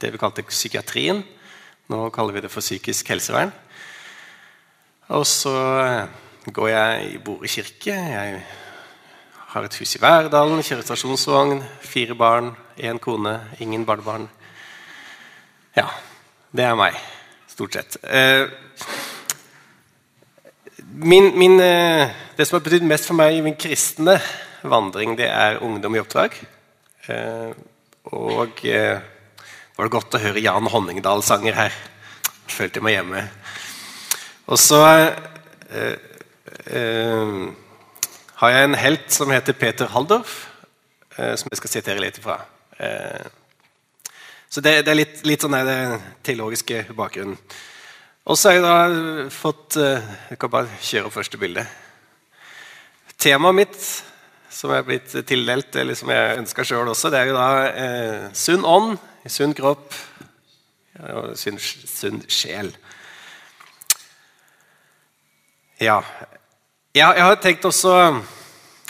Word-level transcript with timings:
det 0.00 0.12
vi 0.12 0.20
kalte 0.20 0.44
psykiatrien. 0.46 1.22
Nå 1.88 2.08
kaller 2.10 2.34
vi 2.34 2.42
det 2.44 2.50
for 2.50 2.64
psykisk 2.64 3.08
helsevern. 3.12 3.52
Og 5.14 5.22
så 5.26 5.54
eh, 5.84 6.08
går 6.50 6.68
jeg 6.68 7.10
i 7.12 7.18
Bore 7.22 7.48
kirke. 7.48 7.94
Jeg 7.94 8.40
har 9.52 9.64
et 9.64 9.76
hus 9.78 9.94
i 9.94 10.00
Værdalen, 10.02 10.64
kjører 10.66 10.82
stasjonsvogn, 10.82 11.62
fire 11.80 12.16
barn, 12.18 12.50
én 12.76 12.98
kone, 12.98 13.38
ingen 13.62 13.86
barnebarn. 13.86 14.26
Ja, 15.76 15.86
det 16.50 16.66
er 16.66 16.74
meg, 16.78 16.98
stort 17.48 17.78
sett. 17.78 18.00
Eh, 18.02 18.50
min, 20.90 21.30
min, 21.38 21.60
eh, 21.60 22.10
det 22.36 22.48
som 22.48 22.58
har 22.58 22.66
betydd 22.66 22.84
mest 22.90 23.06
for 23.06 23.16
meg 23.16 23.38
i 23.38 23.44
min 23.46 23.56
kristne 23.56 24.18
vandring, 24.66 25.14
det 25.16 25.30
er 25.30 25.62
ungdom 25.62 25.94
i 25.94 26.02
oppdrag. 26.02 26.34
Og 28.10 28.64
det 29.84 29.92
godt 29.92 30.14
å 30.16 30.20
høre 30.22 30.40
Jan 30.40 30.70
Honningdal-sanger 30.72 31.52
her. 31.52 31.74
Følte 32.48 32.80
meg 32.80 32.94
hjemme. 32.96 33.26
Og 34.48 34.56
så 34.56 34.80
eh, 34.88 35.96
eh, 36.72 37.32
har 38.40 38.52
jeg 38.54 38.68
en 38.68 38.76
helt 38.80 39.10
som 39.12 39.32
heter 39.34 39.56
Peter 39.60 39.90
Haldorf, 39.92 40.46
eh, 41.18 41.34
som 41.36 41.52
jeg 41.52 41.60
skal 41.60 41.72
sitere 41.74 42.00
litt 42.00 42.16
fra. 42.24 42.38
Eh, 42.80 43.26
så 44.48 44.62
det, 44.64 44.78
det, 44.86 44.94
er 44.94 45.00
litt, 45.02 45.18
litt 45.28 45.44
sånn 45.44 45.58
det 45.68 45.80
teologiske 46.24 46.86
bakgrunnen. 46.96 47.36
Og 48.26 48.38
så 48.38 48.50
har 48.50 48.56
jeg 48.56 48.64
da 48.64 49.26
fått 49.30 49.76
eh, 49.78 50.06
Jeg 50.32 50.38
kan 50.40 50.50
bare 50.56 50.80
kjøre 50.82 51.12
første 51.14 51.38
bilde. 51.38 51.66
Temaet 53.20 53.58
mitt, 53.60 53.76
som 54.48 54.72
er 54.72 54.88
blitt 54.88 55.12
tildelt, 55.28 55.76
eller 55.76 56.00
som 56.00 56.10
jeg 56.16 56.40
ønska 56.40 56.64
sjøl 56.64 56.88
også, 56.94 57.12
det 57.12 57.20
er 57.20 57.28
jo 57.28 57.36
da 57.36 57.50
eh, 57.68 58.24
sunn 58.32 58.64
ånd, 58.64 58.96
sunn 59.32 59.54
kropp 59.56 59.94
og 61.06 61.32
sunn, 61.36 61.58
sunn 61.60 62.22
sjel. 62.30 62.70
Ja. 65.82 66.00
Jeg, 66.96 67.04
jeg 67.04 67.24
har 67.26 67.36
tenkt 67.42 67.66
også 67.68 67.92
å 67.92 68.04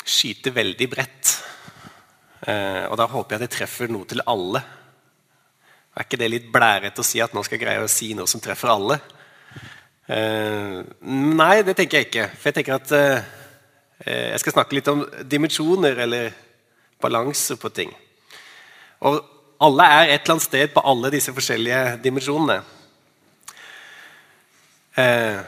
skyte 0.07 0.53
veldig 0.55 0.89
bredt. 0.91 1.33
Eh, 2.47 2.85
og 2.87 2.95
da 3.01 3.09
håper 3.11 3.35
jeg 3.35 3.41
at 3.41 3.47
jeg 3.49 3.55
treffer 3.57 3.91
noe 3.91 4.07
til 4.07 4.23
alle. 4.31 4.63
Er 5.97 6.07
ikke 6.07 6.21
det 6.21 6.31
litt 6.31 6.49
blærete 6.53 7.03
å 7.03 7.07
si 7.07 7.23
at 7.25 7.35
nå 7.35 7.43
skal 7.43 7.59
jeg 7.59 7.65
greie 7.65 7.83
å 7.83 7.91
si 7.91 8.13
noe 8.15 8.31
som 8.31 8.43
treffer 8.45 8.71
alle? 8.71 9.01
Eh, 10.07 10.83
nei, 11.41 11.55
det 11.67 11.75
tenker 11.75 11.99
jeg 11.99 12.11
ikke. 12.11 12.29
For 12.37 12.51
jeg 12.51 12.59
tenker 12.61 12.77
at 12.77 12.93
eh, 12.95 13.31
jeg 14.07 14.43
skal 14.45 14.59
snakke 14.61 14.79
litt 14.79 14.93
om 14.93 15.03
dimensjoner 15.27 16.05
eller 16.07 16.37
balanse 17.03 17.57
på 17.59 17.73
ting. 17.75 17.91
Og 19.09 19.19
alle 19.61 19.85
er 19.89 20.15
et 20.15 20.21
eller 20.21 20.37
annet 20.37 20.45
sted 20.47 20.73
på 20.75 20.83
alle 20.85 21.11
disse 21.15 21.33
forskjellige 21.33 21.99
dimensjonene. 22.05 22.61
Eh, 24.97 25.39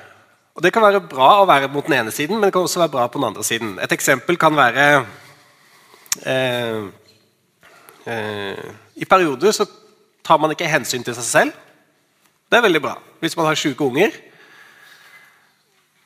og 0.55 0.63
Det 0.63 0.73
kan 0.73 0.83
være 0.83 1.05
bra 1.07 1.29
å 1.39 1.47
være 1.47 1.69
mot 1.71 1.87
den 1.87 2.01
ene 2.01 2.11
siden, 2.11 2.37
men 2.37 2.49
det 2.49 2.53
kan 2.53 2.65
også 2.67 2.81
være 2.83 2.95
bra 2.97 3.07
på 3.07 3.21
den 3.21 3.29
andre 3.29 3.45
siden. 3.45 3.77
Et 3.79 3.93
eksempel 3.93 4.37
kan 4.37 4.57
være 4.57 4.87
eh, 6.27 6.81
eh, 8.07 8.65
I 8.97 9.05
perioder 9.05 9.53
så 9.53 9.69
tar 10.25 10.41
man 10.43 10.51
ikke 10.51 10.67
hensyn 10.69 11.05
til 11.05 11.15
seg 11.15 11.25
selv. 11.25 11.53
Det 12.51 12.59
er 12.59 12.65
veldig 12.65 12.83
bra 12.83 12.97
hvis 13.21 13.37
man 13.37 13.47
har 13.47 13.61
syke 13.61 13.85
unger. 13.85 14.11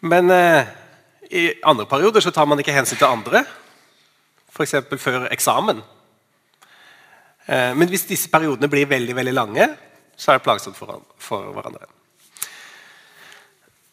Men 0.03 0.31
eh, 0.31 0.67
i 1.31 1.49
andre 1.65 1.87
perioder 1.87 2.21
så 2.21 2.31
tar 2.31 2.45
man 2.45 2.59
ikke 2.59 2.75
hensyn 2.75 2.99
til 2.99 3.09
andre. 3.09 3.45
F.eks. 4.53 4.75
før 4.99 5.29
eksamen. 5.33 5.81
Eh, 7.47 7.73
men 7.75 7.91
hvis 7.91 8.07
disse 8.07 8.31
periodene 8.31 8.71
blir 8.71 8.87
veldig 8.91 9.17
veldig 9.17 9.35
lange, 9.35 9.69
så 10.17 10.33
er 10.33 10.39
det 10.39 10.47
plagsomt 10.47 10.79
for, 10.79 11.53
hverandre. 11.57 11.89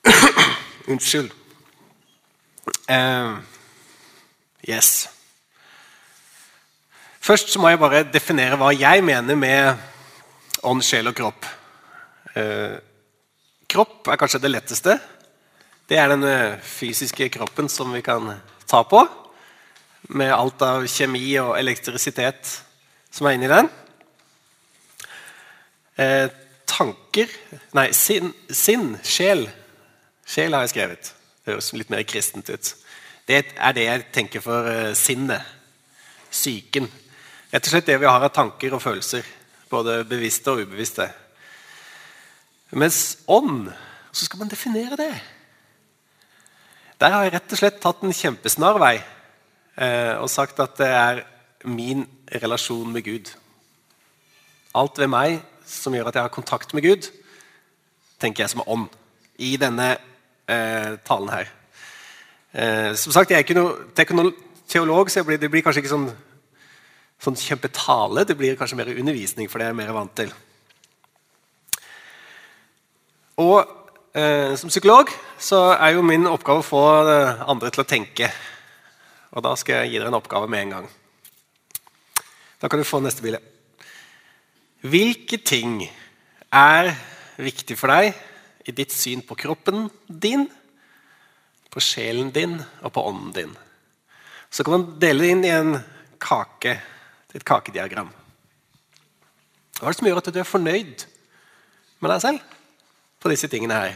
Unnskyld. 0.91 1.31
Uh, 2.89 3.37
yes. 4.65 5.09
Først 7.21 7.49
så 7.53 7.61
må 7.61 7.69
jeg 7.69 7.81
bare 7.81 8.03
definere 8.09 8.57
hva 8.57 8.69
jeg 8.73 9.03
mener 9.05 9.37
med 9.37 9.81
ånd, 10.65 10.83
sjel 10.85 11.09
og 11.09 11.17
kropp. 11.17 11.47
Uh, 12.35 12.77
kropp 13.69 14.09
er 14.09 14.21
kanskje 14.21 14.43
det 14.45 14.53
letteste. 14.53 14.97
Det 15.89 15.97
er 15.97 16.13
den 16.13 16.25
fysiske 16.61 17.31
kroppen 17.33 17.69
som 17.69 17.93
vi 17.93 18.03
kan 18.05 18.35
ta 18.69 18.83
på. 18.85 19.01
Med 20.13 20.33
alt 20.33 20.61
av 20.61 20.85
kjemi 20.89 21.25
og 21.41 21.55
elektrisitet 21.57 22.59
som 23.11 23.27
er 23.27 23.37
inni 23.37 23.49
den. 23.51 23.69
tanker 26.69 27.31
Nei, 27.75 27.89
sinn, 27.93 28.31
sin, 28.49 28.93
sjel 29.03 29.49
Sjel 30.29 30.53
har 30.53 30.61
jeg 30.61 30.75
skrevet. 30.75 31.09
Det 31.41 31.55
høres 31.55 31.71
litt 31.73 31.89
mer 31.89 32.03
kristent 32.05 32.49
ut. 32.53 32.67
Det 33.25 33.39
er 33.57 33.73
det 33.73 33.85
jeg 33.87 34.03
tenker 34.13 34.43
for 34.43 34.67
uh, 34.69 34.91
sinnet. 34.97 35.41
Psyken. 36.29 36.85
Rett 37.49 37.65
og 37.65 37.73
slett 37.73 37.87
det 37.89 37.95
vi 37.97 38.05
har 38.05 38.21
av 38.21 38.29
tanker 38.35 38.75
og 38.77 38.83
følelser. 38.83 39.25
Både 39.71 40.03
bevisste 40.05 40.53
og 40.53 40.61
ubevisste. 40.61 41.07
Mens 42.77 43.23
ånd 43.25 43.71
Så 44.11 44.25
skal 44.25 44.39
man 44.43 44.49
definere 44.49 44.97
det. 44.97 45.13
Der 47.01 47.13
har 47.13 47.25
jeg 47.25 47.33
rett 47.33 47.53
og 47.53 47.59
slett 47.61 47.81
tatt 47.81 48.01
en 48.03 48.13
kjempesnarvei 48.13 48.95
eh, 48.97 50.15
og 50.17 50.29
sagt 50.33 50.59
at 50.59 50.73
det 50.81 50.89
er 50.89 51.21
min 51.63 52.05
relasjon 52.41 52.91
med 52.93 53.03
Gud. 53.03 53.31
Alt 54.75 54.99
ved 54.99 55.09
meg 55.11 55.39
som 55.69 55.93
gjør 55.93 56.09
at 56.09 56.17
jeg 56.17 56.25
har 56.25 56.33
kontakt 56.33 56.73
med 56.73 56.83
Gud, 56.83 57.09
tenker 58.19 58.43
jeg 58.43 58.53
som 58.53 58.65
ånd. 58.65 58.87
I 59.39 59.55
denne 59.59 59.93
eh, 60.49 60.97
talen 61.07 61.29
her. 61.31 61.51
Eh, 62.51 62.95
som 62.95 63.13
sagt, 63.13 63.31
Jeg 63.31 63.37
er 63.37 63.45
ikke 63.45 63.55
noe 64.17 64.33
teolog, 64.67 65.09
så 65.09 65.23
blir, 65.23 65.37
det 65.37 65.51
blir 65.51 65.63
kanskje 65.63 65.83
ikke 65.83 65.93
sånn, 65.93 66.09
sånn 67.21 67.39
kjempetale. 67.39 68.25
Det 68.27 68.37
blir 68.37 68.57
kanskje 68.59 68.79
mer 68.79 68.91
undervisning, 68.91 69.49
for 69.49 69.59
det 69.59 69.69
er 69.69 69.73
jeg 69.73 69.79
mer 69.79 69.95
vant 69.95 70.15
til. 70.15 70.33
Og 73.39 73.59
eh, 74.13 74.55
Som 74.59 74.73
psykolog 74.73 75.11
så 75.39 75.69
er 75.77 75.95
jo 75.95 76.03
min 76.03 76.27
oppgave 76.27 76.59
å 76.63 76.67
få 76.67 76.85
andre 77.47 77.71
til 77.71 77.85
å 77.85 77.87
tenke. 77.87 78.31
Og 79.31 79.45
da 79.45 79.55
skal 79.55 79.83
jeg 79.83 79.93
gi 79.93 80.01
dere 80.01 80.11
en 80.11 80.19
oppgave 80.19 80.49
med 80.51 80.65
en 80.65 80.75
gang. 80.77 80.89
Da 82.59 82.67
kan 82.67 82.79
du 82.79 82.87
få 82.87 82.99
neste 83.03 83.23
bilde. 83.23 83.39
Hvilke 84.83 85.39
ting 85.43 85.81
er 86.51 86.91
viktig 87.39 87.77
for 87.79 87.91
deg 87.91 88.15
i 88.67 88.75
ditt 88.75 88.93
syn 88.93 89.23
på 89.25 89.37
kroppen 89.39 89.87
din, 90.07 90.45
på 91.69 91.83
sjelen 91.83 92.31
din 92.35 92.57
og 92.81 92.93
på 92.95 93.03
ånden 93.07 93.33
din. 93.35 93.57
Så 94.49 94.63
kan 94.63 94.75
man 94.75 94.99
dele 95.01 95.23
det 95.23 95.33
inn 95.33 95.45
i 95.45 95.53
en 95.53 95.75
kake, 96.19 96.75
et 97.33 97.45
kakediagram. 97.45 98.09
Hva 99.79 99.87
er 99.87 99.93
det 99.93 99.99
som 99.99 100.09
gjør 100.09 100.19
at 100.19 100.31
du 100.33 100.39
er 100.41 100.47
fornøyd 100.47 101.05
med 101.99 102.11
deg 102.11 102.23
selv 102.23 102.55
på 103.21 103.31
disse 103.31 103.47
tingene 103.51 103.77
her? 103.77 103.93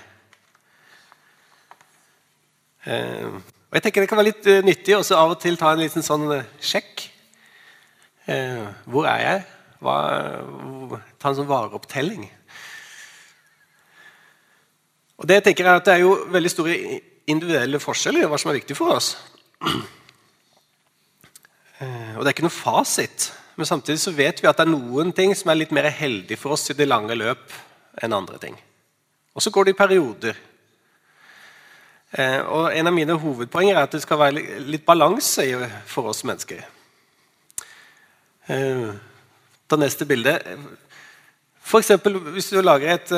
Eh, 2.83 3.27
og 3.73 3.77
jeg 3.77 3.83
tenker 3.85 4.03
Det 4.03 4.09
kan 4.11 4.19
være 4.19 4.27
litt 4.27 4.47
uh, 4.51 4.59
nyttig 4.61 4.93
også 4.97 5.15
av 5.17 5.33
og 5.33 5.39
til 5.41 5.55
ta 5.57 5.71
en 5.73 5.81
liten 5.81 6.03
sånn 6.05 6.27
uh, 6.29 6.43
sjekk. 6.61 7.07
Eh, 8.25 8.67
hvor 8.87 9.07
er 9.09 9.19
jeg? 9.19 9.43
Hva, 9.83 9.95
ta 11.19 11.31
en 11.31 11.39
sånn 11.41 11.49
vareopptelling. 11.49 12.23
Og 15.19 15.27
Det 15.27 15.39
jeg 15.39 15.45
tenker 15.49 15.67
er 15.67 15.79
at 15.79 15.87
det 15.87 15.97
er 15.97 16.05
jo 16.05 16.13
veldig 16.31 16.51
store 16.51 16.77
individuelle 17.27 17.79
forskjeller 17.83 18.23
i 18.23 18.29
hva 18.31 18.39
som 18.39 18.51
er 18.51 18.61
viktig 18.61 18.77
for 18.79 18.95
oss. 18.95 19.15
Eh, 21.83 22.13
og 22.15 22.21
Det 22.23 22.29
er 22.29 22.35
ikke 22.35 22.45
noe 22.45 22.53
fasit, 22.53 23.31
men 23.57 23.67
samtidig 23.67 23.99
så 23.99 24.11
vet 24.15 24.37
vi 24.39 24.47
at 24.47 24.55
det 24.55 24.63
er 24.67 24.71
noen 24.71 25.09
ting 25.11 25.33
som 25.35 25.49
er 25.51 25.57
litt 25.57 25.73
mer 25.75 25.89
heldig 25.91 26.37
for 26.39 26.55
oss 26.55 26.69
i 26.71 26.75
det 26.77 26.87
lange 26.87 27.17
løp 27.17 27.51
enn 27.99 28.15
andre 28.15 28.37
ting. 28.39 28.55
Og 29.35 29.43
så 29.43 29.51
går 29.51 29.65
det 29.65 29.73
i 29.73 29.79
perioder. 29.81 30.37
Eh, 32.13 32.39
og 32.45 32.71
En 32.71 32.87
av 32.87 32.93
mine 32.93 33.17
hovedpoenger 33.19 33.75
er 33.75 33.83
at 33.83 33.91
det 33.91 34.03
skal 34.05 34.21
være 34.21 34.61
litt 34.63 34.85
balanse 34.85 35.43
for 35.89 36.13
oss 36.13 36.23
mennesker. 36.23 36.63
Eh, 38.47 38.87
ta 39.67 39.79
neste 39.79 40.05
bilde. 40.05 40.39
Eksempel, 41.73 42.19
hvis 42.35 42.51
du 42.51 42.61
lager 42.61 42.93
et 42.93 43.13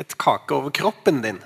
et 0.00 0.16
kake 0.18 0.54
over 0.54 0.72
kroppen 0.74 1.20
din, 1.22 1.38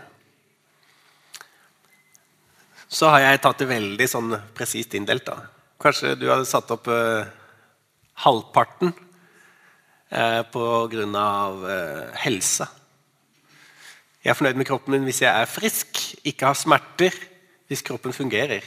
så 2.88 3.10
har 3.12 3.24
jeg 3.24 3.42
tatt 3.44 3.60
det 3.60 3.68
veldig 3.68 4.06
sånn 4.08 4.32
presist 4.56 4.94
inndelt. 4.96 5.26
da. 5.28 5.42
Kanskje 5.80 6.14
du 6.16 6.28
hadde 6.30 6.48
satt 6.48 6.70
opp 6.72 6.88
eh, 6.88 7.28
halvparten 8.24 8.94
eh, 10.10 10.40
pga. 10.48 11.26
Eh, 11.74 12.04
helsa. 12.24 12.70
Jeg 14.24 14.32
er 14.32 14.38
fornøyd 14.38 14.58
med 14.58 14.68
kroppen 14.68 14.96
min 14.96 15.04
hvis 15.06 15.22
jeg 15.22 15.30
er 15.30 15.46
frisk, 15.48 16.00
ikke 16.24 16.48
har 16.48 16.56
smerter, 16.56 17.12
hvis 17.68 17.84
kroppen 17.84 18.16
fungerer. 18.16 18.64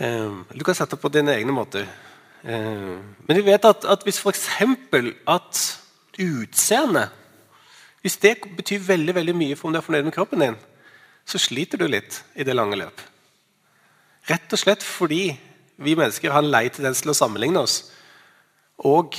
Uh, 0.00 0.46
du 0.56 0.64
kan 0.64 0.74
sette 0.74 0.96
det 0.96 1.02
på 1.02 1.12
dine 1.12 1.34
egne 1.36 1.52
måter. 1.52 1.88
Eh, 2.42 2.98
men 3.28 3.36
vi 3.36 3.44
vet 3.44 3.64
at, 3.68 3.84
at 3.84 4.04
hvis 4.06 4.20
f.eks. 4.22 4.46
at 5.28 5.58
utseendet 6.20 7.08
Hvis 8.00 8.16
det 8.16 8.38
betyr 8.56 8.80
veldig 8.80 9.14
veldig 9.14 9.34
mye 9.36 9.56
for 9.56 9.68
om 9.68 9.74
du 9.74 9.78
er 9.78 9.84
fornøyd 9.84 10.06
med 10.06 10.14
kroppen 10.14 10.40
din, 10.40 10.54
så 11.28 11.36
sliter 11.36 11.76
du 11.76 11.84
litt 11.84 12.22
i 12.32 12.46
det 12.48 12.54
lange 12.56 12.78
løp. 12.80 13.02
Rett 14.24 14.52
og 14.56 14.60
slett 14.62 14.80
fordi 14.80 15.34
vi 15.76 15.96
mennesker 15.98 16.32
har 16.32 16.40
en 16.40 16.48
lei 16.48 16.62
tendens 16.72 17.02
til 17.04 17.12
å 17.12 17.18
sammenligne 17.18 17.60
oss. 17.60 17.90
Og 18.88 19.18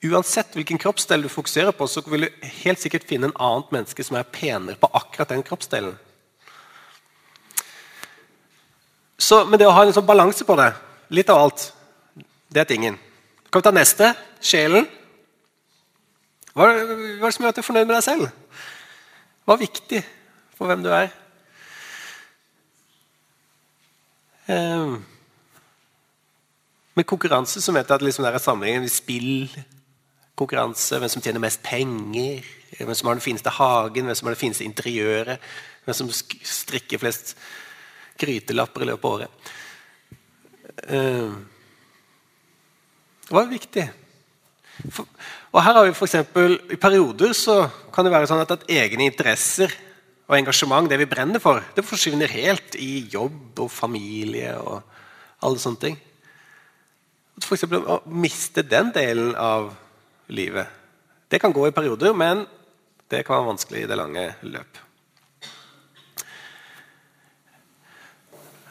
uansett 0.00 0.56
hvilken 0.56 0.80
kroppsdel 0.80 1.26
du 1.26 1.28
fokuserer 1.28 1.76
på, 1.76 1.84
så 1.84 2.00
vil 2.08 2.24
du 2.24 2.48
helt 2.62 2.80
sikkert 2.80 3.04
finne 3.04 3.28
en 3.28 3.36
annet 3.36 3.76
menneske 3.76 4.06
som 4.06 4.16
er 4.16 4.32
penere 4.32 4.80
på 4.80 4.88
akkurat 4.96 5.28
den 5.34 5.44
kroppsdelen. 5.44 5.92
Så, 9.18 9.42
men 9.48 9.58
det 9.58 9.66
å 9.66 9.74
ha 9.74 9.82
en 9.84 9.94
sånn 9.94 10.06
balanse 10.06 10.46
på 10.46 10.54
det, 10.60 10.70
litt 11.10 11.30
av 11.34 11.42
alt, 11.42 11.64
det 12.54 12.62
er 12.62 12.68
tingen. 12.70 12.98
Kan 13.50 13.60
vi 13.60 13.66
ta 13.66 13.74
neste? 13.74 14.12
Sjelen. 14.44 14.86
Hva, 16.54 16.68
hva 16.68 16.74
er 16.74 17.24
det 17.24 17.32
som 17.34 17.44
gjør 17.44 17.52
at 17.52 17.58
du 17.58 17.62
er 17.62 17.66
fornøyd 17.66 17.88
med 17.88 17.96
deg 17.96 18.06
selv? 18.06 18.28
Hva 19.44 19.56
er 19.56 19.64
viktig 19.64 20.02
for 20.58 20.70
hvem 20.70 20.84
du 20.84 20.90
er? 20.94 21.10
Um, 24.48 25.00
med 26.96 27.06
konkurranse 27.06 27.60
så 27.60 27.72
mente 27.74 27.92
jeg 27.92 28.00
at 28.00 28.06
liksom 28.06 28.24
det 28.24 28.32
er 28.32 28.42
sammenhengen 28.42 28.86
i 28.86 28.92
spill, 28.92 29.32
konkurranse, 30.38 30.98
hvem 30.98 31.10
som 31.12 31.22
tjener 31.22 31.42
mest 31.42 31.62
penger, 31.66 32.46
hvem 32.78 32.94
som 32.94 33.10
har 33.10 33.18
den 33.18 33.24
fineste 33.24 33.52
hagen, 33.54 34.06
hvem 34.08 34.18
som 34.18 34.28
har 34.28 34.36
det 34.36 34.40
fineste 34.40 34.66
interiøret, 34.66 35.42
hvem 35.84 35.98
som 35.98 36.10
strikker 36.12 37.02
flest 37.02 37.34
grytelapper 38.18 38.84
i 38.84 38.90
løpet 38.90 39.08
av 39.08 39.16
året. 39.16 39.54
Uh, 40.88 41.32
det 43.28 43.36
var 43.36 43.50
viktig. 43.50 43.86
Og 45.52 45.60
her 45.64 45.74
har 45.74 45.84
vi 45.84 45.96
for 45.96 46.06
eksempel, 46.06 46.58
I 46.70 46.78
perioder 46.80 47.34
så 47.36 47.60
kan 47.92 48.06
det 48.06 48.12
være 48.14 48.28
sånn 48.30 48.42
at, 48.44 48.54
at 48.54 48.68
egne 48.70 49.08
interesser 49.08 49.72
og 50.28 50.36
engasjement, 50.36 50.88
det 50.88 51.00
vi 51.00 51.08
brenner 51.08 51.42
for, 51.42 51.62
det 51.74 51.86
forsvinner 51.86 52.30
helt 52.30 52.76
i 52.78 53.08
jobb 53.10 53.64
og 53.64 53.72
familie 53.72 54.52
og 54.60 54.82
alle 55.44 55.60
sånne 55.62 55.82
ting. 55.82 55.96
For 57.44 57.56
eksempel, 57.56 57.84
å 57.86 58.00
miste 58.10 58.64
den 58.66 58.90
delen 58.94 59.34
av 59.38 59.70
livet 60.28 60.74
Det 61.28 61.38
kan 61.40 61.52
gå 61.52 61.66
i 61.68 61.72
perioder, 61.76 62.14
men 62.16 62.46
det 63.08 63.20
kan 63.24 63.36
være 63.36 63.48
vanskelig 63.50 63.82
i 63.84 63.88
det 63.88 63.96
lange 64.00 64.22
løp. 64.48 64.78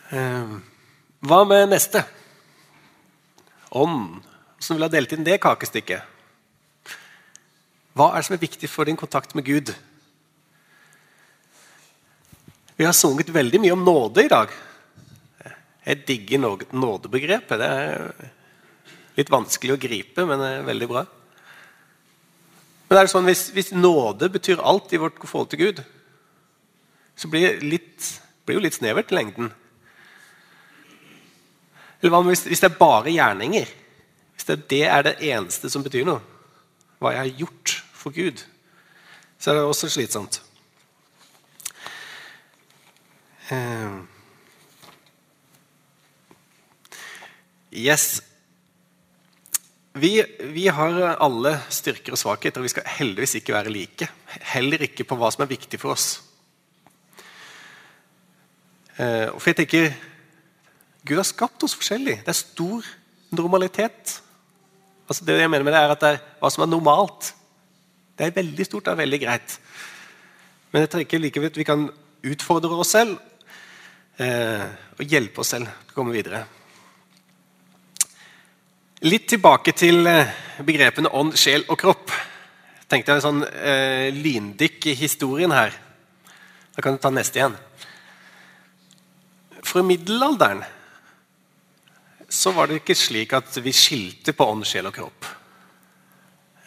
Hva 0.10 1.42
med 1.48 1.70
neste? 1.74 2.04
Ånd. 3.76 4.24
Hvordan 4.58 4.78
vil 4.78 4.82
du 4.82 4.88
ha 4.88 4.94
delt 4.94 5.14
inn 5.14 5.26
det 5.28 5.42
kakestykket? 5.44 6.14
Hva 7.98 8.12
er 8.12 8.22
det 8.22 8.28
som 8.28 8.38
er 8.38 8.46
viktig 8.46 8.70
for 8.70 8.88
din 8.88 9.00
kontakt 9.00 9.36
med 9.36 9.46
Gud? 9.46 9.74
Vi 12.78 12.86
har 12.86 12.94
sunget 12.94 13.34
veldig 13.34 13.60
mye 13.64 13.74
om 13.74 13.86
nåde 13.86 14.26
i 14.26 14.32
dag. 14.32 14.52
Jeg 15.88 16.04
digger 16.06 16.44
nådebegrepet. 16.72 17.58
Det 17.58 17.68
er 17.68 18.34
litt 19.18 19.32
vanskelig 19.34 19.74
å 19.74 19.82
gripe, 19.82 20.26
men 20.30 20.44
det 20.44 20.50
er 20.54 20.68
veldig 20.68 20.90
bra. 20.92 21.06
Men 22.88 23.00
er 23.00 23.08
det 23.08 23.12
sånn, 23.12 23.28
hvis, 23.28 23.48
hvis 23.56 23.74
nåde 23.76 24.30
betyr 24.32 24.62
alt 24.64 24.94
i 24.94 25.00
vårt 25.02 25.18
forhold 25.26 25.50
til 25.52 25.64
Gud, 25.66 25.82
så 27.18 27.30
blir 27.32 27.48
det 27.48 27.68
litt, 27.68 28.12
blir 28.46 28.60
jo 28.60 28.64
litt 28.64 28.78
snevert 28.78 29.12
i 29.12 29.18
lengden. 29.18 29.50
Eller 32.02 32.14
hva 32.14 32.22
hvis, 32.28 32.46
hvis 32.46 32.62
det 32.62 32.70
er 32.70 32.80
bare 32.80 33.14
gjerninger? 33.14 33.70
Hvis 34.36 34.50
det, 34.50 34.58
det 34.70 34.84
er 34.86 35.06
det 35.08 35.16
eneste 35.32 35.70
som 35.74 35.86
betyr 35.86 36.06
noe, 36.06 36.22
hva 37.02 37.14
jeg 37.14 37.24
har 37.24 37.40
gjort 37.42 37.74
for 37.98 38.14
Gud, 38.14 38.44
så 39.38 39.52
er 39.52 39.60
det 39.60 39.66
også 39.66 39.90
slitsomt. 39.90 40.42
Uh, 43.48 44.04
yes. 47.72 48.22
Vi, 49.98 50.12
vi, 50.54 50.68
har 50.68 50.98
alle 51.16 51.56
styrker 51.74 52.14
og 52.14 52.22
svakheter, 52.22 52.62
og 52.62 52.68
vi 52.68 52.74
skal 52.76 52.90
heldigvis 53.00 53.38
ikke 53.40 53.56
være 53.56 53.74
like. 53.74 54.10
Heller 54.54 54.84
ikke 54.86 55.08
på 55.08 55.18
hva 55.18 55.32
som 55.34 55.46
er 55.46 55.54
viktig 55.54 55.80
for 55.82 55.96
oss. 55.96 56.10
Uh, 58.98 59.34
for 59.38 59.50
jeg 59.50 59.62
tenker 59.64 59.90
Gud 61.08 61.20
har 61.22 61.28
skapt 61.28 61.64
oss 61.64 61.76
forskjellig. 61.78 62.20
Det 62.26 62.34
er 62.34 62.38
stor 62.38 62.88
normalitet. 63.36 64.18
Altså 65.08 65.24
det 65.26 65.38
jeg 65.40 65.52
mener 65.52 65.64
med 65.64 65.76
det 65.76 65.82
er 65.82 65.94
at 65.94 66.04
det 66.04 66.10
er 66.16 66.22
hva 66.42 66.52
som 66.52 66.66
er 66.66 66.72
normalt. 66.72 67.32
Det 68.18 68.28
er 68.28 68.36
veldig 68.36 68.66
stort 68.68 68.90
og 68.92 69.00
veldig 69.00 69.20
greit. 69.22 69.56
Men 70.72 70.84
jeg 70.84 70.92
tenker 70.94 71.24
likevel 71.24 71.52
at 71.52 71.60
vi 71.60 71.68
kan 71.68 71.88
utfordre 72.28 72.76
oss 72.76 72.92
selv 72.96 73.16
eh, 74.20 74.66
og 74.98 75.04
hjelpe 75.08 75.44
oss 75.44 75.54
selv 75.56 75.70
til 75.70 75.94
å 75.94 75.96
komme 75.96 76.16
videre. 76.16 76.44
Litt 79.06 79.28
tilbake 79.30 79.72
til 79.78 80.10
eh, 80.10 80.34
begrepene 80.66 81.14
ånd, 81.16 81.38
sjel 81.40 81.64
og 81.70 81.78
kropp. 81.80 82.12
Tenkte 82.90 83.14
jeg 83.14 83.22
en 83.22 83.28
sånn 83.28 83.44
eh, 83.48 84.10
lyndykk 84.16 84.90
i 84.92 84.98
historien 84.98 85.54
her. 85.56 85.76
Da 86.76 86.84
kan 86.84 86.98
du 86.98 87.02
ta 87.02 87.14
neste 87.14 87.40
igjen. 87.40 87.56
For 89.64 89.86
middelalderen 89.86 90.66
så 92.30 92.52
var 92.52 92.68
det 92.68 92.82
ikke 92.82 92.96
slik 92.98 93.34
at 93.38 93.56
vi 93.64 93.74
skilte 93.76 94.34
på 94.36 94.48
ånd, 94.52 94.66
sjel 94.68 94.90
og 94.90 94.96
kropp. 94.96 95.28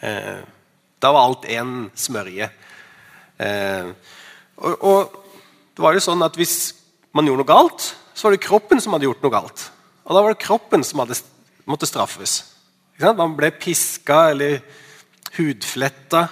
Eh, 0.01 0.41
da 1.01 1.11
var 1.13 1.27
alt 1.27 1.47
én 1.49 1.89
smørje. 1.97 2.49
Eh, 3.41 3.91
og, 4.61 4.85
og, 4.85 5.17
det 5.71 5.81
var 5.81 5.95
jo 5.95 6.03
sånn 6.03 6.21
at 6.21 6.35
Hvis 6.37 6.75
man 7.15 7.25
gjorde 7.25 7.41
noe 7.41 7.49
galt, 7.49 7.85
så 8.13 8.27
var 8.27 8.35
det 8.35 8.43
kroppen 8.43 8.81
som 8.81 8.93
hadde 8.93 9.07
gjort 9.07 9.23
noe 9.23 9.33
galt. 9.33 9.63
Og 10.05 10.15
da 10.15 10.21
var 10.23 10.33
det 10.33 10.43
kroppen 10.43 10.83
som 10.85 11.01
hadde, 11.01 11.17
måtte 11.69 11.89
straffes. 11.89 12.41
Man 13.01 13.33
ble 13.37 13.49
piska 13.55 14.29
eller 14.33 14.59
hudfletta. 15.37 16.27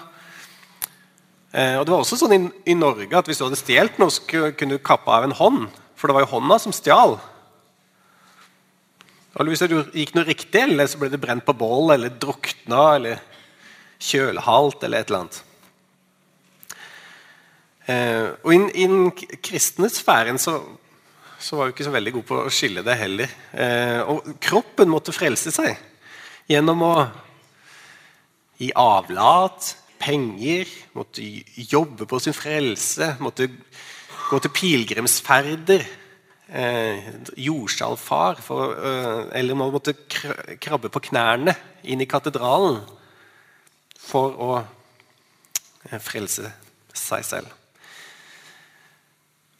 Eh, 1.49 1.75
og 1.79 1.85
det 1.85 1.93
var 1.93 2.03
også 2.03 2.19
sånn 2.19 2.35
i, 2.35 2.39
i, 2.69 2.75
Norge 2.77 3.09
at 3.17 3.25
Hvis 3.25 3.39
du 3.41 3.47
hadde 3.47 3.57
stjålet 3.57 3.97
noe, 3.97 4.13
så 4.13 4.21
kunne 4.53 4.77
du 4.77 4.85
kappe 4.85 5.09
av 5.13 5.25
en 5.25 5.35
hånd. 5.37 5.67
For 5.97 6.09
det 6.09 6.17
var 6.17 6.25
jo 6.25 6.33
hånda 6.35 6.59
som 6.61 6.75
stjal. 6.75 7.17
Og 9.37 9.51
hvis 9.51 9.61
det 9.61 9.69
gikk 9.93 10.15
noe 10.17 10.25
riktig, 10.25 10.63
eller 10.63 10.89
så 10.89 10.97
ble 11.01 11.11
det 11.13 11.21
brent 11.21 11.45
på 11.45 11.53
bål, 11.57 11.93
eller 11.93 12.15
drukna, 12.21 12.81
eller 12.97 13.21
kjølhalt, 14.01 14.83
eller 14.83 15.03
et 15.03 15.11
eller 15.11 15.19
annet. 15.19 15.41
Eh, 17.89 18.25
og 18.45 18.53
I 18.53 18.87
den 18.89 19.11
kristne 19.45 19.89
sfæren 19.89 20.41
så, 20.41 20.59
så, 21.39 21.57
var 21.57 21.69
vi 21.69 21.75
ikke 21.75 21.87
så 21.87 21.93
veldig 21.93 22.13
gode 22.17 22.29
på 22.29 22.41
å 22.43 22.53
skille 22.53 22.83
det 22.85 22.97
heller. 22.99 23.37
Eh, 23.53 24.01
og 24.01 24.33
kroppen 24.41 24.91
måtte 24.91 25.15
frelse 25.15 25.53
seg 25.53 25.77
gjennom 26.49 26.81
å 26.85 26.93
gi 28.59 28.71
avlat, 28.77 29.75
penger, 30.01 30.69
måtte 30.97 31.23
jobbe 31.69 32.07
på 32.09 32.19
sin 32.23 32.35
frelse, 32.35 33.13
måtte 33.21 33.49
gå 34.29 34.39
til 34.41 34.53
pilegrimsferder 34.55 35.85
eh, 36.51 37.09
jordskjalvfar, 37.37 38.39
eh, 38.49 39.39
eller 39.39 39.55
man 39.55 39.71
måtte 39.73 39.93
krabbe 40.59 40.89
på 40.89 41.03
knærne 41.09 41.55
inn 41.83 42.01
i 42.01 42.09
katedralen 42.09 42.81
for 43.99 44.35
å 44.39 44.51
eh, 44.59 45.99
frelse 46.01 46.51
seg 46.93 47.25
selv. 47.25 47.55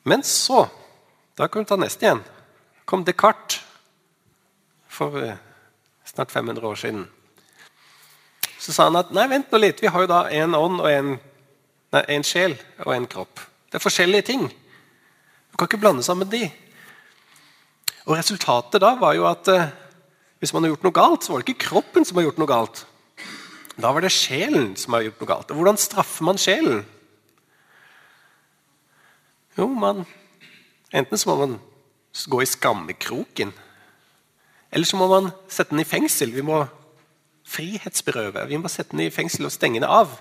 Men 0.03 0.23
så 0.23 0.67
Da 1.39 1.47
kan 1.47 1.63
vi 1.63 1.69
ta 1.69 1.75
neste 1.79 2.03
igjen. 2.03 2.19
kom 2.83 3.05
Descartes 3.07 3.61
for 4.89 5.15
eh, 5.23 5.37
snart 6.03 6.31
500 6.31 6.67
år 6.67 6.75
siden. 6.75 7.05
Så 8.59 8.73
sa 8.73 8.89
han 8.89 8.99
at 8.99 9.13
nei, 9.15 9.23
vent 9.31 9.47
nå 9.51 9.61
litt, 9.61 9.79
vi 9.79 9.87
har 9.87 10.03
jo 10.03 10.09
da 10.11 10.25
en 10.35 10.57
ånd 10.57 10.81
og 10.81 10.89
en, 10.91 11.13
nei, 11.95 12.01
en 12.11 12.25
sjel 12.27 12.57
og 12.83 12.91
en 12.91 13.07
kropp. 13.07 13.39
Det 13.71 13.79
er 13.79 13.85
forskjellige 13.85 14.27
ting. 14.33 14.49
Du 14.51 15.55
kan 15.55 15.69
ikke 15.69 15.79
blande 15.79 16.03
sammen 16.03 16.27
de. 16.27 16.49
Og 18.09 18.17
Resultatet 18.17 18.81
da 18.81 18.95
var 18.97 19.13
jo 19.13 19.27
at 19.29 19.49
eh, 19.53 19.69
hvis 20.41 20.53
man 20.55 20.65
har 20.65 20.73
gjort 20.73 20.87
noe 20.87 20.95
galt, 20.97 21.25
så 21.25 21.33
var 21.33 21.43
det 21.43 21.53
ikke 21.53 21.67
kroppen 21.67 22.07
som 22.07 22.17
har 22.17 22.25
gjort 22.25 22.39
noe 22.41 22.49
galt. 22.49 22.81
Da 23.77 23.91
var 23.93 24.01
det 24.01 24.11
sjelen 24.15 24.71
som 24.79 24.95
har 24.97 25.05
gjort 25.05 25.21
noe 25.21 25.29
galt. 25.29 25.51
Og 25.53 25.59
hvordan 25.59 25.77
straffer 25.77 26.25
man 26.25 26.41
sjelen? 26.41 26.81
Jo, 29.59 29.67
man, 29.69 30.05
enten 30.95 31.21
så 31.21 31.29
må 31.29 31.37
man 31.43 31.55
gå 32.33 32.41
i 32.41 32.49
skammekroken. 32.49 33.53
Eller 34.71 34.89
så 34.89 34.97
må 34.97 35.05
man 35.11 35.29
sette 35.45 35.75
den 35.75 35.85
i 35.85 35.87
fengsel. 35.87 36.33
Vi 36.33 36.45
må 36.45 36.63
frihetsberøve. 37.49 38.47
Vi 38.49 38.57
må 38.57 38.71
sette 38.73 38.95
den 38.95 39.05
i 39.05 39.13
fengsel 39.13 39.45
og 39.45 39.53
stenge 39.53 39.83
den 39.83 39.89
av. 39.89 40.17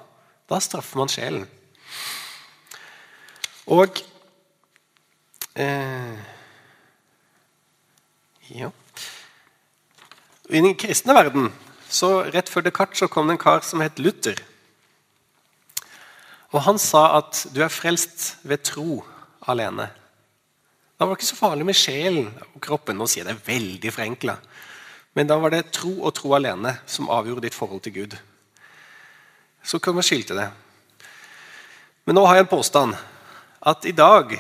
Da 0.51 0.61
straffer 0.61 1.01
man 1.01 1.13
sjelen. 1.13 1.49
Og 3.69 4.01
eh, 5.57 6.37
ja. 8.49 8.71
I 10.49 10.61
den 10.65 10.77
kristne 10.81 11.17
verden 11.17 11.51
så 11.89 12.23
rett 12.29 12.49
før 12.49 12.65
Descartes 12.67 13.03
så 13.03 13.09
kom 13.13 13.29
det 13.29 13.37
en 13.37 13.43
kar 13.43 13.65
som 13.65 13.83
het 13.85 14.01
Luther. 14.01 14.41
Og 16.53 16.63
Han 16.65 16.81
sa 16.81 17.19
at 17.19 17.47
du 17.53 17.61
er 17.65 17.73
frelst 17.73 18.39
ved 18.49 18.65
tro 18.65 19.03
alene. 19.49 19.91
Da 20.99 21.07
var 21.07 21.15
det 21.15 21.21
ikke 21.21 21.31
så 21.31 21.39
farlig 21.39 21.67
med 21.69 21.77
sjelen 21.79 22.31
og 22.55 22.63
kroppen. 22.65 22.97
Nå 22.99 23.07
sier 23.07 23.23
jeg 23.23 23.31
det 23.31 23.47
veldig 23.47 23.93
forenkla. 23.95 24.39
Men 25.15 25.29
da 25.29 25.37
var 25.39 25.53
det 25.53 25.69
tro 25.77 25.93
og 26.01 26.15
tro 26.17 26.33
alene 26.37 26.75
som 26.87 27.11
avgjorde 27.13 27.45
ditt 27.47 27.57
forhold 27.57 27.85
til 27.85 27.95
Gud. 28.01 28.17
Så 29.63 29.79
kan 29.79 29.95
man 29.95 30.07
skilte 30.07 30.37
det. 30.37 30.49
Men 32.09 32.17
nå 32.17 32.25
har 32.27 32.39
jeg 32.39 32.47
en 32.47 32.51
påstand. 32.51 32.97
At 33.61 33.85
i 33.85 33.93
dag, 33.93 34.33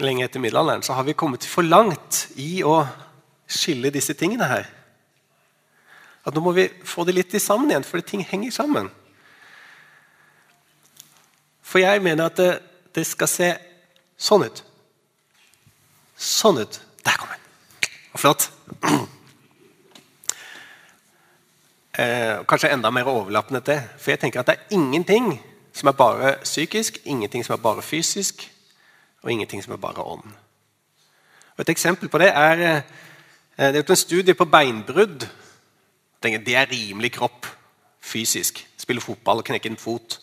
lenge 0.00 0.24
etter 0.24 0.42
middelalderen, 0.42 0.82
så 0.82 0.96
har 0.96 1.04
vi 1.04 1.16
kommet 1.18 1.44
for 1.44 1.66
langt 1.66 2.26
i 2.40 2.64
å 2.64 2.80
skille 3.50 3.90
disse 3.90 4.14
tingene 4.14 4.46
her. 4.48 4.68
At 6.24 6.36
nå 6.36 6.42
må 6.44 6.52
vi 6.56 6.68
få 6.84 7.04
det 7.08 7.16
litt 7.16 7.36
sammen 7.40 7.70
igjen, 7.70 7.86
fordi 7.86 8.06
ting 8.06 8.24
henger 8.26 8.54
sammen. 8.54 8.90
For 11.62 11.82
jeg 11.82 12.02
mener 12.02 12.26
at 12.26 12.36
det, 12.36 12.50
det 12.94 13.06
skal 13.06 13.30
se 13.30 13.50
sånn 14.20 14.44
ut. 14.48 14.64
Sånn 16.20 16.60
ut. 16.60 16.80
Der 17.06 17.16
kom 17.16 17.32
den. 17.32 17.48
Flott. 18.16 18.50
Eh, 22.00 22.38
kanskje 22.48 22.70
enda 22.72 22.88
mer 22.94 23.08
overlappende 23.10 23.60
til. 23.66 23.80
For 23.98 24.12
jeg 24.12 24.20
tenker 24.22 24.40
at 24.40 24.46
det 24.48 24.54
er 24.54 24.76
ingenting 24.78 25.34
som 25.76 25.90
er 25.90 25.96
bare 25.98 26.30
psykisk, 26.46 27.00
ingenting 27.04 27.44
som 27.44 27.56
er 27.56 27.60
bare 27.60 27.82
fysisk, 27.82 28.46
og 29.20 29.32
ingenting 29.32 29.60
som 29.60 29.74
er 29.74 29.82
bare 29.82 30.06
ånd. 30.06 30.22
Og 31.56 31.60
et 31.60 31.72
eksempel 31.74 32.08
på 32.08 32.18
det 32.22 32.30
er 32.30 32.62
eh, 32.64 32.82
Det 33.56 33.66
er 33.66 33.80
gjort 33.80 33.90
en 33.90 33.96
studie 33.96 34.34
på 34.34 34.48
beinbrudd. 34.48 35.26
Det 36.22 36.54
er 36.56 36.70
rimelig 36.70 37.12
kropp 37.16 37.46
fysisk. 38.00 38.62
Spille 38.80 39.02
fotball 39.04 39.42
og 39.42 39.48
knekke 39.48 39.70
en 39.72 39.80
fot. 39.80 40.18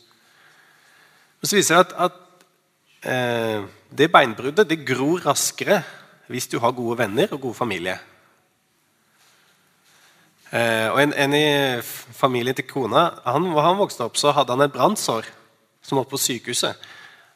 Og 1.42 1.48
så 1.48 1.58
viser 1.58 1.78
det 1.78 1.86
at, 1.86 2.12
at 2.12 3.10
eh, 3.12 3.66
det 3.98 4.12
beinbruddet 4.12 4.70
det 4.70 4.86
gror 4.88 5.22
raskere 5.26 5.82
hvis 6.28 6.50
du 6.52 6.60
har 6.60 6.76
gode 6.76 6.98
venner 7.00 7.32
og 7.32 7.42
god 7.42 7.56
familie. 7.56 7.96
Eh, 10.52 10.88
og 10.92 11.02
en, 11.04 11.14
en, 11.14 11.34
i 11.36 11.82
familien 12.16 12.56
til 12.56 12.68
kona 12.68 13.10
han, 13.26 13.50
han 13.52 13.80
vokste 13.80 14.06
opp, 14.08 14.18
så 14.20 14.32
hadde 14.36 14.56
han 14.56 14.64
et 14.64 14.74
brannsår 14.74 15.28
som 15.84 16.00
var 16.00 16.08
på 16.08 16.20
sykehuset. 16.20 16.88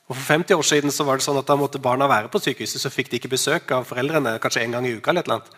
Og 0.08 0.16
For 0.16 0.24
50 0.34 0.58
år 0.58 0.68
siden 0.68 0.92
så 0.92 1.06
var 1.08 1.20
det 1.20 1.24
sånn 1.24 1.40
at 1.40 1.48
da 1.48 1.56
måtte 1.60 1.80
barna 1.80 2.08
være 2.12 2.32
på 2.32 2.40
sykehuset, 2.44 2.82
så 2.82 2.92
fikk 2.92 3.12
de 3.12 3.20
ikke 3.20 3.32
besøk 3.32 3.72
av 3.76 3.88
foreldrene 3.88 4.40
kanskje 4.44 4.66
en 4.66 4.76
gang 4.76 4.88
i 4.88 4.96
uka. 4.98 5.12
eller 5.12 5.24
et 5.24 5.30
eller 5.30 5.40
annet. 5.40 5.54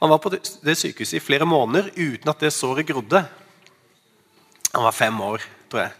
Han 0.00 0.12
var 0.12 0.20
på 0.20 0.32
det, 0.32 0.42
det 0.64 0.76
sykehuset 0.78 1.18
i 1.18 1.24
flere 1.24 1.48
måneder 1.48 1.90
uten 1.96 2.30
at 2.30 2.40
det 2.42 2.52
såret 2.52 2.86
grodde. 2.88 3.22
Han 4.74 4.84
var 4.84 4.92
fem 4.92 5.20
år, 5.20 5.44
tror 5.70 5.86
jeg. 5.86 5.92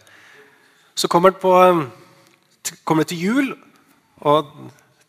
Så 0.97 1.09
kommer 1.09 1.33
det, 1.33 1.41
på, 1.41 1.53
kommer 2.85 3.07
til 3.09 3.21
jul, 3.21 3.49
og 4.25 4.49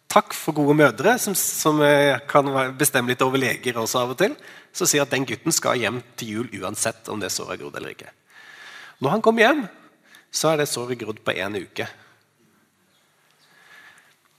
takk 0.08 0.32
for 0.36 0.56
gode 0.56 0.76
mødre, 0.76 1.18
som, 1.20 1.34
som, 1.36 1.80
eh, 1.84 2.20
kan 2.28 2.48
bestemme 2.78 3.12
litt 3.12 3.24
over 3.24 3.40
leger 3.40 3.76
også 3.80 4.02
av 4.02 4.14
og 4.14 4.20
til, 4.20 4.36
så 4.72 4.88
sier 4.88 5.04
at 5.04 5.12
den 5.12 5.26
gutten 5.28 5.52
skal 5.52 5.80
hjem 5.80 6.00
til 6.16 6.34
jul 6.38 6.62
uansett 6.62 7.08
om 7.12 7.20
det 7.20 7.32
såret 7.32 7.56
er 7.56 7.62
grodd 7.62 7.76
eller 7.80 7.92
ikke. 7.92 8.12
Når 9.04 9.14
han 9.14 9.24
kommer 9.24 9.44
hjem, 9.44 9.62
så 10.32 10.52
er 10.52 10.60
det 10.60 10.68
såret 10.68 11.00
grodd 11.00 11.20
på 11.24 11.36
én 11.36 11.56
uke. 11.56 11.86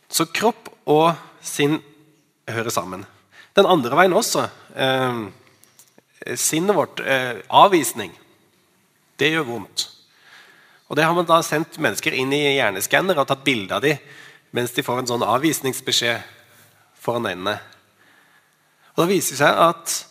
Så 0.10 0.26
kropp 0.34 0.72
og 0.90 1.14
sinn 1.46 1.78
hører 2.50 2.74
sammen. 2.74 3.06
Den 3.58 3.70
andre 3.70 3.98
veien 3.98 4.14
også. 4.14 4.48
Eh, 4.76 5.22
sinnet 6.36 6.76
vårt, 6.76 7.00
eh, 7.00 7.42
avvisning, 7.50 8.12
det 9.18 9.32
gjør 9.34 9.48
vondt. 9.48 9.90
Og 10.90 10.96
Det 10.96 11.06
har 11.06 11.14
man 11.14 11.26
da 11.26 11.42
sendt 11.42 11.78
mennesker 11.78 12.14
inn 12.14 12.34
i 12.34 12.58
hjerneskanner 12.58 13.18
og 13.18 13.28
tatt 13.28 13.46
bilde 13.46 13.76
av 13.76 13.82
dem 13.82 13.98
mens 14.52 14.72
de 14.74 14.82
får 14.82 15.00
en 15.00 15.10
sånn 15.12 15.22
avvisningsbeskjed 15.22 16.24
foran 16.98 17.28
øynene. 17.30 17.60
Og 18.96 19.04
Det 19.04 19.12
viser 19.12 19.36
seg 19.36 19.60
at 19.70 20.06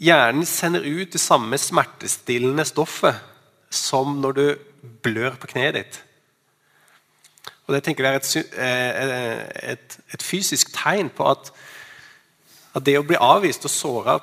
hjernen 0.00 0.46
sender 0.48 0.80
ut 0.80 1.12
det 1.12 1.20
samme 1.20 1.58
smertestillende 1.60 2.64
stoffet 2.64 3.20
som 3.72 4.16
når 4.22 4.38
du 4.38 4.46
blør 5.04 5.36
på 5.36 5.52
kneet 5.52 5.76
ditt. 5.76 6.00
Og 7.66 7.76
Det 7.76 7.84
tenker 7.84 8.04
jeg 8.04 8.14
er 8.14 8.20
et, 8.20 8.56
eh, 8.58 9.72
et, 9.72 9.98
et 10.14 10.22
fysisk 10.22 10.72
tegn 10.74 11.10
på 11.10 11.28
at, 11.30 11.52
at, 12.72 12.84
det 12.84 12.98
å 12.98 13.06
bli 13.06 13.18
avvist 13.20 13.66
og 13.68 13.72
såra 13.72 14.16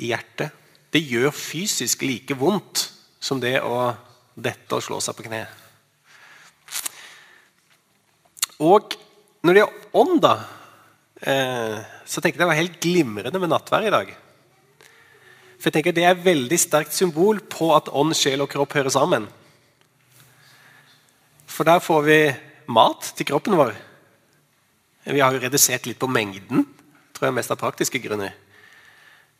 i 0.00 0.10
hjertet, 0.12 0.56
det 0.90 1.02
gjør 1.06 1.30
fysisk 1.34 2.02
like 2.02 2.34
vondt 2.34 2.88
som 3.22 3.40
det 3.40 3.60
å 3.62 3.92
dette 4.34 4.74
og 4.74 4.82
slå 4.82 4.98
seg 5.04 5.16
på 5.16 5.26
kne. 5.28 5.44
Og 8.60 8.96
når 9.44 9.54
det 9.54 9.62
gjelder 9.62 10.00
ånd, 10.00 10.16
da, 10.24 10.34
eh, 11.20 11.76
så 12.04 12.20
tenker 12.20 12.36
jeg 12.36 12.42
det 12.42 12.50
var 12.50 12.60
helt 12.60 12.80
glimrende 12.82 13.40
med 13.40 13.52
nattvær 13.52 13.86
i 13.86 13.94
dag. 13.94 14.10
For 15.60 15.68
jeg 15.68 15.76
tenker 15.76 15.92
Det 15.92 16.04
er 16.04 16.14
et 16.16 16.24
veldig 16.24 16.58
sterkt 16.58 16.96
symbol 16.96 17.40
på 17.40 17.74
at 17.76 17.92
ånd, 17.92 18.16
sjel 18.16 18.40
og 18.40 18.48
kropp 18.48 18.72
hører 18.72 18.90
sammen. 18.90 19.28
For 21.46 21.64
der 21.68 21.80
får 21.84 22.02
vi 22.06 22.20
mat 22.72 23.12
til 23.16 23.26
kroppen 23.28 23.56
vår. 23.58 23.74
Vi 25.04 25.20
har 25.20 25.32
jo 25.32 25.42
redusert 25.42 25.86
litt 25.86 25.98
på 26.00 26.08
mengden, 26.08 26.64
tror 27.20 27.28
jeg 27.28 27.36
mest 27.36 27.52
av 27.52 27.58
praktiske 27.60 28.00
grunner. 28.00 28.32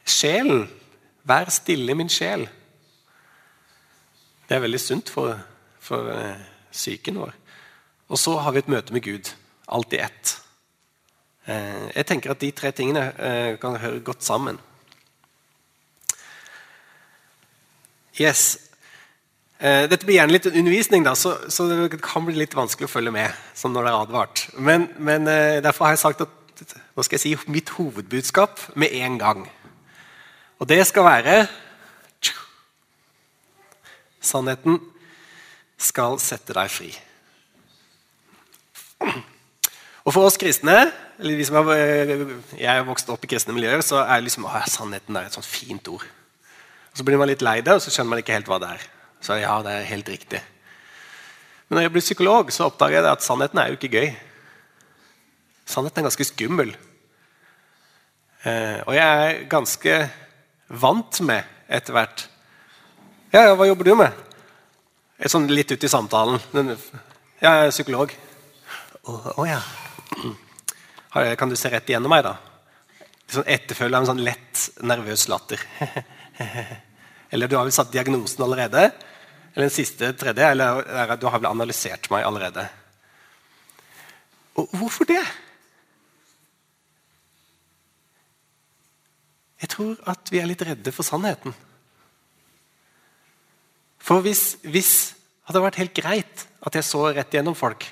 Sjelen. 0.05 0.67
Vær 1.25 1.49
stille, 1.53 1.95
min 1.97 2.11
sjel. 2.13 2.45
Det 4.45 4.57
er 4.57 4.61
veldig 4.61 4.81
sunt 4.83 5.09
for, 5.09 5.39
for 5.81 6.11
uh, 6.13 6.37
psyken 6.73 7.17
vår. 7.23 7.33
Og 8.13 8.21
så 8.21 8.35
har 8.43 8.53
vi 8.53 8.61
et 8.61 8.69
møte 8.69 8.93
med 8.93 9.05
Gud. 9.07 9.31
Alt 9.73 9.97
i 9.97 10.03
ett. 10.05 10.33
Uh, 11.49 11.89
jeg 11.95 12.09
tenker 12.11 12.35
at 12.35 12.43
de 12.43 12.51
tre 12.53 12.73
tingene 12.77 13.07
uh, 13.17 13.55
kan 13.63 13.79
høre 13.81 14.03
godt 14.05 14.27
sammen. 14.27 14.61
Yes. 18.21 18.67
Dette 19.61 20.07
blir 20.09 20.17
gjerne 20.17 20.33
litt 20.33 20.47
undervisning, 20.49 21.03
da, 21.05 21.13
så, 21.17 21.35
så, 21.53 21.67
det 21.69 21.99
kan 22.01 22.25
bli 22.25 22.33
litt 22.39 22.55
vanskelig 22.57 22.87
å 22.89 22.93
følge 22.93 23.13
med. 23.13 23.37
som 23.57 23.75
når 23.75 23.85
det 23.85 23.91
er 23.91 24.05
advart. 24.07 24.43
Men, 24.57 24.87
men 24.97 25.29
derfor 25.61 25.85
har 25.85 25.93
jeg 25.93 26.01
sagt 26.01 26.23
at 26.25 26.40
nå 26.61 27.05
skal 27.07 27.17
jeg 27.17 27.23
si 27.23 27.51
mitt 27.51 27.73
hovedbudskap 27.77 28.61
med 28.77 28.93
en 29.01 29.19
gang. 29.19 29.45
Og 30.61 30.69
det 30.69 30.83
skal 30.87 31.07
være 31.09 31.37
Sannheten 34.21 34.77
skal 35.81 36.19
sette 36.21 36.53
deg 36.53 36.69
fri. 36.69 36.91
Og 40.05 40.13
For 40.13 40.27
oss 40.29 40.37
kristne, 40.41 40.91
eller 41.21 41.39
vi 41.39 41.47
som 41.49 41.57
er, 41.63 41.71
eh, 41.73 42.37
jeg 42.59 42.69
er 42.69 42.85
vokst 42.85 43.09
opp 43.09 43.25
i 43.25 43.31
kristne 43.33 43.55
miljøer, 43.57 43.81
så 43.81 44.03
er 44.05 44.21
liksom, 44.21 44.45
å, 44.45 44.53
sannheten 44.69 45.17
er 45.17 45.29
et 45.29 45.37
sånt 45.37 45.49
fint 45.49 45.89
ord. 45.89 46.05
Og 46.93 46.97
Så 46.97 47.05
blir 47.05 47.17
man 47.17 47.29
litt 47.29 47.43
lei 47.43 47.61
det, 47.61 47.73
og 47.73 47.81
så 47.81 47.91
skjønner 47.91 48.11
man 48.11 48.19
ikke 48.19 48.37
helt 48.37 48.49
hva 48.51 48.59
det 48.61 48.71
er. 48.77 48.87
Så 49.21 49.41
ja, 49.41 49.63
det 49.63 49.73
er 49.73 49.93
helt 49.93 50.09
riktig. 50.09 50.41
Men 51.69 51.77
når 51.77 51.83
jeg 51.83 51.93
blir 51.93 52.03
psykolog, 52.03 52.53
så 52.53 52.67
oppdager 52.67 53.01
jeg 53.01 53.13
at 53.13 53.23
sannheten 53.23 53.59
er 53.59 53.69
jo 53.69 53.79
ikke 53.79 53.93
gøy. 53.95 54.09
Sannheten 55.71 56.03
er 56.03 56.09
ganske 56.09 56.27
skummel. 56.27 56.75
Eh, 58.43 58.81
og 58.87 58.93
jeg 58.97 59.07
er 59.07 59.47
ganske 59.53 59.97
vant 60.81 61.23
med 61.27 61.47
etter 61.71 61.95
hvert 61.95 62.27
ja, 63.31 63.45
ja, 63.47 63.55
hva 63.55 63.67
jobber 63.69 63.87
du 63.87 63.93
med? 63.95 64.15
Et 65.23 65.31
sånn 65.31 65.45
litt 65.55 65.71
ut 65.71 65.85
i 65.87 65.89
samtalen. 65.91 66.41
Jeg 67.39 67.47
er 67.47 67.69
psykolog. 67.71 68.11
Å 68.11 69.13
oh, 69.13 69.29
oh, 69.37 69.47
ja. 69.47 69.61
Kan 71.39 71.53
du 71.53 71.55
se 71.55 71.71
rett 71.71 71.93
igjennom 71.93 72.11
meg, 72.11 72.25
da? 72.27 72.33
Sånn 73.31 73.47
etterfølge 73.47 74.01
av 74.01 74.03
en 74.03 74.09
sånn 74.11 74.25
lett, 74.27 74.65
nervøs 74.83 75.29
latter. 75.31 75.63
eller 77.31 77.47
du 77.47 77.55
har 77.55 77.69
vel 77.69 77.77
satt 77.77 77.95
diagnosen 77.95 78.43
allerede? 78.49 78.89
Eller 79.53 79.69
den 79.69 79.77
siste 79.77 80.11
tredje? 80.19 80.51
Eller 80.51 81.15
du 81.15 81.29
har 81.31 81.39
vel 81.39 81.53
analysert 81.53 82.11
meg 82.11 82.27
allerede? 82.27 82.67
Og 84.59 84.75
hvorfor 84.75 85.07
det? 85.07 85.23
Jeg 89.61 89.73
tror 89.75 89.99
at 90.09 90.31
vi 90.33 90.41
er 90.41 90.49
litt 90.49 90.63
redde 90.65 90.93
for 90.95 91.07
sannheten. 91.07 91.55
For 94.01 94.25
hvis, 94.25 94.57
hvis 94.65 94.93
hadde 95.45 95.59
det 95.59 95.67
vært 95.67 95.81
helt 95.83 95.99
greit 95.99 96.45
at 96.65 96.77
jeg 96.77 96.87
så 96.87 97.03
rett 97.13 97.35
gjennom 97.35 97.57
folk 97.59 97.85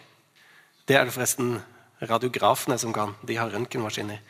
Det 0.88 0.96
er 0.96 1.04
det 1.04 1.12
forresten 1.12 1.58
radiografene 2.00 2.78
som 2.80 2.94
kan. 2.94 3.12
De 3.26 3.36
har 3.36 3.50
røntgenmaskiner. 3.52 4.20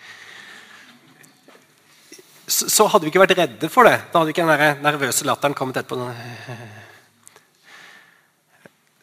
Så, 2.48 2.66
så, 2.72 2.86
hadde 2.88 3.04
vi 3.04 3.12
ikke 3.12 3.20
vært 3.22 3.36
redde 3.38 3.68
for 3.70 3.86
det. 3.86 3.98
Da 4.08 4.22
hadde 4.22 4.32
ikke 4.32 4.46
den 4.48 4.80
nervøse 4.82 5.26
latteren 5.28 5.54
kommet 5.54 5.76
etterpå. 5.78 6.08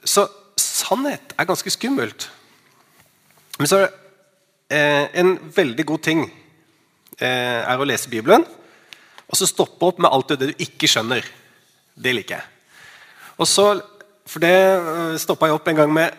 Så 0.03 0.25
sannhet 0.59 1.35
er 1.37 1.47
ganske 1.47 1.71
skummelt. 1.71 2.27
Men 3.59 3.69
så 3.69 3.77
er 3.77 3.85
det 3.85 3.93
eh, 4.75 5.05
en 5.21 5.37
veldig 5.55 5.85
god 5.93 6.03
ting 6.09 6.25
er 7.23 7.79
å 7.79 7.87
lese 7.87 8.11
Bibelen 8.11 8.43
Og 9.29 9.37
så 9.39 9.47
stoppe 9.47 9.87
opp 9.87 10.01
med 10.03 10.11
alt 10.11 10.33
det 10.33 10.49
du 10.51 10.63
ikke 10.65 10.89
skjønner. 10.89 11.25
Det 11.95 12.13
liker 12.13 12.37
jeg. 12.37 12.45
Og 13.39 13.47
så, 13.47 13.81
For 14.25 14.41
det 14.41 14.51
øh, 14.51 15.17
stoppa 15.21 15.47
jeg 15.47 15.55
opp 15.57 15.67
en 15.69 15.77
gang 15.77 15.91
med 15.93 16.13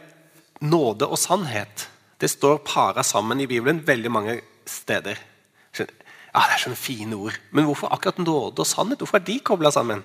nåde 0.62 1.09
og 1.11 1.19
sannhet. 1.19 1.88
Det 2.21 2.31
står 2.31 2.62
para 2.65 3.03
sammen 3.03 3.41
i 3.41 3.49
Bibelen 3.50 3.83
veldig 3.87 4.11
mange 4.11 4.41
steder. 4.67 5.19
Ja, 5.79 5.85
Det 5.85 6.55
er 6.55 6.61
sånne 6.61 6.76
fine 6.76 7.17
ord. 7.17 7.37
Men 7.50 7.65
hvorfor 7.65 7.93
akkurat 7.93 8.19
nåde 8.19 8.62
og 8.62 8.67
sannhet? 8.67 8.99
Hvorfor 8.99 9.19
er 9.19 9.26
de 9.26 9.38
kobla 9.41 9.71
sammen? 9.71 10.05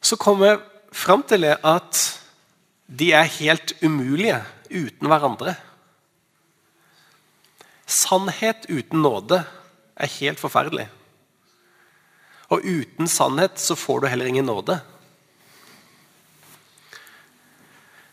Så 0.00 0.16
kommer 0.16 0.46
jeg 0.46 0.58
fram 0.92 1.22
til 1.22 1.44
at 1.44 2.00
de 2.86 3.12
er 3.12 3.30
helt 3.40 3.72
umulige 3.82 4.42
uten 4.70 5.08
hverandre. 5.08 5.54
Sannhet 7.86 8.66
uten 8.68 9.02
nåde 9.04 9.42
er 9.94 10.12
helt 10.18 10.40
forferdelig. 10.40 10.88
Og 12.52 12.64
uten 12.64 13.08
sannhet 13.08 13.60
så 13.60 13.76
får 13.76 14.00
du 14.00 14.06
heller 14.08 14.28
ingen 14.28 14.46
nåde. 14.46 14.78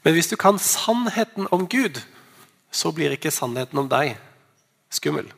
Men 0.04 0.13
hvis 0.13 0.32
du 0.32 0.36
kan 0.36 0.60
sannheten 0.60 1.48
om 1.51 1.68
Gud, 1.70 2.01
så 2.72 2.92
blir 2.92 3.13
ikke 3.13 3.32
sannheten 3.32 3.78
om 3.78 3.90
deg 3.92 4.16
skummel. 4.92 5.30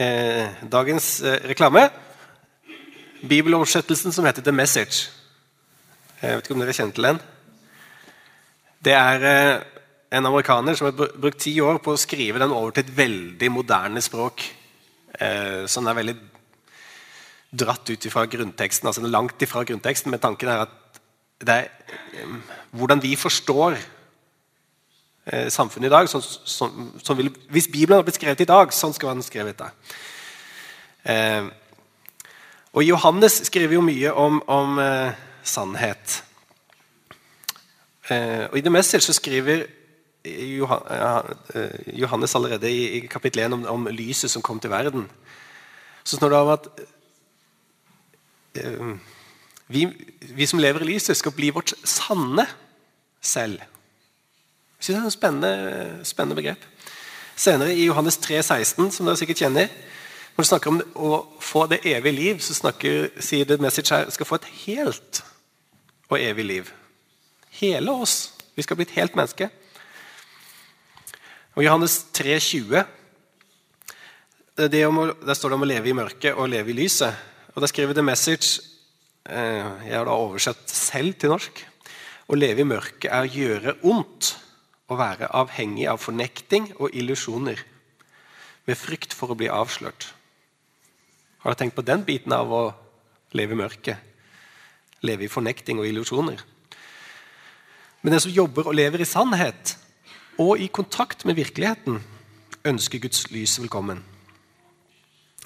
Eh, 0.00 0.48
dagens 0.72 1.20
eh, 1.20 1.42
reklame. 1.50 1.90
Bibeloversettelsen 3.28 4.14
som 4.16 4.24
heter 4.24 4.42
The 4.42 4.54
Message. 4.54 5.10
Jeg 6.22 6.38
vet 6.38 6.46
ikke 6.46 6.56
om 6.56 6.62
dere 6.62 6.76
kjenner 6.76 6.96
til 6.96 7.08
den? 7.10 7.20
Det 8.80 8.96
er 8.96 9.26
eh, 9.28 9.60
en 10.16 10.26
amerikaner 10.26 10.74
som 10.74 10.88
har 10.88 10.96
brukt 10.96 11.42
ti 11.44 11.54
år 11.60 11.78
på 11.84 11.94
å 11.94 12.00
skrive 12.00 12.40
den 12.42 12.54
over 12.56 12.74
til 12.74 12.86
et 12.86 12.96
veldig 12.96 13.50
moderne 13.52 14.02
språk. 14.02 14.46
Så 15.20 15.68
som 15.74 15.88
er 15.90 15.96
veldig 15.98 16.14
dratt 17.50 17.90
ut 17.90 18.06
fra 18.12 18.26
grunnteksten, 18.30 18.86
altså 18.86 19.02
langt 19.06 19.42
ifra 19.42 19.64
grunnteksten. 19.64 20.10
med 20.10 20.20
tanken 20.20 20.48
er 20.48 20.66
at 20.66 21.00
det 21.40 21.54
er 21.54 21.68
eh, 22.14 22.28
hvordan 22.70 23.02
vi 23.02 23.16
forstår 23.16 23.76
eh, 25.24 25.48
samfunnet 25.48 25.88
i 25.88 25.90
dag 25.90 26.08
som, 26.08 26.22
som, 26.22 26.92
som 27.02 27.16
vil, 27.16 27.30
Hvis 27.48 27.68
Bibelen 27.68 27.96
hadde 27.96 28.04
blitt 28.04 28.20
skrevet 28.20 28.40
i 28.40 28.48
dag, 28.50 28.72
sånn 28.72 28.94
skulle 28.94 29.14
den 29.16 29.26
skrevet 29.26 29.58
da. 29.58 29.70
Eh, 31.04 31.48
og 32.72 32.84
Johannes 32.84 33.40
skriver 33.48 33.74
jo 33.74 33.82
mye 33.82 34.12
om, 34.12 34.42
om 34.46 34.78
eh, 34.78 35.16
sannhet. 35.42 36.20
Eh, 38.10 38.46
og 38.50 38.58
I 38.58 38.64
det 38.66 38.72
meste 38.72 38.98
så 39.00 39.14
skriver 39.14 39.66
eh, 40.24 40.58
Johannes 41.94 42.34
allerede 42.34 42.70
i, 42.70 43.06
kapittel 43.06 43.44
1 43.44 43.52
om, 43.52 43.66
om, 43.66 43.86
lyset 43.90 44.30
som 44.30 44.42
kom 44.42 44.60
til 44.60 44.70
verden. 44.70 45.06
Så 46.04 46.16
står 46.16 46.28
det 46.28 46.38
om 46.38 46.48
at 46.48 46.66
eh, 48.58 48.96
vi, 49.68 49.86
vi, 50.20 50.46
som 50.46 50.58
lever 50.58 50.82
i 50.82 50.92
lyset, 50.94 51.16
skal 51.16 51.32
bli 51.32 51.52
vårt 51.54 51.72
sanne 51.84 52.46
selv. 53.20 53.60
Jeg 54.80 54.84
synes 54.84 54.96
Det 54.96 55.02
er 55.02 55.06
et 55.06 55.12
spennende, 55.12 56.00
spennende 56.04 56.36
begrep. 56.42 56.64
Senere 57.36 57.74
i 57.74 57.84
Johannes 57.84 58.16
3, 58.16 58.42
16, 58.42 58.90
som 58.90 59.06
dere 59.06 59.16
sikkert 59.16 59.36
kjenner, 59.36 59.68
når 60.36 60.42
det 60.42 60.48
snakker 60.48 60.70
om 60.70 60.82
å 60.94 61.26
få 61.40 61.66
det 61.66 61.82
evige 61.84 62.16
liv, 62.16 62.38
så 62.40 62.54
snakker, 62.54 63.10
sier 63.20 63.44
det 63.44 63.60
message 63.60 63.94
her 63.94 64.10
skal 64.10 64.26
få 64.26 64.40
et 64.40 64.50
helt 64.64 65.22
og 66.08 66.20
evig 66.20 66.44
liv. 66.44 66.70
Hele 67.60 67.92
oss. 67.92 68.32
Vi 68.56 68.64
skal 68.64 68.78
bli 68.78 68.86
et 68.88 68.96
helt 68.96 69.16
menneske. 69.18 69.50
Og 71.58 71.64
Johannes 71.64 72.06
3, 72.16 72.38
20, 72.40 72.84
Der 74.56 75.34
står 75.34 75.48
det 75.48 75.56
om 75.56 75.64
å 75.64 75.68
leve 75.68 75.88
i 75.88 75.96
mørket 75.96 76.36
og 76.36 76.48
leve 76.48 76.72
i 76.72 76.76
lyset. 76.78 77.16
Og 77.54 77.60
Der 77.60 77.68
skriver 77.68 77.94
The 77.94 78.04
Message 78.04 78.60
eh, 79.28 79.88
Jeg 79.88 79.96
har 79.96 80.08
da 80.08 80.16
oversett 80.16 80.68
selv 80.72 81.18
til 81.20 81.32
norsk. 81.32 81.60
Å 82.28 82.38
leve 82.38 82.64
i 82.64 82.68
mørket 82.68 83.10
er 83.12 83.28
å 83.28 83.32
gjøre 83.32 83.76
ondt. 83.82 84.36
Å 84.88 84.96
være 84.96 85.28
avhengig 85.36 85.84
av 85.88 86.00
fornekting 86.00 86.70
og 86.78 86.96
illusjoner. 86.96 87.60
Med 88.64 88.78
frykt 88.78 89.12
for 89.16 89.32
å 89.32 89.36
bli 89.36 89.50
avslørt. 89.52 90.14
Har 91.44 91.52
du 91.52 91.60
tenkt 91.60 91.76
på 91.76 91.84
den 91.84 92.04
biten 92.08 92.32
av 92.32 92.52
å 92.52 92.62
leve 93.36 93.52
i 93.52 93.60
mørket? 93.60 93.96
Leve 95.04 95.28
i 95.28 95.32
fornekting 95.32 95.80
og 95.80 95.88
illusjoner? 95.88 96.40
Men 98.02 98.14
den 98.14 98.22
som 98.24 98.32
jobber 98.32 98.70
og 98.70 98.76
lever 98.76 99.02
i 99.02 99.08
sannhet 99.08 99.76
og 100.40 100.60
i 100.60 100.70
kontakt 100.72 101.26
med 101.28 101.36
virkeligheten, 101.36 102.00
ønsker 102.64 103.00
Guds 103.00 103.26
lys 103.32 103.58
velkommen. 103.60 104.00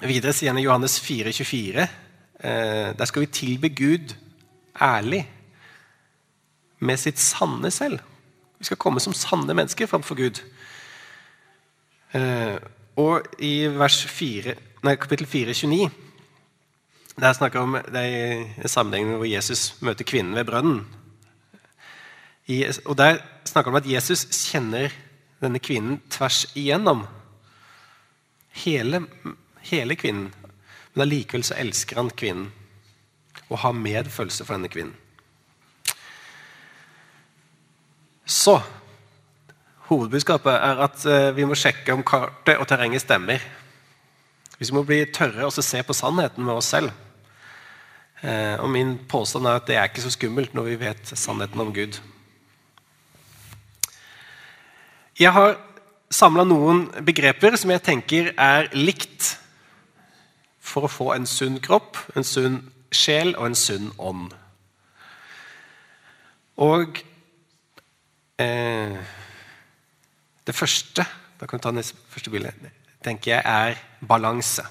Videre 0.03 0.33
sier 0.35 0.51
han 0.51 0.59
i 0.59 0.65
Johannes 0.65 0.97
4, 1.03 1.31
24, 1.31 1.83
eh, 1.83 2.89
der 2.95 3.05
skal 3.07 3.23
vi 3.23 3.31
tilbe 3.31 3.69
Gud 3.69 4.15
ærlig, 4.81 5.25
med 6.79 6.99
sitt 6.99 7.19
sanne 7.19 7.71
selv. 7.71 7.99
Vi 8.59 8.67
skal 8.67 8.77
komme 8.77 8.99
som 8.99 9.15
sanne 9.15 9.55
mennesker 9.55 9.87
framfor 9.87 10.15
Gud. 10.15 10.41
Eh, 12.15 12.57
og 12.99 13.27
i 13.39 13.67
vers 13.67 14.01
4, 14.05 14.55
nei, 14.83 14.95
kapittel 14.95 15.27
4, 15.27 15.53
29 15.53 15.89
Der 17.19 17.33
snakker 17.33 17.59
om 17.59 17.77
det 17.91 18.03
er 18.03 18.67
sammenhengen 18.67 19.15
hvor 19.15 19.27
Jesus 19.27 19.75
møter 19.79 20.03
kvinnen 20.07 20.35
ved 20.35 20.45
brønnen. 20.45 20.85
Og 22.85 22.97
Der 22.97 23.21
snakker 23.45 23.71
han 23.71 23.75
om 23.77 23.83
at 23.83 23.89
Jesus 23.89 24.25
kjenner 24.29 24.93
denne 25.41 25.59
kvinnen 25.59 26.01
tvers 26.09 26.45
igjennom. 26.55 27.05
Hele, 28.65 29.05
hele 29.65 29.95
kvinnen. 29.95 30.29
Men 30.93 31.07
allikevel 31.07 31.43
så 31.43 31.57
elsker 31.59 31.99
han 31.99 32.09
kvinnen 32.09 32.51
og 33.49 33.59
har 33.61 33.75
medfølelse 33.77 34.45
for 34.45 34.55
denne 34.55 34.71
kvinnen. 34.71 34.95
Så 38.25 38.57
Hovedbudskapet 39.85 40.55
er 40.55 40.79
at 40.81 41.03
eh, 41.05 41.35
vi 41.37 41.45
må 41.45 41.53
sjekke 41.53 41.93
om 41.93 42.01
kartet 42.01 42.57
og 42.57 42.65
terrenget 42.65 43.03
stemmer. 43.03 43.43
Vi 44.57 44.65
må 44.73 44.81
bli 44.87 45.03
tørre 45.13 45.45
og 45.45 45.53
se 45.53 45.83
på 45.85 45.93
sannheten 45.93 46.41
med 46.45 46.57
oss 46.57 46.71
selv. 46.73 46.89
Eh, 48.23 48.55
og 48.57 48.71
Min 48.73 48.95
påstand 49.05 49.45
er 49.45 49.59
at 49.59 49.67
det 49.69 49.77
er 49.77 49.91
ikke 49.91 50.01
så 50.01 50.13
skummelt 50.15 50.55
når 50.57 50.71
vi 50.71 50.79
vet 50.87 51.13
sannheten 51.13 51.61
om 51.61 51.73
Gud. 51.75 51.99
Jeg 55.15 55.31
har 55.31 55.53
samla 56.11 56.43
noen 56.43 56.89
begreper 57.07 57.55
som 57.55 57.71
jeg 57.71 57.83
tenker 57.85 58.33
er 58.35 58.67
likt 58.75 59.37
for 60.59 60.83
å 60.83 60.91
få 60.91 61.13
en 61.13 61.27
sunn 61.29 61.61
kropp, 61.63 61.95
en 62.19 62.27
sunn 62.27 62.57
sjel 62.91 63.31
og 63.37 63.45
en 63.47 63.55
sunn 63.55 63.93
ånd. 63.95 64.33
Og 66.59 66.99
eh, 68.43 68.99
det 70.43 70.55
første 70.59 71.07
da 71.39 71.47
kan 71.47 71.61
vi 71.61 71.63
ta 71.63 71.71
neste 71.75 72.11
første 72.11 72.35
bilde, 72.35 72.51
tenker 73.03 73.37
jeg 73.37 73.43
er 73.43 73.79
balanse. 74.03 74.67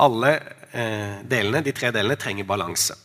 Alle 0.00 0.32
eh, 0.72 1.20
delene, 1.28 1.60
de 1.60 1.76
tre 1.76 1.92
delene 1.92 2.16
trenger 2.16 2.48
balanse. 2.48 2.96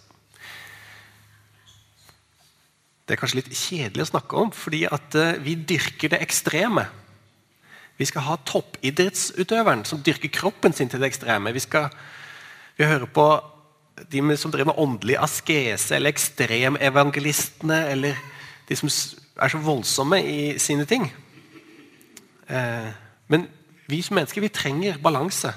Det 3.07 3.15
er 3.15 3.21
kanskje 3.21 3.39
litt 3.39 3.53
kjedelig 3.55 4.03
å 4.03 4.11
snakke 4.11 4.39
om, 4.41 4.49
fordi 4.51 4.83
eh, 4.91 5.37
vi 5.39 5.55
dyrker 5.55 6.11
det 6.11 6.19
ekstreme. 6.25 6.83
Vi 7.97 8.05
skal 8.05 8.27
ha 8.27 8.35
toppidrettsutøveren 8.45 9.85
som 9.87 10.03
dyrker 10.03 10.29
kroppen 10.33 10.75
sin 10.75 10.91
til 10.91 11.01
det 11.01 11.13
ekstreme. 11.13 11.55
Vi 11.55 11.63
skal 11.63 11.87
vi 12.77 12.85
hører 12.85 13.09
på 13.09 13.25
de 14.11 14.21
som 14.37 14.51
driver 14.53 14.69
med 14.69 14.77
åndelig 14.83 15.15
askese, 15.17 15.95
eller 15.95 16.13
ekstremevangelistene, 16.13 17.79
eller 17.89 18.19
de 18.69 18.75
som 18.77 18.91
er 19.41 19.49
så 19.49 19.61
voldsomme 19.65 20.19
i 20.21 20.41
sine 20.61 20.85
ting. 20.85 21.07
Eh, 22.45 22.91
men 23.33 23.47
vi 23.89 24.01
som 24.05 24.19
mennesker 24.19 24.45
vi 24.45 24.53
trenger 24.53 24.99
balanse. 25.01 25.55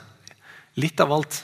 Litt 0.80 1.00
av 1.02 1.12
alt. 1.12 1.42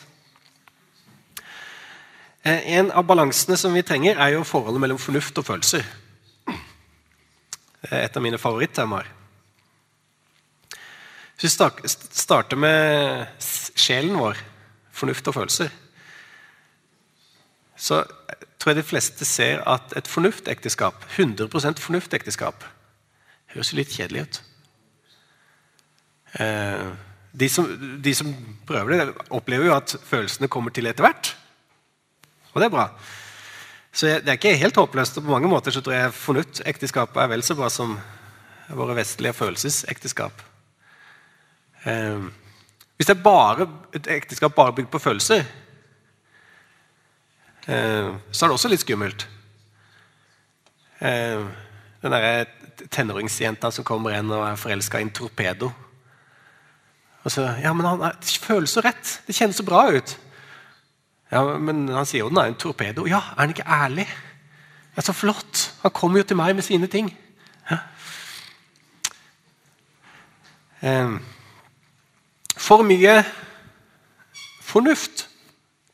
Eh, 2.47 2.79
en 2.79 2.93
av 2.95 3.03
balansene 3.07 3.57
som 3.59 3.75
vi 3.75 3.83
trenger, 3.83 4.21
er 4.23 4.37
jo 4.37 4.45
forholdet 4.47 4.83
mellom 4.85 4.99
fornuft 5.03 5.39
og 5.41 5.49
følelser. 5.49 5.87
Et 7.91 8.17
av 8.17 8.23
mine 8.23 8.39
favorittemaer. 8.39 9.09
Hvis 11.37 11.57
vi 11.59 11.89
starter 11.91 12.57
med 12.57 13.27
sjelen 13.77 14.15
vår, 14.17 14.39
fornuft 14.95 15.27
og 15.29 15.35
følelser, 15.37 15.75
så 17.77 17.99
tror 18.57 18.73
jeg 18.73 18.79
de 18.79 18.85
fleste 18.89 19.27
ser 19.29 19.61
at 19.69 19.93
et 19.99 20.09
fornuftekteskap, 20.09 21.03
100% 21.19 21.83
fornuftekteskap, 21.83 22.65
høres 23.53 23.73
litt 23.77 23.91
kjedelig 23.93 24.23
ut. 24.23 24.39
Eh, 26.41 26.87
de 27.37 27.51
som, 27.53 27.69
de 28.03 28.15
som, 28.15 28.31
prøver 28.67 28.95
det, 28.95 29.11
opplever 29.35 29.69
jo 29.69 29.77
at 29.77 29.97
følelsene 30.07 30.49
kommer 30.49 30.73
til 30.73 30.89
etter 30.89 31.05
hvert. 31.05 31.35
Og 32.57 32.63
det 32.63 32.71
er 32.71 32.73
bra. 32.73 32.89
Så 33.93 34.09
det 34.25 34.31
er 34.33 34.39
ikke 34.39 34.57
helt 34.57 34.77
håpløst. 34.81 35.19
og 35.19 35.25
På 35.25 35.35
mange 35.35 35.49
måter 35.49 35.71
så 35.71 35.83
tror 35.85 35.93
jeg 35.93 36.15
fornuftekteskapet 36.17 37.21
er 37.21 37.29
vel 37.29 37.45
så 37.45 37.57
bra 37.57 37.69
som 37.73 37.99
våre 38.73 38.97
vestlige 38.97 39.37
følelsesekteskap. 39.37 40.41
Eh, 41.85 42.25
hvis 42.97 43.07
det 43.11 43.17
er 43.19 43.23
bare 43.23 43.69
et 43.95 44.09
ekteskap 44.17 44.57
bare 44.57 44.73
bygd 44.73 44.89
på 44.91 45.03
følelser, 45.05 45.45
eh, 47.69 48.11
så 48.33 48.45
er 48.45 48.49
det 48.49 48.57
også 48.57 48.73
litt 48.73 48.85
skummelt. 48.85 49.29
Eh, 51.01 51.45
den 52.03 52.17
derre 52.17 52.47
tenåringsjenta 52.89 53.71
som 53.71 53.85
kommer 53.85 54.17
inn 54.17 54.33
og 54.33 54.49
er 54.49 54.61
forelska 54.61 55.01
i 55.01 55.09
en 55.09 55.13
torpedo. 55.13 55.73
Og 57.25 57.33
så, 57.33 57.51
ja, 57.61 57.73
men 57.77 57.85
han 57.85 58.09
er, 58.09 58.17
føles 58.41 58.73
så 58.73 58.81
rett. 58.81 59.21
Det 59.27 59.37
kjennes 59.37 59.61
så 59.61 59.67
bra 59.67 59.91
ut. 59.93 60.17
Ja, 61.33 61.43
Men 61.59 61.89
han 61.89 62.07
sier 62.07 62.25
jo 62.25 62.31
den 62.31 62.39
er 62.39 62.53
en 62.53 62.59
torpedo. 62.61 63.07
Ja, 63.07 63.19
er 63.35 63.41
han 63.41 63.55
ikke 63.55 63.67
ærlig? 63.67 64.07
Det 64.95 65.03
er 65.03 65.07
så 65.09 65.13
flott. 65.13 65.73
Han 65.83 65.91
kommer 65.91 66.23
jo 66.23 66.25
til 66.25 66.39
meg 66.39 66.55
med 66.55 66.65
sine 66.65 66.87
ting. 66.87 67.11
Ja. 67.71 67.79
For 72.57 72.83
mye 72.87 73.25
fornuft 74.63 75.27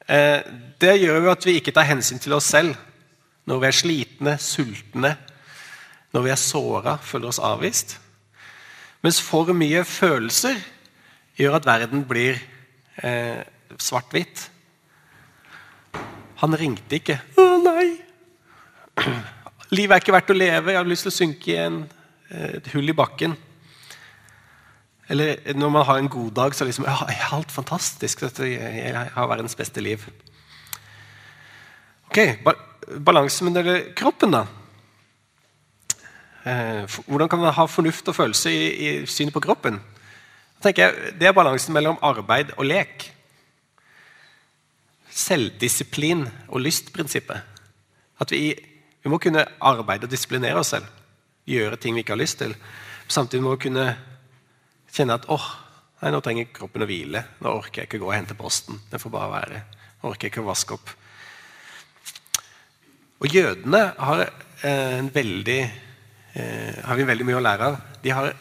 eh, 0.09 0.43
det 0.81 0.99
gjør 1.01 1.25
jo 1.25 1.31
at 1.33 1.47
vi 1.47 1.57
ikke 1.59 1.75
tar 1.75 1.89
hensyn 1.89 2.21
til 2.21 2.35
oss 2.37 2.51
selv 2.53 2.75
når 3.49 3.59
vi 3.59 3.67
er 3.67 3.75
slitne, 3.75 4.37
sultne, 4.39 5.17
når 6.13 6.23
vi 6.23 6.31
er 6.31 6.39
såra, 6.39 6.97
føler 7.03 7.33
oss 7.33 7.41
avvist. 7.43 7.97
Mens 9.03 9.19
for 9.23 9.51
mye 9.57 9.83
følelser 9.85 10.61
gjør 11.39 11.59
at 11.59 11.67
verden 11.67 12.05
blir 12.07 12.39
eh, 13.03 13.43
svart-hvitt. 13.83 14.52
Han 16.43 16.59
ringte 16.59 16.99
ikke. 16.99 17.21
'Å, 17.39 17.47
nei!' 17.63 18.01
Livet 19.73 19.95
er 19.95 20.03
ikke 20.03 20.13
verdt 20.13 20.33
å 20.35 20.37
leve. 20.37 20.73
Jeg 20.75 20.81
har 20.81 20.89
lyst 20.89 21.07
til 21.07 21.13
å 21.13 21.17
synke 21.17 21.49
i 21.49 21.57
en, 21.63 21.79
et 22.29 22.67
hull 22.75 22.93
i 22.93 22.97
bakken. 22.97 23.37
Eller 25.09 25.55
når 25.57 25.71
man 25.73 25.87
har 25.87 26.01
en 26.01 26.11
god 26.13 26.33
dag, 26.37 26.55
så 26.55 26.67
liksom, 26.69 26.85
ja, 26.89 26.99
er 27.09 27.33
alt 27.33 27.53
fantastisk. 27.53 28.23
Jeg 28.43 28.93
har 29.15 29.31
verdens 29.31 29.57
beste 29.57 29.81
liv. 29.81 30.05
Ok, 32.11 32.19
Balansen 33.01 33.49
med 33.49 33.95
kroppen, 33.97 34.35
da. 34.35 34.45
Eh, 36.45 36.85
hvordan 37.07 37.29
kan 37.31 37.39
man 37.39 37.55
ha 37.55 37.67
fornuft 37.71 38.09
og 38.11 38.17
følelse 38.19 38.51
i, 38.51 38.69
i 38.73 39.07
synet 39.07 39.33
på 39.33 39.41
kroppen? 39.41 39.79
Jeg, 40.65 41.15
det 41.19 41.27
er 41.27 41.35
balansen 41.35 41.75
mellom 41.75 41.99
arbeid 42.03 42.53
og 42.57 42.67
lek. 42.67 43.09
Selvdisiplin 45.13 46.25
og 46.49 46.63
lystprinsippet. 46.65 47.49
At 48.23 48.33
vi, 48.33 48.53
vi, 48.55 49.11
må 49.11 49.19
kunne 49.21 49.45
arbeide 49.61 50.09
og 50.09 50.13
disiplinere 50.13 50.63
oss 50.63 50.73
selv. 50.75 50.89
Gjøre 51.49 51.77
ting 51.81 51.97
vi 51.97 52.05
ikke 52.05 52.15
har 52.15 52.23
lyst 52.23 52.41
til. 52.41 52.55
Samtidig 53.09 53.43
må 53.45 53.57
vi 53.57 53.67
kunne 53.67 53.87
kjenne 54.93 55.19
at 55.19 55.29
åh, 55.33 55.47
nei, 56.01 56.13
nå 56.15 56.23
trenger 56.25 56.53
kroppen 56.55 56.85
å 56.85 56.89
hvile. 56.89 57.25
Nå 57.43 57.55
orker 57.61 57.83
jeg 57.83 57.91
ikke 57.91 58.01
gå 58.03 58.09
og 58.09 58.17
hente 58.17 58.39
posten. 58.39 58.81
Det 58.91 59.01
får 59.03 59.13
bare 59.13 59.33
være. 59.35 59.63
Nå 60.01 60.13
orker 60.13 60.29
jeg 60.29 60.35
ikke 60.35 60.45
å 60.45 60.51
vaske 60.51 60.79
opp. 60.79 60.95
Og 63.23 63.31
Jødene 63.31 63.83
har, 63.99 64.25
eh, 64.63 64.99
en 64.99 65.11
veldig, 65.11 65.61
eh, 66.35 66.83
har 66.85 66.97
vi 66.97 67.05
veldig 67.05 67.27
mye 67.27 67.39
å 67.39 67.47
lære 67.47 67.69
av. 67.69 67.81
De 68.03 68.11
har 68.11 68.35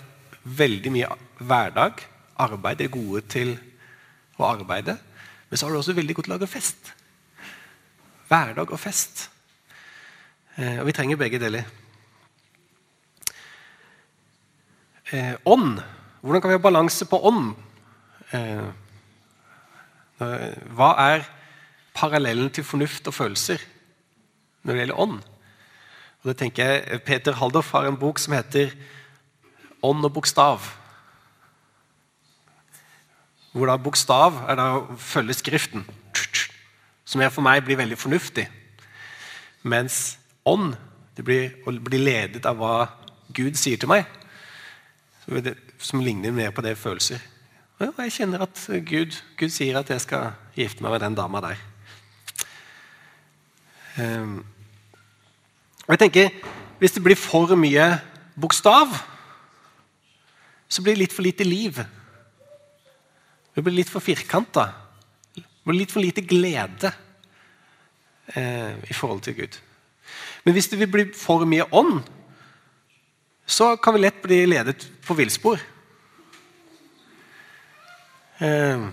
veldig 0.45 0.91
mye 0.91 1.07
hverdag, 1.37 2.01
arbeid. 2.39 2.81
Er 2.81 2.87
gode 2.87 3.21
til 3.27 3.59
å 4.39 4.57
arbeide. 4.57 4.97
Men 5.51 5.59
så 5.59 5.67
har 5.67 5.73
du 5.75 5.81
også 5.81 5.93
veldig 5.97 6.15
godt 6.15 6.29
til 6.29 6.31
å 6.31 6.37
lage 6.37 6.47
fest. 6.47 6.93
Hverdag 8.31 8.71
og 8.71 8.79
fest. 8.79 9.25
Eh, 10.55 10.79
og 10.79 10.85
vi 10.87 10.95
trenger 10.95 11.19
begge 11.19 11.39
deler. 11.43 11.67
Eh, 15.11 15.35
ånd 15.43 15.81
hvordan 16.21 16.41
kan 16.41 16.51
vi 16.51 16.55
ha 16.55 16.61
balanse 16.61 17.05
på 17.09 17.17
ånd? 17.27 17.55
Eh, 18.31 18.67
hva 20.77 20.89
er 21.01 21.23
parallellen 21.97 22.51
til 22.53 22.63
fornuft 22.63 23.09
og 23.09 23.15
følelser 23.17 23.63
når 24.61 24.71
det 24.71 24.83
gjelder 24.83 25.01
ånd? 25.01 25.15
Og 26.21 26.29
det 26.29 26.35
tenker 26.37 26.69
jeg, 26.69 27.01
Peter 27.07 27.33
Haldorf 27.39 27.73
har 27.73 27.89
en 27.89 27.97
bok 27.97 28.21
som 28.21 28.37
heter 28.37 28.71
'Ånd 29.81 30.05
og 30.05 30.13
bokstav'. 30.13 30.80
Hvor 33.51 33.67
da 33.67 33.75
bokstav 33.77 34.37
er 34.47 34.57
da 34.59 34.67
å 34.77 34.97
følge 34.99 35.35
Skriften, 35.35 35.83
som 37.05 37.23
for 37.31 37.43
meg 37.43 37.65
blir 37.65 37.79
veldig 37.79 37.97
fornuftig. 37.99 38.47
Mens 39.67 40.17
ånd 40.47 40.77
det 41.17 41.25
blir 41.27 41.67
å 41.67 41.73
bli 41.75 41.99
ledet 41.99 42.47
av 42.47 42.57
hva 42.57 42.75
Gud 43.35 43.59
sier 43.59 43.79
til 43.79 43.91
meg 43.91 44.07
som 45.81 46.01
ligner 46.01 46.33
mer 46.33 46.51
på 46.55 46.63
det 46.65 46.77
følelser. 46.79 47.19
Og 47.81 47.97
jeg 48.03 48.13
kjenner 48.13 48.43
at 48.45 48.59
Gud, 48.85 49.15
Gud, 49.37 49.49
sier 49.49 49.79
at 49.79 49.89
jeg 49.89 50.03
skal 50.03 50.33
gifte 50.55 50.83
meg 50.83 50.93
med 50.93 51.01
den 51.01 51.17
dama 51.17 51.41
der. 51.41 51.61
Um, 53.97 54.45
og 55.87 55.95
jeg 55.95 55.99
tenker, 56.05 56.29
Hvis 56.79 56.91
det 56.91 57.03
blir 57.03 57.15
for 57.15 57.55
mye 57.55 57.99
bokstav, 58.41 58.89
så 60.69 60.81
blir 60.81 60.95
det 60.95 61.03
litt 61.03 61.13
for 61.13 61.21
lite 61.21 61.45
liv. 61.45 61.77
Det 63.55 63.63
blir 63.63 63.75
litt 63.81 63.91
for 63.91 64.03
firkanta. 64.03 64.69
Det 65.35 65.43
blir 65.67 65.81
litt 65.81 65.91
for 65.91 66.03
lite 66.03 66.23
glede 66.23 66.91
eh, 68.33 68.77
i 68.87 68.95
forhold 68.95 69.23
til 69.25 69.35
Gud. 69.41 69.57
Men 70.45 70.55
hvis 70.55 70.71
det 70.71 70.79
vil 70.79 70.91
bli 70.91 71.05
for 71.15 71.43
mye 71.45 71.67
ånd, 71.75 71.99
så 73.45 73.75
kan 73.77 73.93
vi 73.95 74.05
lett 74.05 74.21
bli 74.23 74.45
ledet 74.47 74.87
på 75.03 75.17
villspor. 75.19 75.59
Eh, 78.41 78.87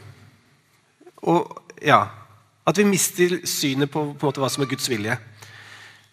og 1.25 1.55
ja 1.83 2.03
At 2.69 2.77
vi 2.77 2.85
mister 2.85 3.39
synet 3.49 3.89
på, 3.89 4.03
på 4.13 4.27
måte, 4.27 4.43
hva 4.43 4.51
som 4.53 4.61
er 4.61 4.69
Guds 4.69 4.91
vilje. 4.91 5.15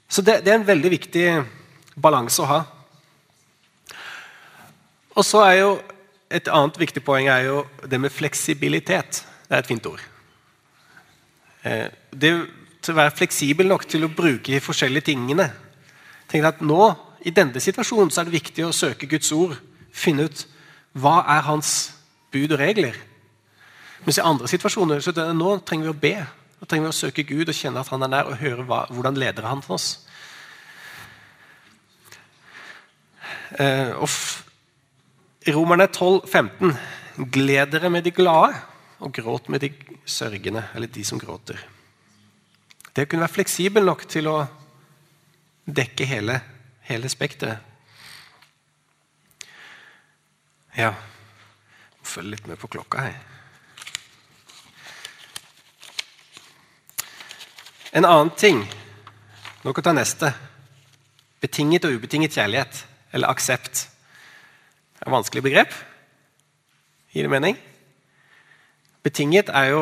Så 0.07 0.21
det, 0.23 0.37
det 0.45 0.53
er 0.53 0.61
en 0.61 0.67
veldig 0.69 0.91
viktig 0.93 1.25
balanse 1.99 2.39
å 2.39 2.47
ha. 2.47 2.59
Og 5.15 5.25
så 5.27 5.41
er 5.43 5.57
jo 5.57 5.73
Et 6.35 6.51
annet 6.51 6.79
viktig 6.79 7.03
poeng 7.05 7.29
er 7.31 7.47
jo 7.47 7.63
det 7.87 7.99
med 8.01 8.11
fleksibilitet. 8.11 9.21
Det 9.47 9.55
er 9.55 9.63
et 9.63 9.69
fint 9.69 9.85
ord. 9.87 10.01
Eh, 11.63 11.87
det 12.11 12.33
å 12.35 12.95
være 12.97 13.15
fleksibel 13.15 13.69
nok 13.69 13.87
til 13.89 14.05
å 14.05 14.11
bruke 14.13 14.51
de 14.51 14.61
forskjellige 14.61 15.09
tingene. 15.11 15.47
Tenk 16.29 16.45
at 16.45 16.61
nå, 16.61 16.93
I 17.25 17.31
denne 17.33 17.57
situasjonen 17.57 18.11
så 18.13 18.21
er 18.21 18.27
det 18.27 18.35
viktig 18.35 18.67
å 18.67 18.73
søke 18.75 19.07
Guds 19.09 19.31
ord. 19.33 19.55
Finne 19.89 20.27
ut 20.27 20.43
hva 20.93 21.23
er 21.33 21.47
hans 21.47 21.71
bud 22.29 22.53
og 22.53 22.59
regler. 22.61 22.99
Mens 24.05 24.19
i 24.19 24.25
andre 24.25 24.49
situasjoner 24.51 25.01
så 25.01 25.13
det, 25.15 25.25
nå 25.33 25.55
trenger 25.65 25.89
vi 25.89 25.93
å 25.95 26.01
be. 26.03 26.13
Nå 26.59 26.67
trenger 26.69 26.85
vi 26.85 26.93
å 26.93 26.99
søke 26.99 27.25
Gud 27.25 27.49
og 27.49 27.57
kjenne 27.57 27.81
at 27.81 27.89
han 27.89 28.05
er 28.05 28.11
nær, 28.13 28.29
og 28.29 28.37
høre 28.43 28.65
hva, 28.67 28.83
hvordan 28.93 29.17
leder 29.17 29.47
han 29.49 29.63
for 29.65 29.79
oss. 29.79 29.87
Eh, 33.57 33.95
og 33.97 34.09
Romerne 35.47 35.87
12, 35.87 36.21
15. 36.27 36.77
Gled 37.15 37.69
dere 37.69 37.89
med 37.89 38.03
de 38.03 38.11
glade, 38.11 38.55
og 38.99 39.13
gråt 39.13 39.49
med 39.49 39.61
de 39.61 39.69
sørgende, 40.05 40.63
eller 40.73 40.87
de 40.87 41.03
som 41.05 41.19
gråter. 41.21 41.59
Det 42.95 43.05
å 43.05 43.09
kunne 43.11 43.25
være 43.25 43.35
fleksibel 43.35 43.85
nok 43.85 44.07
til 44.09 44.29
å 44.31 44.39
dekke 45.65 46.07
hele, 46.09 46.39
hele 46.89 47.09
spekteret. 47.11 47.73
Ja 50.75 50.91
Følg 52.05 52.35
litt 52.35 52.47
med 52.49 52.59
på 52.59 52.67
klokka 52.69 53.05
her. 53.05 53.15
En 57.95 58.05
annen 58.05 58.33
ting 58.37 58.59
Nå 59.63 59.73
kan 59.73 59.81
vi 59.81 59.85
ta 59.87 59.93
neste. 59.95 60.29
Betinget 61.41 61.87
og 61.87 61.95
ubetinget 61.97 62.35
kjærlighet, 62.37 62.83
eller 63.17 63.31
aksept. 63.33 63.87
Det 64.95 65.03
er 65.03 65.09
et 65.11 65.15
vanskelig 65.15 65.43
begrep. 65.43 65.73
Gir 67.11 67.27
det 67.27 67.31
mening? 67.31 67.57
Betinget 69.03 69.51
er 69.53 69.69
jo 69.73 69.81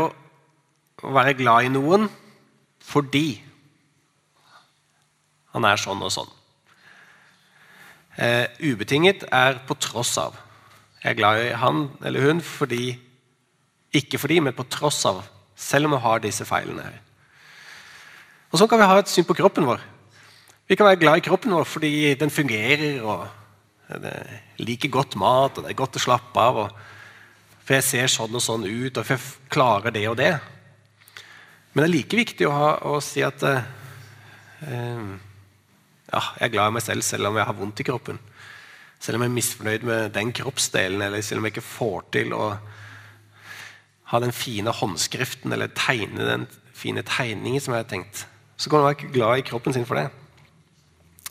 å 1.04 1.13
være 1.13 1.36
glad 1.38 1.67
i 1.67 1.71
noen 1.73 2.10
fordi 2.84 3.38
han 5.54 5.67
er 5.69 5.80
sånn 5.80 6.02
og 6.04 6.12
sånn. 6.12 6.32
Uh, 8.17 8.45
ubetinget 8.62 9.23
er 9.34 9.62
på 9.67 9.78
tross 9.82 10.17
av. 10.21 10.36
Jeg 11.04 11.13
er 11.13 11.19
glad 11.19 11.41
i 11.41 11.54
han 11.62 11.86
eller 12.06 12.28
hun 12.28 12.41
fordi 12.45 12.97
ikke 13.93 14.17
fordi, 14.17 14.39
men 14.41 14.58
på 14.58 14.65
tross 14.73 15.04
av. 15.06 15.21
Selv 15.56 15.86
om 15.86 15.93
vi 15.93 16.02
har 16.02 16.21
disse 16.21 16.45
feilene. 16.49 16.82
her. 16.82 17.02
Og 18.52 18.60
Sånn 18.60 18.69
kan 18.69 18.82
vi 18.82 18.89
ha 18.89 18.97
et 18.99 19.10
syn 19.10 19.26
på 19.26 19.38
kroppen 19.38 19.65
vår. 19.69 19.82
Vi 20.69 20.78
kan 20.78 20.88
være 20.88 21.02
glad 21.02 21.21
i 21.21 21.26
kroppen 21.26 21.54
vår 21.54 21.65
fordi 21.69 22.13
den 22.17 22.34
fungerer, 22.34 23.02
og 23.06 23.28
det 23.88 24.12
er 24.12 24.63
like 24.63 24.89
godt 24.91 25.17
mat, 25.19 25.58
og 25.58 25.65
det 25.65 25.74
er 25.74 25.80
godt 25.80 26.00
å 26.00 26.04
slappe 26.04 26.39
av. 26.39 26.63
For 27.63 27.78
jeg 27.78 27.88
ser 27.88 28.12
sånn 28.12 28.36
og 28.36 28.43
sånn 28.43 28.65
ut, 28.67 28.98
og 28.98 29.06
for 29.06 29.15
jeg 29.15 29.52
klarer 29.54 29.93
det 29.96 30.06
og 30.10 30.17
det. 30.19 30.34
Men 31.74 31.84
det 31.84 31.88
er 31.88 31.96
like 31.96 32.19
viktig 32.19 32.48
å, 32.48 32.54
ha, 32.54 32.72
å 32.86 33.00
si 33.04 33.24
at 33.26 33.43
eh, 33.48 33.63
ja, 36.13 36.22
jeg 36.22 36.46
er 36.48 36.54
glad 36.54 36.69
i 36.69 36.76
meg 36.78 36.86
selv 36.86 37.06
selv 37.08 37.30
om 37.30 37.39
jeg 37.39 37.50
har 37.50 37.58
vondt 37.58 37.82
i 37.82 37.88
kroppen. 37.88 38.19
Selv 39.04 39.17
om 39.17 39.26
jeg 39.26 39.32
er 39.32 39.38
misfornøyd 39.38 39.88
med 39.88 40.13
den 40.15 40.32
kroppsdelen, 40.36 41.02
eller 41.02 41.26
selv 41.26 41.41
om 41.41 41.48
jeg 41.48 41.58
ikke 41.58 41.65
får 41.65 42.06
til 42.15 42.36
å 42.38 42.43
ha 44.13 44.19
den 44.22 44.36
fine 44.36 44.69
håndskriften 44.78 45.56
eller 45.56 45.74
tegne 45.74 46.28
den 46.28 46.46
fine 46.78 47.02
tegningen 47.08 47.63
som 47.63 47.74
jeg 47.74 47.86
har 47.86 47.89
tenkt, 47.89 48.26
så 48.58 48.69
kan 48.69 48.84
man 48.84 48.91
være 48.91 49.10
glad 49.15 49.41
i 49.41 49.48
kroppen 49.48 49.74
sin 49.76 49.88
for 49.89 49.98
det. 49.98 50.08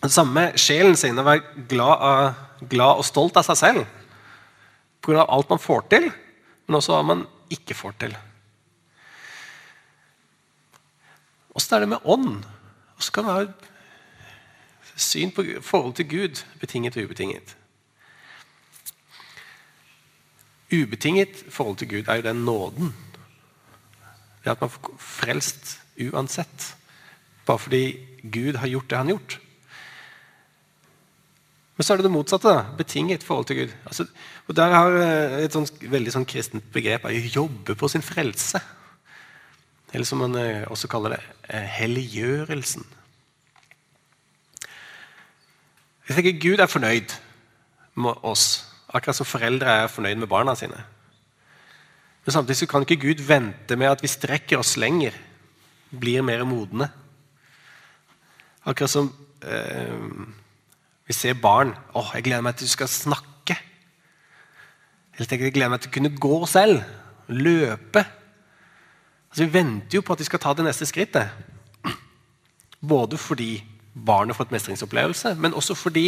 Det 0.02 0.10
samme 0.10 0.48
sjelen 0.58 0.96
sin. 0.98 1.18
Å 1.18 1.26
være 1.26 1.66
glad, 1.70 2.34
glad, 2.70 2.98
og 2.98 3.06
stolt 3.06 3.38
av 3.38 3.46
seg 3.46 3.60
selv 3.60 3.84
pga. 5.02 5.24
alt 5.26 5.50
man 5.50 5.58
får 5.62 5.86
til, 5.90 6.10
men 6.66 6.78
også 6.78 6.94
hva 6.94 7.02
man 7.06 7.24
ikke 7.50 7.74
får 7.74 7.94
til. 8.04 8.16
Åssen 11.54 11.76
er 11.76 11.84
det 11.84 11.88
med 11.92 12.06
ånd? 12.08 12.46
Åssen 12.98 13.14
kan 13.14 13.26
det 13.28 13.34
være 13.34 14.96
syn 14.96 15.32
på 15.34 15.44
forhold 15.62 15.94
til 15.98 16.08
Gud, 16.08 16.44
betinget 16.60 16.96
og 16.96 17.10
ubetinget? 17.10 17.56
Ubetinget 20.72 21.44
forhold 21.50 21.76
til 21.76 21.88
Gud 21.88 22.08
er 22.08 22.20
jo 22.20 22.28
den 22.30 22.44
nåden. 22.46 22.94
Det 24.44 24.50
at 24.50 24.60
man 24.60 24.70
får 24.70 24.94
frelst 24.98 25.78
uansett. 26.00 26.76
Bare 27.46 27.58
fordi 27.58 27.84
Gud 28.22 28.56
har 28.56 28.66
gjort 28.66 28.90
det 28.90 28.98
han 28.98 29.06
har 29.06 29.18
gjort. 29.18 29.40
Men 31.76 31.86
så 31.86 31.94
er 31.94 32.00
det 32.00 32.06
det 32.06 32.12
motsatte. 32.12 32.48
da, 32.48 32.64
Betinget 32.76 33.24
forhold 33.24 33.46
til 33.48 33.56
Gud. 33.62 33.74
Altså, 33.86 34.06
og 34.46 34.56
Der 34.56 34.74
har 34.74 34.96
eh, 35.00 35.44
et 35.44 35.52
sånt, 35.52 35.72
veldig 35.80 36.12
sånn 36.12 36.28
kristent 36.28 36.66
begrep 36.72 37.06
å 37.08 37.12
jobbe 37.12 37.76
på 37.78 37.88
sin 37.88 38.04
frelse. 38.04 38.60
Eller 39.92 40.08
som 40.08 40.20
man 40.24 40.36
eh, 40.36 40.64
også 40.68 40.88
kaller 40.88 41.16
det, 41.16 41.22
eh, 41.48 41.68
helliggjørelsen. 41.80 42.84
Jeg 46.08 46.16
tenker 46.16 46.40
Gud 46.42 46.60
er 46.60 46.68
fornøyd 46.68 47.14
med 47.94 48.24
oss, 48.26 48.64
akkurat 48.88 49.16
som 49.16 49.28
foreldre 49.28 49.76
er 49.84 49.92
fornøyd 49.92 50.18
med 50.20 50.28
barna 50.28 50.54
sine. 50.58 50.80
Men 52.24 52.34
samtidig 52.36 52.56
så 52.62 52.68
kan 52.70 52.84
ikke 52.84 53.00
Gud 53.02 53.22
vente 53.26 53.76
med 53.76 53.90
at 53.90 54.02
vi 54.02 54.10
strekker 54.10 54.60
oss 54.60 54.76
lenger, 54.76 55.14
blir 55.90 56.24
mer 56.24 56.44
modne. 56.48 56.88
Akkurat 58.64 58.92
som 58.92 59.08
eh, 59.42 59.96
vi 61.12 61.18
ser 61.18 61.36
barn. 61.36 61.74
'Å, 61.94 62.14
jeg 62.14 62.24
gleder 62.24 62.44
meg 62.44 62.56
til 62.56 62.66
du 62.66 62.72
skal 62.72 62.88
snakke.' 62.88 63.58
Eller 65.14 65.28
tenker 65.28 65.44
jeg 65.44 65.54
gleder 65.58 65.70
meg 65.74 65.82
til 65.84 65.90
å 65.90 65.96
kunne 65.98 66.16
gå 66.16 66.46
selv. 66.48 66.82
Løpe. 67.28 68.04
Altså, 69.30 69.44
vi 69.44 69.52
venter 69.52 69.98
jo 69.98 70.02
på 70.02 70.12
at 70.12 70.18
de 70.18 70.24
skal 70.24 70.40
ta 70.40 70.54
det 70.56 70.64
neste 70.64 70.88
skrittet. 70.88 71.28
Både 72.80 73.18
fordi 73.20 73.62
barnet 73.92 74.36
får 74.36 74.48
et 74.48 74.54
mestringsopplevelse, 74.56 75.34
men 75.36 75.54
også 75.54 75.74
fordi 75.76 76.06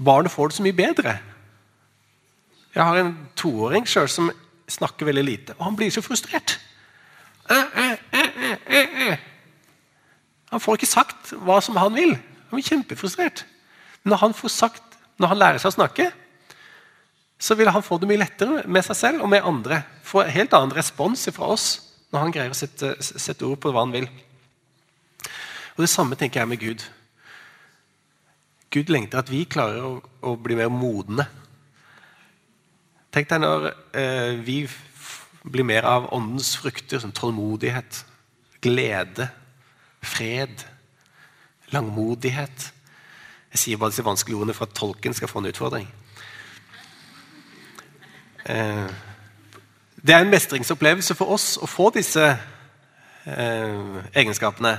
barnet 0.00 0.32
får 0.32 0.48
det 0.48 0.56
så 0.56 0.64
mye 0.64 0.76
bedre. 0.76 1.18
Jeg 2.74 2.84
har 2.84 2.96
en 3.00 3.28
toåring 3.36 3.86
selv 3.88 4.08
som 4.08 4.30
snakker 4.68 5.06
veldig 5.06 5.24
lite, 5.24 5.54
og 5.58 5.64
han 5.64 5.76
blir 5.76 5.92
så 5.92 6.00
frustrert. 6.02 6.58
Han 10.50 10.60
får 10.60 10.80
ikke 10.80 10.90
sagt 10.90 11.32
hva 11.44 11.60
som 11.60 11.76
han 11.76 11.94
vil. 11.94 12.16
Han 12.16 12.56
blir 12.56 12.66
kjempefrustrert. 12.66 13.46
Når 14.06 14.22
han 14.22 14.34
får 14.36 14.52
sagt, 14.54 14.96
når 15.18 15.32
han 15.32 15.40
lærer 15.40 15.62
seg 15.62 15.72
å 15.72 15.76
snakke, 15.80 16.10
så 17.38 17.56
vil 17.58 17.68
han 17.72 17.84
få 17.84 17.98
det 18.00 18.08
mye 18.08 18.22
lettere 18.22 18.62
med 18.70 18.84
seg 18.86 18.96
selv 18.96 19.24
og 19.24 19.30
med 19.32 19.44
andre. 19.44 19.82
Få 20.06 20.24
helt 20.30 20.54
annen 20.56 20.74
respons 20.76 21.26
fra 21.34 21.50
oss 21.56 21.66
når 22.14 22.22
han 22.22 22.34
greier 22.34 22.54
å 22.54 22.56
sette, 22.56 22.94
sette, 23.02 23.44
ord 23.44 23.58
på 23.60 23.72
hva 23.74 23.82
han 23.84 23.94
vil. 23.96 24.06
Og 25.76 25.82
Det 25.82 25.90
samme 25.92 26.16
tenker 26.16 26.40
jeg 26.40 26.48
med 26.48 26.62
Gud. 26.62 26.84
Gud 28.72 28.92
lengter 28.92 29.20
at 29.20 29.32
vi 29.32 29.42
klarer 29.44 29.82
å, 29.84 29.98
å 30.22 30.36
bli 30.40 30.56
mer 30.56 30.70
modne. 30.72 31.26
Tenk 33.12 33.28
deg 33.30 33.42
når 33.42 33.68
eh, 33.96 34.38
vi 34.44 34.60
blir 35.46 35.66
mer 35.66 35.86
av 35.88 36.08
åndens 36.14 36.54
frukter, 36.60 37.00
som 37.02 37.12
tålmodighet, 37.14 38.00
glede, 38.64 39.28
fred, 40.02 40.64
langmodighet 41.74 42.70
jeg 43.56 43.62
sier 43.62 43.80
bare 43.80 43.94
disse 43.94 44.04
vanskelige 44.04 44.36
ordene 44.36 44.54
for 44.56 44.68
at 44.68 44.76
tolken 44.76 45.16
skal 45.16 45.30
få 45.30 45.40
en 45.40 45.48
utfordring. 45.48 45.88
Eh, 48.46 48.88
det 50.06 50.14
er 50.14 50.22
en 50.22 50.30
mestringsopplevelse 50.30 51.16
for 51.18 51.32
oss 51.34 51.56
å 51.58 51.66
få 51.66 51.88
disse 51.96 52.26
eh, 53.24 53.96
egenskapene. 54.12 54.76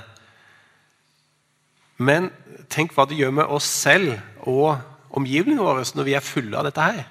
Men 1.97 2.29
tenk 2.69 2.93
hva 2.93 3.07
det 3.09 3.17
gjør 3.17 3.33
med 3.39 3.49
oss 3.57 3.65
selv 3.65 4.13
og 4.45 4.77
omgivelsene 5.17 5.65
våre 5.65 5.85
når 5.97 6.07
vi 6.07 6.15
er 6.15 6.25
fulle 6.25 6.59
av 6.59 6.67
dette 6.69 6.85
her. 6.85 7.01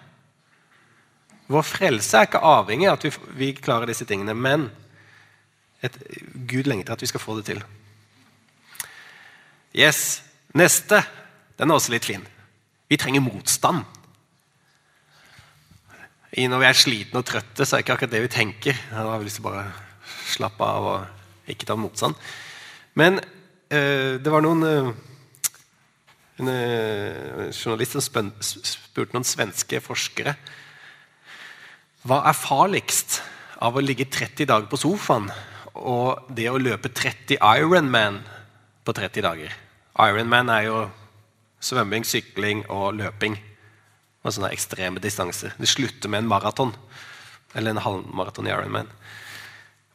Vår 1.51 1.67
frelse 1.67 2.19
er 2.19 2.29
ikke 2.31 2.43
avhengig 2.47 2.89
av 2.91 2.99
at 2.99 3.21
vi, 3.39 3.53
klarer 3.59 3.91
disse 3.91 4.07
tingene, 4.07 4.35
men 4.35 4.69
et, 5.85 5.95
Gud 6.49 6.67
lengter 6.71 6.95
at 6.95 7.03
vi 7.03 7.11
skal 7.11 7.23
få 7.23 7.37
det 7.39 7.47
til. 7.51 7.61
Yes. 9.77 10.23
Neste 10.57 11.03
den 11.57 11.71
er 11.71 11.79
også 11.79 11.95
litt 11.95 12.07
fin. 12.09 12.25
Vi 12.91 12.99
trenger 13.01 13.25
motstand. 13.25 13.85
Når 16.37 16.61
vi 16.61 16.69
er 16.69 16.77
slitne 16.77 17.23
og 17.23 17.27
trøtte, 17.27 17.65
så 17.65 17.77
er 17.77 17.81
det 17.81 17.87
ikke 17.87 17.95
akkurat 17.97 18.13
det 18.13 18.23
vi 18.27 18.33
tenker. 18.35 18.81
Da 18.91 19.07
har 19.09 19.19
vi 19.23 19.29
lyst 19.29 19.41
til 19.41 19.47
å 19.47 19.49
bare 19.49 19.71
slappe 20.29 20.69
av 20.69 20.89
og 20.91 21.51
ikke 21.51 21.69
ta 21.69 21.79
motstand. 21.79 22.19
Men 22.99 23.21
øh, 23.73 24.19
det 24.21 24.33
var 24.33 24.45
noen 24.45 24.63
øh, 24.67 24.91
en 26.39 26.49
øh, 26.53 27.49
journalist 27.51 27.97
som 27.97 28.31
spurte 28.45 29.17
noen 29.17 29.25
svenske 29.25 29.81
forskere 29.81 30.37
hva 32.07 32.21
er 32.29 32.37
farligst 32.39 33.21
av 33.65 33.77
å 33.77 33.83
ligge 33.83 34.07
30 34.07 34.47
dager 34.47 34.69
på 34.71 34.79
sofaen 34.79 35.31
og 35.77 36.29
det 36.37 36.47
å 36.51 36.61
løpe 36.61 36.93
30 36.93 37.41
Ironman 37.41 38.21
på 38.87 38.95
30 38.95 39.25
dager. 39.25 39.57
Ironman 39.99 40.53
er 40.53 40.67
jo 40.69 40.85
svømming, 41.67 42.07
sykling 42.07 42.65
og 42.73 42.97
løping. 43.01 43.37
Og 44.23 44.35
sånne 44.35 44.53
ekstreme 44.55 45.03
distanser. 45.03 45.55
Det 45.59 45.71
slutter 45.71 46.11
med 46.11 46.25
en 46.25 46.31
maraton. 46.31 46.75
Eller 47.55 47.75
en 47.75 47.83
halvmaraton 47.85 48.49
i 48.49 48.53
Ironman. 48.53 48.91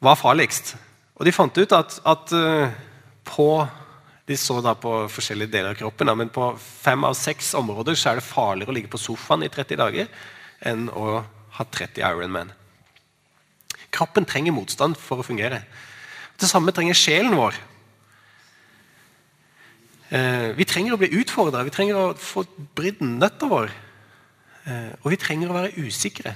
Hva 0.02 0.14
er 0.14 0.20
farligst? 0.20 0.74
Og 1.18 1.28
de 1.28 1.34
fant 1.34 1.58
ut 1.58 1.76
at, 1.76 1.98
at 2.08 2.32
uh, 2.34 2.72
på 3.28 3.48
De 4.26 4.36
så 4.38 4.60
da 4.62 4.72
på 4.78 4.90
forskjellige 5.10 5.50
deler 5.50 5.72
av 5.72 5.78
kroppen, 5.80 6.08
men 6.16 6.28
på 6.30 6.52
fem 6.56 7.02
av 7.04 7.16
seks 7.18 7.50
områder 7.58 7.96
så 7.98 8.12
er 8.12 8.20
det 8.20 8.24
farligere 8.24 8.70
å 8.70 8.76
ligge 8.76 8.90
på 8.92 9.00
sofaen 9.02 9.42
i 9.42 9.50
30 9.50 9.80
dager 9.80 10.06
enn 10.62 10.84
å 10.94 11.24
ha 11.56 11.64
30 11.66 11.98
Ironman. 12.06 12.52
Kroppen 13.92 14.24
trenger 14.24 14.54
motstand 14.54 14.94
for 14.96 15.20
å 15.20 15.26
fungere. 15.26 15.64
Det 16.38 16.48
samme 16.48 16.72
trenger 16.72 16.96
sjelen 16.96 17.34
vår. 17.36 17.58
Eh, 20.12 20.50
vi 20.58 20.66
trenger 20.68 20.92
å 20.92 21.00
bli 21.00 21.08
utfordra, 21.22 21.62
vi 21.64 21.72
trenger 21.72 21.96
å 21.96 22.08
få 22.20 22.44
brydd 22.76 23.00
nøtta 23.00 23.48
vår. 23.48 23.70
Eh, 24.68 24.90
og 25.00 25.06
vi 25.14 25.18
trenger 25.20 25.48
å 25.48 25.56
være 25.56 25.86
usikre. 25.86 26.34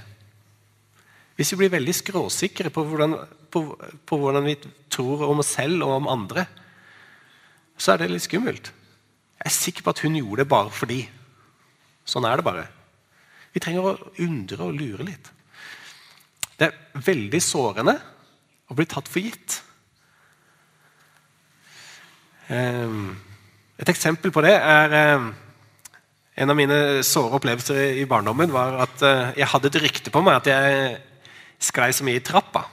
Hvis 1.37 1.53
vi 1.53 1.59
blir 1.61 1.75
veldig 1.75 1.93
skråsikre 1.99 2.73
på 2.73 2.87
hvordan, 2.89 3.19
på, 3.53 3.61
på 3.77 4.19
hvordan, 4.23 4.49
vi 4.49 4.55
tror 4.89 5.27
om 5.27 5.43
oss 5.45 5.53
selv 5.59 5.85
og 5.85 5.99
om 5.99 6.09
andre, 6.09 6.47
så 7.77 7.93
er 7.93 8.01
det 8.01 8.15
litt 8.15 8.25
skummelt. 8.25 8.73
Jeg 9.37 9.51
er 9.51 9.57
sikker 9.59 9.85
på 9.85 9.93
at 9.93 10.01
hun 10.07 10.17
gjorde 10.17 10.41
det 10.41 10.49
bare 10.49 10.73
fordi. 10.73 11.03
Sånn 12.09 12.25
er 12.25 12.41
det 12.41 12.49
bare. 12.49 12.65
Vi 13.53 13.61
trenger 13.61 13.91
å 13.91 14.11
undre 14.25 14.71
og 14.71 14.81
lure 14.81 15.05
litt. 15.05 15.29
Det 16.57 16.71
er 16.71 17.05
veldig 17.05 17.43
sårende 17.45 17.99
å 18.73 18.79
bli 18.79 18.89
tatt 18.89 19.13
for 19.13 19.21
gitt. 19.21 19.61
Um, 22.49 23.19
et 23.77 23.91
eksempel 23.93 24.33
på 24.33 24.45
det 24.45 24.55
er 24.57 24.95
eh, 24.97 25.27
En 26.37 26.53
av 26.53 26.57
mine 26.57 27.01
såre 27.05 27.39
opplevelser 27.39 27.97
i 27.97 28.05
barndommen 28.09 28.53
var 28.53 28.75
at 28.85 29.03
eh, 29.05 29.31
jeg 29.41 29.49
hadde 29.49 29.71
et 29.71 29.79
rykte 29.87 30.13
på 30.13 30.21
meg 30.21 30.37
at 30.37 30.51
jeg 30.51 30.99
sklei 31.65 31.89
så 31.97 32.05
mye 32.05 32.21
i 32.21 32.25
trappa. 32.25 32.67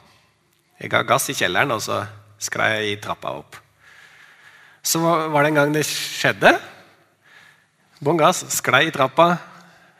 Jeg 0.81 0.91
ga 0.91 0.99
gass 1.07 1.29
i 1.31 1.35
kjelleren, 1.37 1.71
og 1.71 1.79
så 1.79 2.01
sklei 2.43 2.67
jeg 2.73 2.89
i 2.89 2.97
trappa 2.99 3.31
opp. 3.39 3.55
Så 4.83 4.99
var 4.99 5.37
det 5.39 5.53
en 5.53 5.59
gang 5.61 5.71
det 5.71 5.85
skjedde. 5.87 6.51
Bånn 8.03 8.19
gass, 8.19 8.43
sklei 8.51 8.89
i 8.89 8.91
trappa. 8.91 9.29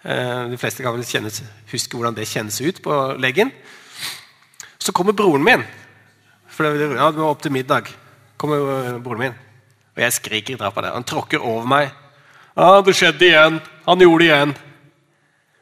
Eh, 0.04 0.52
de 0.52 0.60
fleste 0.60 0.84
kan 0.84 0.92
vel 0.92 1.32
huske 1.72 1.96
hvordan 1.96 2.20
det 2.20 2.28
kjennes 2.28 2.60
ut 2.60 2.84
på 2.84 3.00
leggen. 3.16 3.56
Så 4.76 4.92
kommer 4.92 5.16
broren 5.16 5.48
min. 5.48 5.64
For 6.52 6.68
det 6.68 6.92
var 7.00 7.24
opp 7.30 7.48
til 7.48 7.56
middag. 7.56 7.88
kommer 8.36 9.00
broren 9.00 9.24
min. 9.24 9.40
Og 9.94 10.02
jeg 10.02 10.14
skriker 10.14 10.56
i 10.56 10.58
trappa 10.58 10.82
der. 10.82 10.96
Han 10.98 11.06
tråkker 11.06 11.40
over 11.42 11.66
meg. 11.70 11.92
Ah, 12.56 12.82
'Det 12.82 12.96
skjedde 12.96 13.26
igjen. 13.26 13.62
Han 13.86 14.00
gjorde 14.00 14.24
det 14.24 14.32
igjen.' 14.32 14.58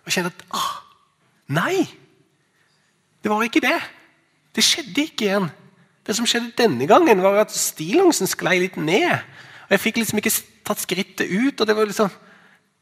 Og 0.01 0.05
jeg 0.05 0.13
kjenner 0.13 0.31
at 0.31 0.45
ah, 0.51 0.83
Nei! 1.47 1.87
Det 3.23 3.29
var 3.29 3.43
ikke 3.43 3.61
det. 3.61 3.79
Det 4.55 4.63
skjedde 4.63 5.03
ikke 5.03 5.25
igjen. 5.25 5.51
Det 6.07 6.15
som 6.15 6.25
skjedde 6.25 6.55
denne 6.57 6.87
gangen, 6.87 7.21
var 7.21 7.43
at 7.43 7.51
stillongsen 7.53 8.27
sklei 8.27 8.59
litt 8.59 8.77
ned. 8.77 9.21
Og 9.67 9.75
Jeg 9.75 9.79
fikk 9.79 9.97
liksom 10.01 10.17
ikke 10.17 10.33
tatt 10.65 10.79
skrittet 10.79 11.29
ut. 11.29 11.61
og 11.61 11.67
det 11.67 11.75
var 11.75 11.85
liksom, 11.85 12.09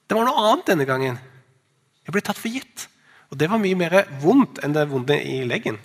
Det 0.07 0.17
var 0.17 0.25
noe 0.25 0.51
annet 0.51 0.65
denne 0.65 0.85
gangen. 0.85 1.19
Jeg 2.05 2.13
ble 2.13 2.21
tatt 2.21 2.37
for 2.37 2.49
gitt. 2.49 2.87
Og 3.29 3.37
det 3.37 3.49
var 3.49 3.61
mye 3.61 3.75
mer 3.75 4.07
vondt 4.21 4.63
enn 4.63 4.73
det 4.73 4.89
vonde 4.89 5.13
i 5.21 5.43
leggen. 5.45 5.77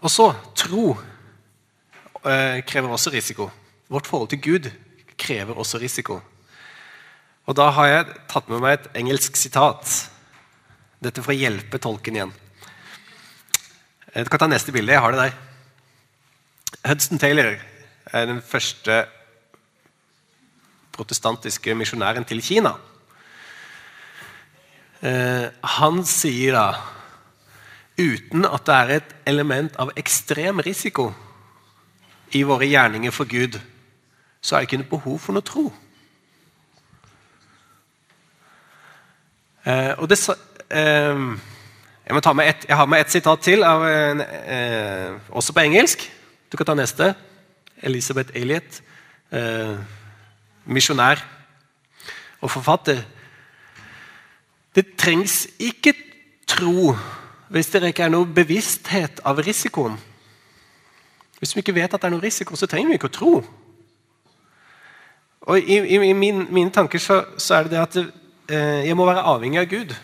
Og 0.00 0.10
så 0.10 0.32
tro 0.56 0.96
krever 2.22 2.92
også 2.92 3.10
risiko. 3.14 3.50
Vårt 3.88 4.06
forhold 4.06 4.28
til 4.30 4.42
Gud 4.42 4.70
krever 5.18 5.56
også 5.58 5.78
risiko. 5.80 6.20
Og 7.46 7.56
Da 7.56 7.70
har 7.74 7.86
jeg 7.86 8.06
tatt 8.30 8.48
med 8.48 8.60
meg 8.62 8.76
et 8.76 9.00
engelsk 9.00 9.36
sitat. 9.36 10.10
Dette 11.02 11.22
for 11.24 11.32
å 11.32 11.38
hjelpe 11.40 11.80
tolken 11.80 12.18
igjen. 12.18 12.34
Du 14.14 14.28
kan 14.30 14.42
ta 14.42 14.46
neste 14.50 14.72
bilde. 14.74 14.92
Jeg 14.92 15.00
har 15.00 15.14
det 15.14 15.24
der. 15.24 15.34
Hudson 16.86 17.18
Taylor 17.18 17.56
er 18.12 18.26
den 18.26 18.42
første 18.42 19.04
protestantiske 20.94 21.74
misjonæren 21.74 22.26
til 22.28 22.42
Kina. 22.44 22.74
Eh, 25.00 25.48
han 25.78 26.02
sier 26.04 26.54
da 26.54 26.66
uten 27.96 28.44
at 28.44 28.66
det 28.66 28.76
er 28.76 28.94
et 28.98 29.14
element 29.28 29.76
av 29.80 29.92
ekstrem 29.98 30.60
risiko 30.64 31.08
i 32.32 32.42
våre 32.46 32.66
gjerninger 32.66 33.10
for 33.10 33.28
Gud, 33.28 33.60
så 34.40 34.56
er 34.56 34.60
det 34.60 34.68
ikke 34.70 34.82
noe 34.82 34.90
behov 34.90 35.18
for 35.20 35.36
noe 35.36 35.44
tro. 35.46 35.66
Eh, 39.66 39.92
og 39.98 40.08
det, 40.08 40.18
eh, 40.70 41.24
jeg, 42.06 42.16
et, 42.16 42.68
jeg, 42.68 42.76
har 42.76 42.86
med 42.86 43.00
ett 43.00 43.12
sitat 43.12 43.42
til, 43.44 43.64
av, 43.64 43.84
eh, 43.84 45.12
også 45.28 45.52
på 45.52 45.60
engelsk. 45.60 46.06
Du 46.52 46.56
kan 46.56 46.66
ta 46.66 46.74
neste. 46.74 47.14
Elisabeth 47.82 48.30
Elliot, 48.34 48.82
eh, 49.32 49.76
misjonær 50.64 51.22
og 52.40 52.50
forfatter. 52.50 53.02
Det 54.74 54.96
trengs 54.96 55.46
ikke 55.58 55.94
tro 56.46 56.94
hvis 57.50 57.66
det 57.72 57.82
ikke 57.90 58.06
er 58.06 58.12
noe 58.12 58.28
bevissthet 58.30 59.22
av 59.26 59.40
risikoen. 59.42 59.96
Hvis 61.40 61.56
vi 61.56 61.64
ikke 61.64 61.74
vet 61.74 61.88
at 61.88 61.96
det 61.96 62.08
er 62.08 62.12
noen 62.12 62.22
risiko, 62.22 62.56
så 62.56 62.68
trenger 62.68 62.92
vi 62.92 62.98
ikke 63.00 63.08
å 63.08 63.16
tro. 63.16 63.32
Og 65.48 65.56
I, 65.56 65.78
i, 65.80 65.96
i 66.10 66.12
min, 66.12 66.44
mine 66.52 66.72
tanker 66.74 67.00
så, 67.00 67.22
så, 67.40 67.56
er 67.56 67.66
det 67.66 67.72
det 67.72 67.80
at 67.80 67.96
eh, 68.52 68.82
jeg 68.86 68.96
må 68.98 69.06
være 69.08 69.24
avhengig 69.24 69.62
av 69.62 69.70
Gud. 69.70 69.94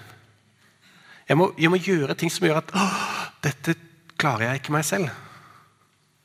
Jeg 1.29 1.37
må, 1.37 1.51
jeg 1.61 1.71
må 1.71 1.81
gjøre 1.83 2.17
ting 2.17 2.33
som 2.33 2.47
gjør 2.49 2.63
at 2.63 2.73
dette 3.45 3.77
klarer 4.17 4.49
jeg 4.49 4.63
ikke 4.63 4.77
meg 4.79 4.89
selv. 4.89 5.13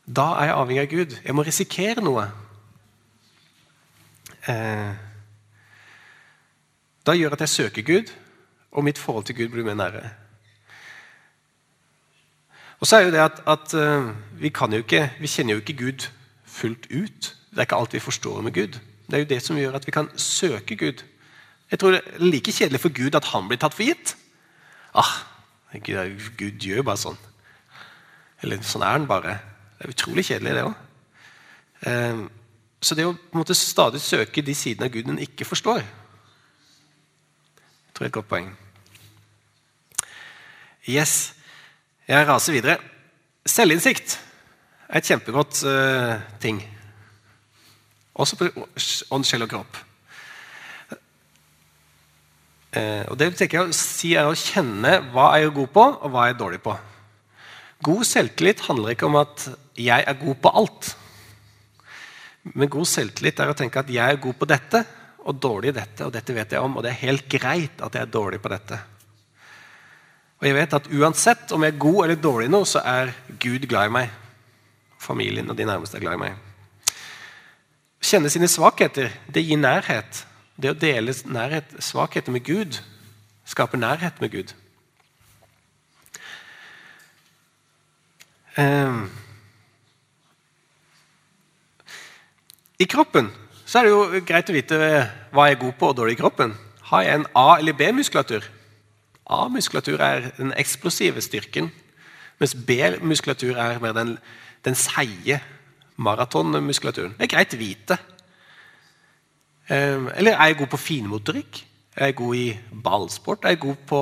Da 0.08 0.30
er 0.40 0.50
jeg 0.50 0.58
avhengig 0.62 0.86
av 0.86 0.92
Gud. 0.96 1.18
Jeg 1.26 1.36
må 1.36 1.46
risikere 1.46 2.06
noe. 2.06 2.26
Eh, 4.48 4.96
da 7.04 7.18
gjør 7.18 7.36
at 7.36 7.44
jeg 7.44 7.56
søker 7.58 7.86
Gud, 7.86 8.16
og 8.72 8.88
mitt 8.88 9.02
forhold 9.02 9.28
til 9.28 9.42
Gud 9.42 9.52
blir 9.52 9.68
mer 9.68 9.76
nære. 9.76 10.08
Og 12.82 12.88
så 12.88 12.98
er 12.98 13.06
jo 13.06 13.12
det 13.14 13.22
at, 13.22 13.42
at 13.48 13.74
uh, 13.78 14.10
vi, 14.42 14.50
ikke, 14.50 15.12
vi, 15.20 15.28
kjenner 15.28 15.54
jo 15.54 15.62
ikke 15.62 15.78
Gud 15.78 16.08
fullt 16.46 16.88
ut. 16.90 17.36
Det 17.52 17.58
er 17.58 17.68
ikke 17.68 17.78
alt 17.78 17.94
vi 17.94 18.00
forstår 18.00 18.42
med 18.42 18.54
Gud. 18.54 18.80
Det 19.06 19.14
er 19.14 19.22
jo 19.22 19.30
det 19.30 19.42
som 19.44 19.58
gjør 19.58 19.78
at 19.78 19.86
vi 19.86 19.92
kan 19.92 20.10
søke 20.18 20.76
Gud. 20.76 21.04
Jeg 21.72 21.80
tror 21.80 21.92
det 21.92 22.02
er 22.06 22.26
like 22.26 22.52
kjedelig 22.52 22.80
for 22.80 22.90
Gud 22.90 23.16
at 23.16 23.26
han 23.26 23.48
blir 23.48 23.60
tatt 23.62 23.76
for 23.78 23.86
gitt. 23.86 24.16
Ah, 24.96 25.14
Gud 25.86 26.58
gjør 26.60 26.82
jo 26.82 26.84
bare 26.84 27.00
sånn. 27.00 27.20
Eller 28.42 28.64
sånn 28.66 28.84
er 28.84 28.98
han 28.98 29.06
bare. 29.08 29.38
Det 29.78 29.86
er 29.86 29.94
utrolig 29.94 30.26
kjedelig, 30.26 30.56
det 30.58 30.64
òg. 30.66 30.74
Eh, 31.86 32.24
så 32.82 32.98
det 32.98 33.06
å 33.06 33.14
på 33.14 33.38
en 33.38 33.44
måte 33.44 33.56
stadig 33.58 34.02
søke 34.02 34.42
de 34.42 34.56
sidene 34.58 34.90
av 34.90 34.96
Gud 34.96 35.12
en 35.12 35.22
ikke 35.22 35.46
forstår, 35.46 35.86
tror 37.94 38.08
jeg 38.08 38.10
er 38.10 38.12
et 38.12 38.18
godt 38.18 38.32
poeng. 38.32 38.50
Yes. 40.90 41.41
Jeg 42.12 42.28
raser 42.28 42.52
videre. 42.52 42.74
Selvinnsikt 43.48 44.18
er 44.92 45.00
et 45.00 45.08
kjempegodt 45.08 45.62
uh, 45.64 46.18
ting. 46.44 46.58
Også 48.20 48.36
på 48.36 48.50
ånd, 48.52 49.24
sjel 49.24 49.46
og 49.46 49.54
kropp. 49.54 49.80
Uh, 52.76 53.08
og 53.08 53.16
Det 53.16 53.30
tenker 53.40 53.62
jeg 53.62 53.64
å 53.64 53.80
si 53.80 54.12
er 54.20 54.28
å 54.28 54.36
kjenne 54.36 54.98
hva 55.14 55.30
jeg 55.40 55.48
er 55.48 55.56
god 55.56 55.72
på, 55.72 55.88
og 55.88 56.12
hva 56.12 56.28
jeg 56.28 56.36
er 56.36 56.42
dårlig 56.44 56.62
på. 56.68 56.76
God 57.88 58.04
selvtillit 58.10 58.68
handler 58.68 58.98
ikke 58.98 59.08
om 59.08 59.20
at 59.24 59.48
jeg 59.80 60.04
er 60.04 60.22
god 60.28 60.44
på 60.44 60.56
alt. 60.66 60.94
Men 62.52 62.76
god 62.76 62.92
selvtillit 62.92 63.40
er 63.40 63.54
å 63.54 63.58
tenke 63.58 63.86
at 63.86 63.94
jeg 63.94 64.04
er 64.04 64.20
god 64.20 64.36
på 64.36 64.52
dette 64.52 64.84
og 65.22 65.40
dårlig 65.40 65.72
i 65.72 65.80
dette, 65.80 66.04
og 66.04 66.12
dette 66.12 66.36
vet 66.36 66.58
jeg 66.58 66.66
om, 66.66 66.76
og 66.76 66.84
det 66.84 66.92
er 66.92 67.06
helt 67.06 67.32
greit 67.32 67.80
at 67.80 67.96
jeg 67.96 68.04
er 68.04 68.18
dårlig 68.20 68.44
på 68.44 68.52
dette. 68.52 68.88
Og 70.42 70.48
jeg 70.48 70.58
vet 70.58 70.74
at 70.74 70.88
uansett 70.90 71.52
om 71.54 71.62
jeg 71.62 71.76
er 71.76 71.82
god 71.84 72.00
eller 72.04 72.18
dårlig 72.18 72.48
nå, 72.50 72.64
så 72.66 72.82
er 72.82 73.14
Gud 73.40 73.68
glad 73.70 73.92
i 73.92 73.94
meg. 73.94 74.14
Familien 75.02 75.50
og 75.54 75.58
de 75.58 75.68
nærmeste 75.70 76.00
er 76.00 76.02
glad 76.02 76.18
i 76.18 76.22
meg. 76.24 76.40
Kjenne 78.02 78.32
sine 78.34 78.50
svakheter, 78.50 79.14
det 79.30 79.44
gir 79.46 79.62
nærhet. 79.62 80.24
Det 80.58 80.72
å 80.74 80.78
dele 80.78 81.14
nærhet, 81.30 81.76
svakheter 81.86 82.34
med 82.34 82.42
Gud 82.46 82.80
skaper 83.46 83.78
nærhet 83.78 84.18
med 84.22 84.34
Gud. 84.34 84.54
Um, 88.58 89.06
I 92.82 92.88
kroppen 92.90 93.30
så 93.66 93.80
er 93.80 93.88
det 93.88 93.94
jo 93.94 94.24
greit 94.28 94.50
å 94.50 94.56
vite 94.56 94.80
hva 95.32 95.46
jeg 95.48 95.56
er 95.56 95.62
god 95.62 95.78
på 95.78 95.92
og 95.92 96.00
dårlig 96.02 96.18
i 96.18 96.22
kroppen. 96.24 96.58
Har 96.90 97.06
jeg 97.06 97.20
en 97.20 97.30
A- 97.38 97.60
eller 97.62 97.78
B-muskulatur? 97.78 98.50
A-muskulatur 99.30 100.02
er 100.02 100.30
den 100.38 100.54
eksplosive 100.58 101.22
styrken, 101.22 101.72
mens 102.40 102.56
B-muskulatur 102.56 103.56
er 103.56 103.80
mer 103.80 103.94
den, 103.94 104.18
den 104.66 104.76
seige 104.76 105.42
maratonmuskulaturen. 106.02 107.14
Det 107.18 107.28
er 107.28 107.36
greit 107.36 107.54
å 107.54 107.60
vite. 107.60 107.98
Ehm, 109.72 110.10
eller 110.16 110.36
er 110.36 110.52
jeg 110.52 110.58
god 110.62 110.72
på 110.74 110.82
finmotorikk? 110.82 111.62
Er 111.96 112.10
jeg 112.10 112.16
god 112.16 112.36
i 112.36 112.48
ballsport? 112.84 113.46
Er 113.46 113.56
jeg 113.56 113.60
god 113.60 113.86
på 113.88 114.02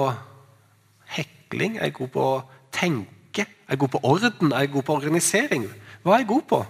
hekling? 1.17 1.77
Er 1.77 1.89
jeg 1.89 1.97
god 1.99 2.12
på 2.15 2.25
å 2.25 2.41
tenke? 2.71 3.45
Er 3.45 3.75
jeg 3.75 3.84
god 3.84 3.93
på 3.95 4.03
orden? 4.03 4.53
Er 4.53 4.65
jeg 4.65 4.71
god 4.71 4.88
på 4.88 4.97
organisering? 5.01 5.67
Hva 6.03 6.15
er 6.15 6.23
jeg 6.23 6.32
god 6.32 6.47
på? 6.49 6.63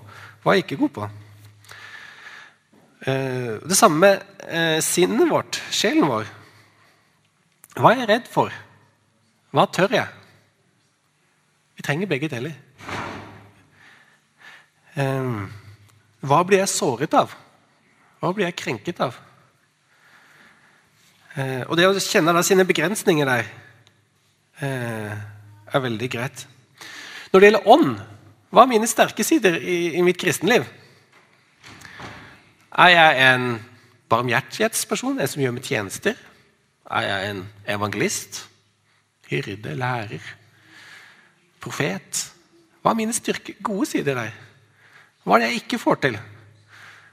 Hva 0.43 0.51
er 0.51 0.59
jeg 0.59 0.65
ikke 0.65 0.81
god 0.81 0.95
på? 0.97 1.09
Ehm, 3.07 3.61
det 3.69 3.77
samme 3.77 3.99
med 3.99 4.27
eh, 4.47 4.81
sinnet 4.83 5.29
vårt, 5.29 5.61
sjelen 5.71 6.09
vår. 6.09 6.38
Hva 7.79 7.93
er 7.93 8.01
jeg 8.01 8.09
redd 8.09 8.25
for? 8.27 8.51
Hva 9.55 9.63
tør 9.71 9.93
jeg? 9.95 10.07
Vi 11.79 11.85
trenger 11.85 12.09
begge 12.11 12.27
deler. 12.27 12.57
Ehm, 14.99 15.45
hva 16.19 16.41
blir 16.43 16.59
jeg 16.59 16.73
såret 16.73 17.15
av? 17.15 17.31
Hva 18.19 18.33
blir 18.35 18.49
jeg 18.49 18.57
krenket 18.59 18.99
av? 19.05 19.15
Eh, 21.39 21.63
og 21.69 21.77
det 21.79 21.87
å 21.87 21.95
kjenne 22.03 22.35
da 22.35 22.43
sine 22.43 22.67
begrensninger 22.67 23.29
der 23.31 23.47
eh, 24.59 25.15
er 25.71 25.85
veldig 25.85 26.09
greit. 26.11 26.43
Når 27.31 27.39
det 27.39 27.47
gjelder 27.47 27.69
ånd, 27.77 27.93
hva 28.51 28.65
er 28.65 28.73
mine 28.73 28.89
sterke 28.91 29.23
sider 29.23 29.55
i, 29.55 29.95
i 29.95 30.03
mitt 30.03 30.19
kristenliv? 30.19 30.67
Er 32.75 32.91
jeg 32.91 33.29
en 33.29 33.53
barmhjertighetsperson, 34.11 35.15
en 35.15 35.31
som 35.31 35.45
gjør 35.45 35.55
meg 35.55 35.71
tjenester? 35.71 36.19
Er 36.89 37.05
jeg 37.05 37.31
en 37.31 37.43
evangelist? 37.67 38.49
Hyrde? 39.29 39.75
Lærer? 39.77 40.25
Profet? 41.61 42.25
Hva 42.81 42.93
er 42.93 42.97
mine 42.97 43.13
styrke, 43.13 43.53
gode 43.63 43.85
sider 43.89 44.17
der? 44.17 44.31
Hva 45.23 45.35
er 45.35 45.43
det 45.43 45.49
jeg 45.49 45.61
ikke 45.63 45.81
får 45.81 45.99
til? 46.05 46.15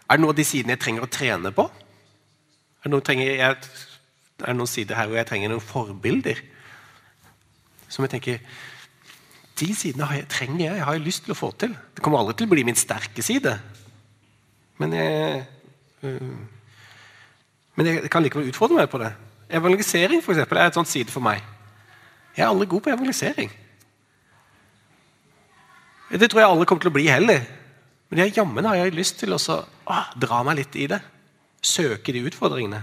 Er 0.07 0.16
det 0.16 0.22
noen 0.22 0.32
av 0.32 0.38
de 0.38 0.46
sidene 0.46 0.76
jeg 0.76 0.82
trenger 0.84 1.05
å 1.05 1.11
trene 1.11 1.53
på? 1.53 1.66
Er 1.66 2.88
det, 2.88 2.92
noen, 2.94 3.20
jeg, 3.20 3.40
er 3.42 4.46
det 4.46 4.57
noen 4.57 4.70
sider 4.70 4.96
her 4.96 5.11
hvor 5.11 5.18
jeg 5.18 5.28
trenger 5.28 5.53
noen 5.53 5.64
forbilder? 5.64 6.40
Som 7.88 8.07
jeg 8.07 8.16
tenker 8.16 8.40
De 9.57 9.70
sidene 9.72 10.09
jeg, 10.12 10.26
trenger 10.28 10.66
jeg, 10.66 10.78
jeg 10.78 10.84
har 10.84 10.98
lyst 11.00 11.24
til 11.24 11.32
å 11.32 11.38
få 11.38 11.50
til. 11.57 11.72
Det 11.96 12.03
kommer 12.05 12.20
aldri 12.20 12.34
til 12.36 12.48
å 12.48 12.53
bli 12.53 12.64
min 12.68 12.76
sterke 12.76 13.22
side. 13.24 13.55
Men 14.76 14.92
jeg, 14.92 15.46
øh, 16.05 16.34
men 17.76 17.88
jeg 17.88 18.11
kan 18.12 18.24
likevel 18.24 18.50
utfordre 18.50 18.76
meg 18.76 18.90
på 18.92 19.00
det. 19.00 19.14
Evangelisering 19.51 20.24
for 20.24 20.34
eksempel, 20.34 20.59
er 20.59 20.70
et 20.70 20.74
sånt 20.74 20.90
side 20.90 21.12
for 21.12 21.22
meg. 21.22 21.42
Jeg 22.36 22.44
er 22.44 22.51
aldri 22.51 22.66
god 22.68 22.80
på 22.84 22.90
evangelisering. 22.90 23.53
Det 26.11 26.30
tror 26.30 26.40
jeg 26.40 26.51
alle 26.51 26.66
kommer 26.66 26.82
til 26.82 26.90
å 26.90 26.97
bli 26.97 27.07
heller. 27.09 27.40
Men 28.11 28.18
jeg, 28.22 28.36
jammen 28.38 28.64
har 28.68 28.74
jeg 28.78 28.94
lyst 28.94 29.18
til 29.18 29.32
å 29.34 29.38
dra 30.20 30.42
meg 30.47 30.57
litt 30.61 30.74
i 30.78 30.86
det. 30.90 31.01
Søke 31.62 32.12
de 32.14 32.26
utfordringene. 32.28 32.80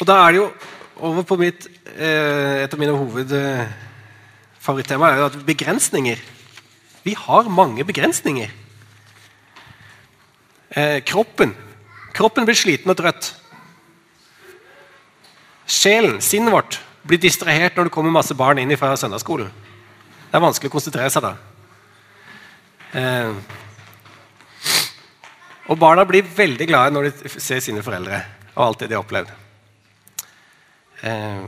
Og 0.00 0.06
Da 0.06 0.26
er 0.26 0.32
det 0.32 0.38
jo 0.40 0.52
over 1.00 1.22
på 1.22 1.36
mitt, 1.38 1.66
eh, 1.96 2.64
et 2.64 2.74
av 2.74 2.78
mine 2.78 2.92
hovedfavorittemaer 2.92 5.24
at 5.24 5.46
begrensninger. 5.46 6.18
Vi 7.04 7.14
har 7.14 7.48
mange 7.48 7.84
begrensninger. 7.84 8.50
Eh, 10.70 11.00
kroppen. 11.00 11.56
Kroppen 12.12 12.44
blir 12.44 12.54
sliten 12.54 12.90
og 12.90 12.96
trøtt. 12.96 13.34
Sjelen, 15.66 16.20
sinnet 16.20 16.52
vårt, 16.52 16.78
blir 17.04 17.20
distrahert 17.20 17.76
når 17.76 17.88
det 17.88 17.94
kommer 17.94 18.12
masse 18.12 18.36
barn 18.36 18.60
inn 18.60 18.76
fra 18.80 18.94
søndagsskolen. 18.96 19.50
Det 20.28 20.38
er 20.38 20.44
vanskelig 20.44 20.70
å 20.70 20.74
konsentrere 20.74 21.12
seg 21.12 21.24
da. 21.24 21.34
Eh, 22.94 23.32
og 25.70 25.80
barna 25.80 26.04
blir 26.08 26.26
veldig 26.36 26.66
glade 26.68 26.92
når 26.94 27.08
de 27.08 27.32
ser 27.40 27.62
sine 27.64 27.82
foreldre 27.84 28.20
og 28.54 28.64
alt 28.68 28.82
det 28.82 28.90
de 28.90 28.96
har 28.96 29.04
opplevd. 29.04 29.30
Eh, 31.04 31.44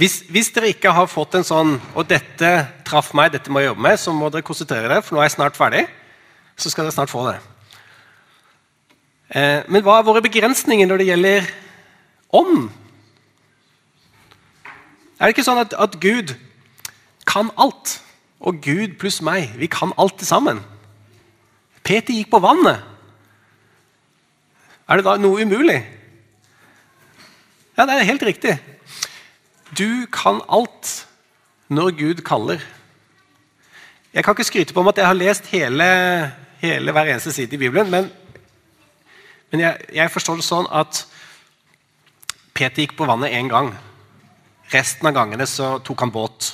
hvis, 0.00 0.20
hvis, 0.32 0.48
dere 0.54 0.70
ikke 0.72 0.92
har 0.96 1.08
fått 1.12 1.36
en 1.36 1.44
sånn 1.44 1.74
og 1.92 2.06
dette 2.08 2.50
traff 2.88 3.12
meg, 3.16 3.34
dette 3.34 3.52
må 3.52 3.60
jeg 3.60 3.72
jobbe 3.72 3.84
med, 3.84 4.00
så 4.00 4.14
må 4.16 4.30
dere 4.32 4.46
konsentrere 4.46 4.88
dere, 4.88 5.02
for 5.04 5.16
nå 5.16 5.20
er 5.20 5.28
jeg 5.28 5.36
snart 5.36 5.58
ferdig. 5.58 5.82
Så 6.56 6.72
skal 6.72 6.86
dere 6.86 6.96
snart 6.96 7.12
få 7.12 7.26
det. 7.28 7.36
Eh, 9.30 9.62
men 9.70 9.84
hva 9.86 10.00
er 10.00 10.06
våre 10.08 10.22
begrensninger 10.24 10.88
når 10.90 11.00
det 11.00 11.08
gjelder 11.12 11.50
ånd? 12.34 12.70
Er 15.20 15.28
det 15.28 15.36
ikke 15.36 15.46
sånn 15.46 15.60
at, 15.62 15.76
at 15.78 15.98
Gud 16.02 16.34
kan 17.28 17.52
alt? 17.60 18.00
Og 18.40 18.62
Gud 18.64 18.96
pluss 18.98 19.20
meg, 19.22 19.52
vi 19.60 19.68
kan 19.68 19.92
alt 20.00 20.16
til 20.18 20.26
sammen. 20.26 20.62
Peter 21.84 22.16
gikk 22.16 22.30
på 22.32 22.40
vannet. 22.40 22.80
Er 24.88 24.98
det 24.98 25.06
da 25.06 25.18
noe 25.20 25.44
umulig? 25.44 25.78
Ja, 27.76 27.84
det 27.84 27.94
er 27.94 28.08
helt 28.08 28.24
riktig. 28.26 28.56
Du 29.76 30.06
kan 30.12 30.40
alt 30.50 31.06
når 31.70 31.92
Gud 32.00 32.24
kaller. 32.26 32.64
Jeg 34.10 34.24
kan 34.24 34.34
ikke 34.34 34.48
skryte 34.48 34.74
på 34.74 34.82
meg 34.82 34.96
at 34.96 35.04
jeg 35.04 35.06
har 35.06 35.20
lest 35.20 35.52
hele, 35.52 35.86
hele 36.64 36.92
hver 36.96 37.12
eneste 37.12 37.32
side 37.32 37.54
i 37.54 37.60
Bibelen, 37.60 37.92
men, 37.92 38.08
men 39.50 39.64
jeg, 39.64 39.86
jeg, 39.96 40.12
forstår 40.14 40.38
det 40.38 40.46
sånn 40.46 40.68
at 40.70 41.04
Peter 42.54 42.84
gikk 42.84 42.94
på 42.98 43.08
vannet 43.08 43.34
én 43.34 43.50
gang. 43.50 43.72
Resten 44.70 45.08
av 45.10 45.16
gangene 45.16 45.46
så 45.50 45.78
tok 45.82 46.04
han 46.04 46.12
båt. 46.14 46.52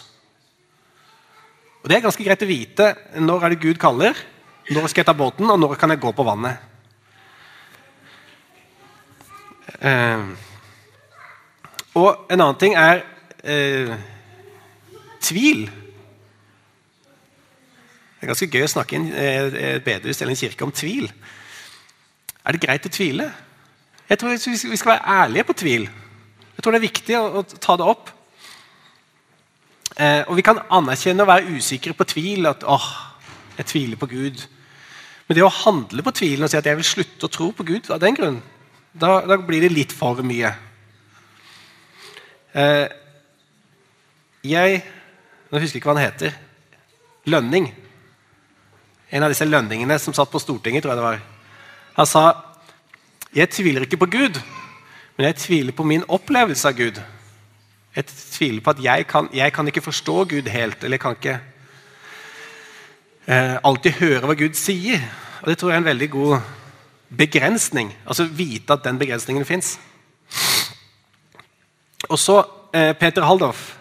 Og 1.83 1.91
Det 1.91 1.99
er 1.99 2.07
ganske 2.07 2.25
greit 2.25 2.43
å 2.43 2.49
vite 2.49 2.89
når 3.21 3.45
er 3.45 3.55
det 3.55 3.63
Gud 3.63 3.79
kaller, 3.79 4.17
når 4.73 4.89
skal 4.91 5.05
jeg 5.05 5.11
ta 5.11 5.15
båten, 5.15 5.51
og 5.53 5.61
når 5.61 5.77
kan 5.79 5.93
jeg 5.93 6.03
gå 6.03 6.11
på 6.17 6.27
vannet. 6.27 6.59
Eh, 9.77 10.25
og 11.97 12.27
en 12.33 12.41
annen 12.41 12.59
ting 12.61 12.75
er 12.81 13.05
eh, 13.45 13.93
tvil. 15.23 15.67
Det 18.17 18.25
er 18.25 18.33
ganske 18.33 18.49
gøy 18.51 18.65
å 18.67 18.73
snakke 18.73 18.97
i 18.97 19.01
en 19.01 19.09
eh, 19.61 19.79
bedehus 19.85 20.21
eller 20.21 20.33
en 20.35 20.41
kirke 20.41 20.67
om 20.67 20.75
tvil. 20.75 21.11
Er 22.47 22.55
det 22.55 22.63
greit 22.63 22.87
å 22.87 22.93
tvile? 22.93 23.31
Jeg 24.07 24.21
tror 24.21 24.37
Vi 24.39 24.79
skal 24.79 24.93
være 24.93 25.17
ærlige 25.23 25.45
på 25.49 25.57
tvil. 25.59 25.89
Jeg 26.57 26.63
tror 26.63 26.73
det 26.73 26.79
er 26.79 26.89
viktig 26.89 27.17
å, 27.19 27.25
å 27.41 27.43
ta 27.43 27.77
det 27.77 27.87
opp. 27.87 28.13
Eh, 29.97 30.23
og 30.29 30.37
Vi 30.39 30.45
kan 30.47 30.63
anerkjenne 30.71 31.25
og 31.25 31.31
være 31.33 31.57
usikre 31.57 31.97
på 31.97 32.07
tvil. 32.07 32.47
At 32.47 32.63
åh, 32.63 32.87
jeg 33.59 33.67
tviler 33.73 33.99
på 33.99 34.09
Gud. 34.13 34.45
Men 35.27 35.39
det 35.39 35.43
å 35.43 35.51
handle 35.51 36.05
på 36.07 36.15
tvilen 36.15 36.47
og 36.47 36.53
si 36.53 36.59
at 36.59 36.69
jeg 36.69 36.79
vil 36.79 36.87
slutte 36.87 37.27
å 37.27 37.33
tro 37.33 37.51
på 37.51 37.67
Gud 37.67 37.91
av 37.91 37.99
den 37.99 38.15
grunn, 38.15 38.39
da, 38.95 39.19
da 39.27 39.37
blir 39.43 39.65
det 39.65 39.73
litt 39.75 39.93
for 39.93 40.23
mye. 40.23 40.53
Eh, 42.57 42.87
jeg 44.47 44.85
Nå 45.47 45.61
husker 45.63 45.77
jeg 45.77 45.81
ikke 45.81 45.93
hva 45.93 45.95
han 45.95 46.09
heter. 46.09 46.33
Lønning. 47.31 47.69
En 49.15 49.23
av 49.23 49.31
disse 49.31 49.47
lønningene 49.47 49.95
som 50.03 50.15
satt 50.15 50.33
på 50.33 50.41
Stortinget, 50.43 50.83
tror 50.83 50.97
jeg 50.97 50.99
det 50.99 51.05
var. 51.05 51.21
Han 51.97 52.09
sa 52.09 52.23
jeg 53.37 53.51
tviler 53.53 53.85
ikke 53.85 53.99
på 54.01 54.09
Gud, 54.13 54.39
men 55.17 55.27
jeg 55.29 55.37
tviler 55.43 55.75
på 55.77 55.85
min 55.85 56.05
opplevelse 56.09 56.69
av 56.69 56.77
Gud. 56.77 57.01
Jeg 57.97 58.07
tviler 58.09 58.63
på 58.65 58.73
at 58.73 58.81
jeg 58.85 59.07
kan, 59.09 59.29
jeg 59.33 59.53
kan 59.53 59.69
ikke 59.69 59.85
forstå 59.85 60.25
Gud 60.31 60.49
helt, 60.53 60.85
eller 60.85 60.97
jeg 60.97 61.03
kan 61.03 61.17
ikke 61.17 61.39
eh, 63.27 63.57
alltid 63.65 63.99
høre 64.01 64.29
hva 64.29 64.37
Gud 64.37 64.57
sier. 64.57 65.05
Og 65.43 65.49
Det 65.49 65.59
tror 65.59 65.73
jeg 65.73 65.77
er 65.77 65.85
en 65.85 65.91
veldig 65.91 66.11
god 66.11 66.39
begrensning. 67.17 67.93
Altså 68.07 68.25
vite 68.25 68.73
at 68.73 68.85
den 68.85 68.99
begrensningen 68.99 69.45
fins. 69.45 69.77
Og 72.09 72.19
så 72.19 72.43
eh, 72.73 72.93
Peter 72.97 73.25
Haldorf 73.25 73.75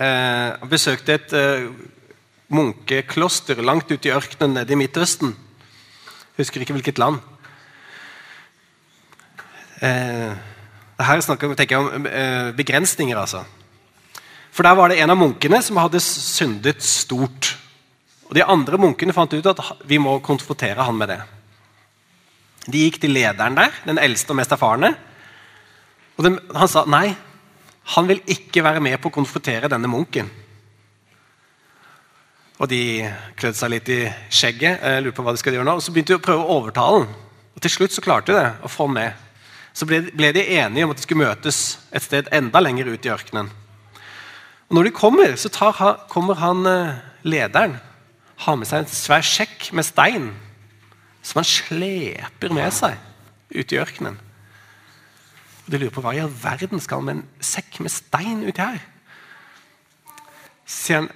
eh, 0.00 0.68
besøkte 0.68 1.16
et 1.16 1.36
eh, 1.36 1.68
munkekloster 2.48 3.62
langt 3.62 3.92
ute 3.92 4.08
i 4.08 4.12
ørkenen 4.16 4.56
nede 4.56 4.72
i 4.72 4.80
Midtøsten. 4.80 5.36
Husker 6.40 6.64
ikke 6.64 6.76
hvilket 6.78 7.00
land. 7.00 7.20
Eh, 9.84 10.32
her 11.00 11.24
snakker, 11.24 11.52
tenker 11.56 11.76
jeg 11.76 11.84
om 12.00 12.06
eh, 12.08 12.50
begrensninger, 12.56 13.16
altså. 13.16 13.44
For 14.50 14.66
der 14.66 14.76
var 14.76 14.90
det 14.90 14.98
en 15.00 15.12
av 15.12 15.18
munkene 15.20 15.60
som 15.64 15.78
hadde 15.80 16.00
syndet 16.02 16.82
stort. 16.84 17.54
Og 18.28 18.34
De 18.36 18.44
andre 18.44 18.80
munkene 18.80 19.14
fant 19.16 19.32
ut 19.32 19.52
at 19.52 19.62
vi 19.88 19.98
må 20.02 20.18
konfrontere 20.24 20.84
han 20.84 20.96
med 20.96 21.12
det. 21.12 21.20
De 22.70 22.84
gikk 22.84 23.00
til 23.02 23.14
lederen 23.16 23.56
der, 23.56 23.72
den 23.86 24.00
eldste 24.00 24.34
og 24.34 24.40
mest 24.40 24.52
erfarne. 24.54 24.92
Og 26.18 26.26
de, 26.26 26.36
Han 26.56 26.68
sa 26.68 26.84
nei, 26.88 27.14
han 27.96 28.08
vil 28.08 28.20
ikke 28.28 28.62
være 28.64 28.82
med 28.84 29.00
på 29.00 29.08
å 29.10 29.14
konfrontere 29.14 29.70
denne 29.72 29.88
munken. 29.90 30.28
Og 32.60 32.68
De 32.68 33.08
klødde 33.40 33.56
seg 33.56 33.72
litt 33.72 33.88
i 33.88 34.02
skjegget. 34.28 34.82
Jeg 34.84 35.02
lurer 35.04 35.16
på 35.16 35.24
hva 35.24 35.32
de 35.32 35.40
skal 35.40 35.56
gjøre 35.56 35.64
nå, 35.68 35.78
og 35.78 35.84
Så 35.84 35.94
begynte 35.94 36.12
de 36.12 36.20
å 36.20 36.24
prøve 36.24 36.44
å 36.44 36.58
overtale 36.60 37.04
den. 37.04 37.14
Og 37.56 37.64
Til 37.64 37.72
slutt 37.72 37.96
så 37.96 38.04
klarte 38.04 38.34
de 38.34 38.38
det, 38.38 38.50
å 38.60 38.68
få 38.68 38.86
med. 38.92 39.16
Så 39.72 39.86
ble, 39.88 40.02
ble, 40.12 40.32
de 40.36 40.44
enige 40.58 40.84
om 40.84 40.92
at 40.92 41.00
de 41.00 41.06
skulle 41.06 41.24
møtes 41.24 41.78
et 41.94 42.04
sted 42.04 42.28
enda 42.34 42.60
lenger 42.60 42.90
ut 42.90 43.06
i 43.06 43.12
ørkenen. 43.12 43.48
Og 44.68 44.76
Når 44.76 44.86
de 44.90 44.94
kommer, 44.94 45.36
så 45.40 45.48
tar, 45.48 46.04
kommer 46.12 46.36
han 46.38 46.66
eh, 46.68 46.98
lederen 47.24 47.78
har 48.40 48.56
med 48.56 48.68
seg 48.68 48.84
en 48.84 48.92
svær 48.92 49.24
sjekk 49.24 49.70
med 49.76 49.84
stein 49.84 50.30
som 51.22 51.40
han 51.40 51.48
sleper 51.48 52.52
med 52.54 52.72
seg 52.72 52.96
ute 53.52 53.76
i 53.76 53.80
ørkenen. 53.80 54.16
Og 55.64 55.72
De 55.72 55.80
lurer 55.80 55.92
på 55.94 56.04
hva 56.04 56.14
i 56.16 56.22
all 56.22 56.32
verden 56.32 56.80
skal 56.80 57.00
han 57.00 57.08
med 57.08 57.18
en 57.18 57.44
sekk 57.44 57.80
med 57.84 57.92
stein 57.92 58.44
uti 58.46 58.62
her? 58.62 58.80
Så, 60.64 61.00
han, 61.00 61.10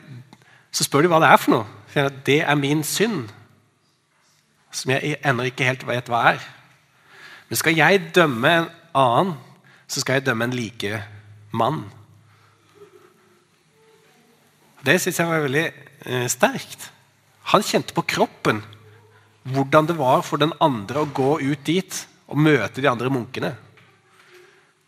så 0.74 0.86
spør 0.86 1.06
de 1.06 1.12
hva 1.12 1.20
det 1.22 1.30
er 1.30 1.40
for 1.40 1.54
noe. 1.54 1.66
At 1.94 2.24
det 2.26 2.40
er 2.42 2.58
min 2.58 2.82
synd, 2.86 3.28
som 4.74 4.90
jeg 4.90 5.20
ennå 5.22 5.46
ikke 5.46 5.68
helt 5.68 5.84
vet 5.86 6.08
hva 6.10 6.24
er. 6.32 6.40
Men 7.46 7.60
skal 7.60 7.76
jeg 7.78 8.08
dømme 8.16 8.50
en 8.50 8.70
annen, 8.98 9.36
så 9.86 10.02
skal 10.02 10.18
jeg 10.18 10.26
dømme 10.26 10.48
en 10.48 10.56
like 10.56 10.98
mann. 11.54 11.84
Det 14.84 14.98
syns 15.00 15.20
jeg 15.20 15.30
var 15.30 15.44
veldig 15.46 15.64
eh, 15.68 16.26
sterkt. 16.32 16.90
Han 17.54 17.64
kjente 17.64 17.94
på 17.94 18.04
kroppen 18.08 18.64
hvordan 19.54 19.86
det 19.86 19.96
var 20.00 20.24
for 20.26 20.40
den 20.40 20.54
andre 20.64 21.04
å 21.04 21.12
gå 21.12 21.36
ut 21.44 21.64
dit 21.68 22.00
og 22.26 22.40
møte 22.40 22.82
de 22.82 22.90
andre 22.90 23.12
munkene. 23.12 23.52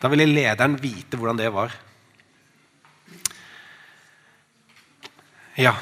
Da 0.00 0.10
ville 0.12 0.26
lederen 0.28 0.78
vite 0.80 1.20
hvordan 1.20 1.38
det 1.38 1.52
var. 1.54 1.72
Ja. 5.56 5.72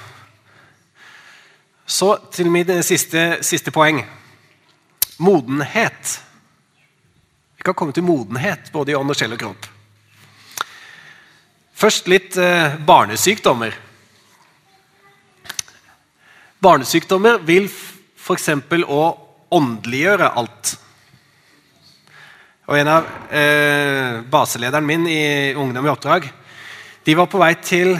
Så 1.87 2.15
til 2.31 2.47
mitt 2.51 2.71
siste, 2.87 3.41
siste 3.43 3.73
poeng. 3.75 4.05
Modenhet. 5.19 6.21
Vi 7.59 7.67
kan 7.67 7.75
komme 7.75 7.93
til 7.93 8.07
modenhet 8.07 8.71
både 8.73 8.93
i 8.93 8.95
ånd 8.95 9.11
og 9.11 9.19
sjel 9.19 9.35
og 9.35 9.43
kropp. 9.43 9.67
Først 11.75 12.07
litt 12.07 12.39
eh, 12.39 12.79
barnesykdommer. 12.87 13.75
Barnesykdommer 16.63 17.43
vil 17.43 17.67
f.eks. 17.67 18.49
å 18.87 19.03
åndeliggjøre 19.59 20.31
alt. 20.39 20.77
Og 22.71 22.79
En 22.79 22.95
av 22.95 23.11
eh, 23.29 24.23
baselederen 24.31 24.87
min 24.87 25.11
i 25.11 25.53
Ungdom 25.59 25.85
i 25.85 25.93
oppdrag 25.93 26.31
de 27.05 27.19
var 27.19 27.27
på 27.29 27.43
vei 27.43 27.53
til 27.61 27.99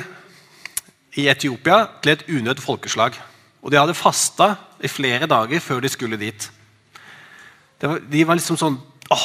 i 1.21 1.29
Etiopia 1.31 1.85
til 2.03 2.15
et 2.15 2.25
unødt 2.29 2.63
folkeslag. 2.63 3.17
Og 3.63 3.73
De 3.73 3.79
hadde 3.79 3.97
fasta 3.97 4.55
i 4.83 4.89
flere 4.89 5.27
dager 5.31 5.61
før 5.61 5.81
de 5.81 5.89
skulle 5.89 6.21
dit. 6.21 6.51
Var, 7.81 8.01
de 8.11 8.27
var 8.27 8.39
liksom 8.39 8.57
sånn 8.57 8.77
Å, 9.13 9.17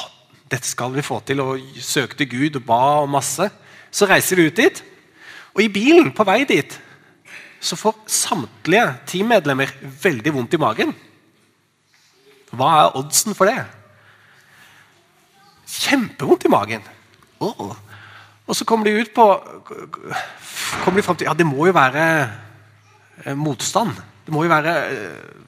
dette 0.51 0.67
skal 0.67 0.91
vi 0.91 1.03
få 1.05 1.21
til, 1.23 1.39
og 1.39 1.61
søkte 1.79 2.27
Gud 2.27 2.57
og 2.59 2.65
ba 2.67 2.79
og 2.99 3.09
masse. 3.09 3.47
Så 3.91 4.07
reiser 4.09 4.35
de 4.35 4.49
ut 4.49 4.57
dit, 4.59 4.81
og 5.55 5.61
i 5.63 5.71
bilen 5.71 6.11
på 6.13 6.25
vei 6.27 6.43
dit 6.47 6.75
så 7.59 7.75
får 7.75 7.97
samtlige 8.07 8.85
teammedlemmer 9.07 9.71
veldig 10.03 10.33
vondt 10.35 10.55
i 10.55 10.61
magen. 10.61 10.93
Hva 12.55 12.69
er 12.83 12.97
oddsen 12.97 13.35
for 13.37 13.49
det? 13.49 13.65
Kjempevondt 15.69 16.47
i 16.47 16.51
magen. 16.51 16.85
Oh. 17.43 17.75
Og 18.49 18.57
så 18.57 18.65
kommer 18.65 18.89
de 18.89 18.97
ut 18.97 19.11
på 19.13 19.25
kommer 20.81 20.97
de 20.97 21.05
frem 21.05 21.17
til, 21.19 21.29
Ja, 21.29 21.35
det 21.37 21.45
må 21.45 21.67
jo 21.69 21.75
være 21.75 22.03
eh, 23.25 23.37
motstand. 23.37 23.93
Det 24.25 24.33
må 24.33 24.43
jo 24.43 24.51
være 24.51 24.73
eh, 24.89 25.39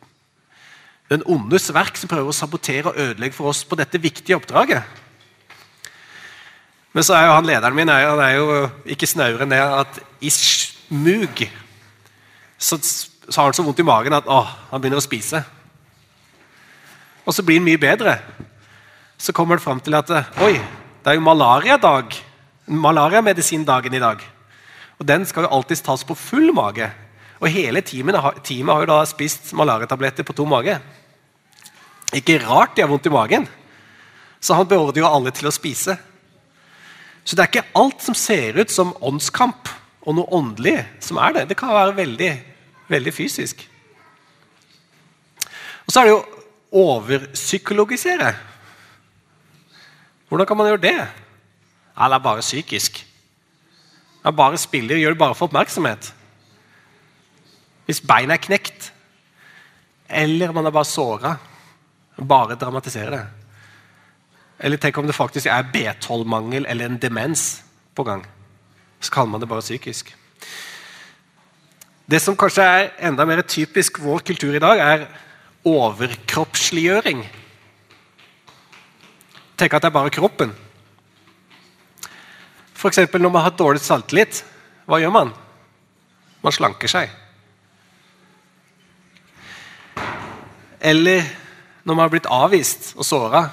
den 1.10 1.26
ondes 1.26 1.72
verk 1.74 1.97
som 1.97 2.12
prøver 2.12 2.30
å 2.30 2.36
sabotere 2.36 2.91
og 2.91 2.99
ødelegge 2.99 3.36
for 3.36 3.52
oss 3.52 3.64
på 3.66 3.78
dette 3.80 3.99
viktige 4.02 4.38
oppdraget. 4.38 4.86
Men 6.93 7.08
så 7.08 7.16
er 7.16 7.26
jo 7.26 7.36
han 7.39 7.47
lederen 7.47 7.76
min 7.76 7.89
han 7.89 8.22
er 8.22 8.36
jo 8.38 8.62
ikke 8.93 9.10
snauere 9.10 9.47
enn 9.47 9.54
det 9.56 9.62
at 9.64 9.99
i 10.22 10.32
smug 10.32 11.45
så, 12.62 12.78
så, 12.78 13.38
har 13.38 13.49
han 13.49 13.58
så 13.58 13.66
vondt 13.66 13.82
i 13.82 13.88
magen 13.88 14.14
at 14.14 14.28
å, 14.30 14.43
han 14.70 14.82
begynner 14.82 15.02
å 15.02 15.04
spise. 15.04 15.41
Og 17.26 17.34
så 17.34 17.43
blir 17.47 17.58
han 17.58 17.66
mye 17.66 17.82
bedre. 17.82 18.20
Så 19.18 19.34
kommer 19.34 19.58
han 19.58 19.64
fram 19.64 19.82
til 19.82 19.97
at 19.97 20.12
oi, 20.43 20.54
det 21.02 21.12
er 21.12 21.18
jo 21.18 21.26
malariadag. 21.26 22.14
Malariamedisindagen 22.66 23.93
i 23.93 24.03
dag. 24.03 24.22
Og 24.99 25.07
Den 25.07 25.26
skal 25.26 25.47
jo 25.47 25.53
alltid 25.55 25.82
tas 25.84 26.03
på 26.03 26.16
full 26.16 26.51
mage. 26.53 26.91
Og 27.41 27.49
hele 27.49 27.82
teamet, 27.82 28.18
teamet 28.45 28.74
har 28.74 28.84
jo 28.84 28.91
da 28.91 28.99
spist 29.09 29.53
malariatabletter 29.57 30.24
på 30.24 30.36
tom 30.38 30.51
mage. 30.53 30.78
Ikke 32.14 32.38
rart 32.43 32.76
de 32.76 32.84
har 32.84 32.91
vondt 32.91 33.07
i 33.09 33.14
magen. 33.14 33.47
Så 34.41 34.53
han 34.57 34.68
beordrer 34.70 35.01
jo 35.01 35.09
alle 35.09 35.34
til 35.34 35.49
å 35.49 35.53
spise. 35.53 35.97
Så 37.24 37.38
det 37.38 37.43
er 37.43 37.49
ikke 37.49 37.78
alt 37.78 38.01
som 38.05 38.18
ser 38.18 38.57
ut 38.62 38.74
som 38.74 38.93
åndskamp 39.01 39.70
og 40.01 40.18
noe 40.18 40.30
åndelig, 40.34 40.80
som 41.01 41.20
er 41.22 41.36
det. 41.36 41.47
Det 41.49 41.57
kan 41.57 41.74
være 41.74 41.97
veldig, 41.97 42.32
veldig 42.89 43.14
fysisk. 43.14 43.62
Og 45.86 45.93
så 45.93 46.01
er 46.01 46.09
det 46.09 46.16
jo 46.16 46.24
overpsykologisere. 46.82 48.32
Hvordan 50.30 50.47
kan 50.47 50.57
man 50.57 50.72
gjøre 50.72 50.86
det? 50.86 50.97
Ja, 52.02 52.08
det 52.10 52.18
er 52.18 52.24
bare 52.26 52.41
psykisk. 52.41 52.95
Han 54.24 54.36
bare 54.36 54.58
spiller, 54.58 54.97
gjør 54.97 55.14
det 55.14 55.22
bare 55.22 55.36
for 55.38 55.45
oppmerksomhet. 55.45 56.08
Hvis 57.86 58.02
beinet 58.02 58.39
er 58.39 58.41
knekt, 58.41 58.88
eller 60.10 60.52
man 60.52 60.66
er 60.66 60.74
bare 60.74 60.89
såra, 60.89 61.36
bare 62.18 62.58
dramatisere 62.58 63.12
det. 63.14 63.22
Eller 64.66 64.82
tenk 64.82 64.97
om 64.97 65.06
det 65.06 65.18
faktisk 65.18 65.45
er 65.45 65.70
B12-mangel 65.74 66.66
eller 66.70 66.89
en 66.89 66.97
demens 67.02 67.62
på 67.93 68.04
gang. 68.04 68.26
Så 68.99 69.14
kaller 69.14 69.36
man 69.36 69.41
det 69.41 69.49
bare 69.49 69.62
psykisk. 69.62 70.10
Det 72.10 72.22
som 72.22 72.38
kanskje 72.38 72.66
er 72.66 72.89
enda 73.12 73.26
mer 73.30 73.43
typisk 73.45 74.02
vår 74.02 74.26
kultur 74.26 74.58
i 74.58 74.62
dag, 74.62 74.82
er 74.82 75.06
overkroppsliggjøring. 75.70 77.24
Tenk 79.58 79.74
at 79.74 79.86
det 79.86 79.93
er 79.93 79.99
bare 80.02 80.14
kroppen. 80.14 80.58
F.eks. 82.82 82.97
når 83.13 83.29
man 83.29 83.43
har 83.45 83.53
dårlig 83.53 83.82
selvtillit, 83.84 84.41
hva 84.89 84.97
gjør 84.97 85.13
man? 85.13 85.32
Man 86.41 86.53
slanker 86.55 86.89
seg. 86.89 87.11
Eller 90.82 91.27
når 91.86 91.93
man 91.93 92.01
har 92.07 92.13
blitt 92.13 92.29
avvist 92.29 92.95
og 92.97 93.05
såra. 93.05 93.43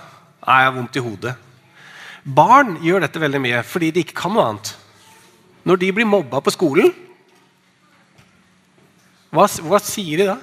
Jeg 0.41 0.64
har 0.64 0.72
vondt 0.72 0.97
i 0.97 1.03
hodet. 1.05 1.35
Barn 2.24 2.79
gjør 2.81 3.05
dette 3.05 3.20
veldig 3.20 3.41
mye 3.45 3.61
fordi 3.68 3.91
de 3.93 4.05
ikke 4.05 4.16
kan 4.22 4.33
noe 4.33 4.47
annet. 4.49 4.70
Når 5.68 5.81
de 5.83 5.91
blir 5.93 6.09
mobba 6.09 6.41
på 6.41 6.55
skolen, 6.55 6.89
hva, 9.29 9.45
hva 9.45 9.81
sier 9.85 10.22
de 10.22 10.31
da? 10.31 10.39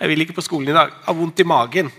'Jeg 0.00 0.08
vil 0.08 0.24
ikke 0.24 0.34
på 0.34 0.42
skolen 0.42 0.72
i 0.72 0.74
dag. 0.74 0.88
Jeg 0.90 1.06
har 1.06 1.14
vondt 1.14 1.40
i 1.40 1.46
magen.' 1.46 1.92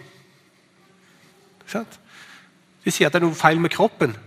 De 1.72 2.92
sier 2.92 3.08
at 3.08 3.14
det 3.14 3.22
er 3.22 3.28
noe 3.30 3.38
feil 3.38 3.62
med 3.62 3.72
kroppen 3.72 4.18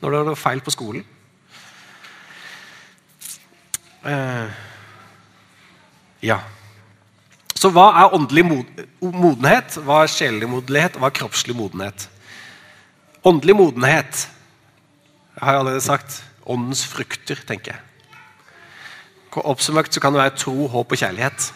når 0.00 0.10
det 0.10 0.20
er 0.20 0.28
noe 0.30 0.40
feil 0.40 0.62
på 0.64 0.72
skolen. 0.74 1.04
Uh, 4.00 4.48
ja. 6.24 6.40
Så 7.52 7.68
hva 7.74 7.90
er 8.00 8.16
åndelig 8.16 8.46
modenhet, 8.48 9.76
hva 9.84 10.02
er 10.04 10.12
sjelelig 10.12 10.48
modenhet, 10.48 10.96
hva 10.96 11.10
er 11.10 11.18
kroppslig 11.18 11.56
modenhet? 11.56 12.08
Åndelig 13.28 13.56
modenhet 13.58 14.26
jeg 15.40 15.46
har 15.46 15.58
allerede 15.58 15.80
sagt 15.80 16.24
åndens 16.44 16.82
frukter, 16.84 17.38
tenker 17.48 17.72
jeg. 17.72 17.80
Oppsummert 19.40 19.94
så 19.94 20.00
kan 20.02 20.12
det 20.12 20.20
være 20.20 20.36
tro, 20.36 20.66
håp 20.68 20.92
og 20.92 20.98
kjærlighet. 20.98 21.52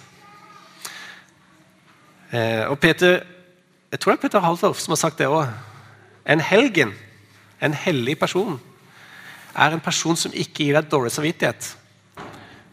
Eh, 2.33 2.65
og 2.71 2.79
Peter, 2.79 3.23
Jeg 3.91 4.01
tror 4.01 4.13
det 4.13 4.19
er 4.19 4.23
Peter 4.23 4.41
Halvdorf 4.41 4.79
som 4.79 4.91
har 4.91 4.97
sagt 4.97 5.19
det 5.19 5.27
òg. 5.31 5.53
En 6.27 6.41
helgen, 6.41 6.95
en 7.65 7.77
hellig 7.85 8.19
person, 8.21 8.59
er 9.55 9.75
en 9.75 9.83
person 9.83 10.19
som 10.19 10.35
ikke 10.35 10.67
gir 10.67 10.77
deg 10.77 10.91
dårlig 10.91 11.13
samvittighet, 11.15 11.71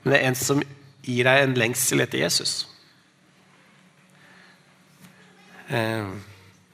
men 0.01 0.13
det 0.13 0.19
er 0.19 0.27
en 0.29 0.37
som 0.37 0.61
gir 1.05 1.27
deg 1.27 1.43
en 1.43 1.57
lengsel 1.57 2.03
etter 2.03 2.23
Jesus. 2.23 2.65
Eh, 5.71 6.11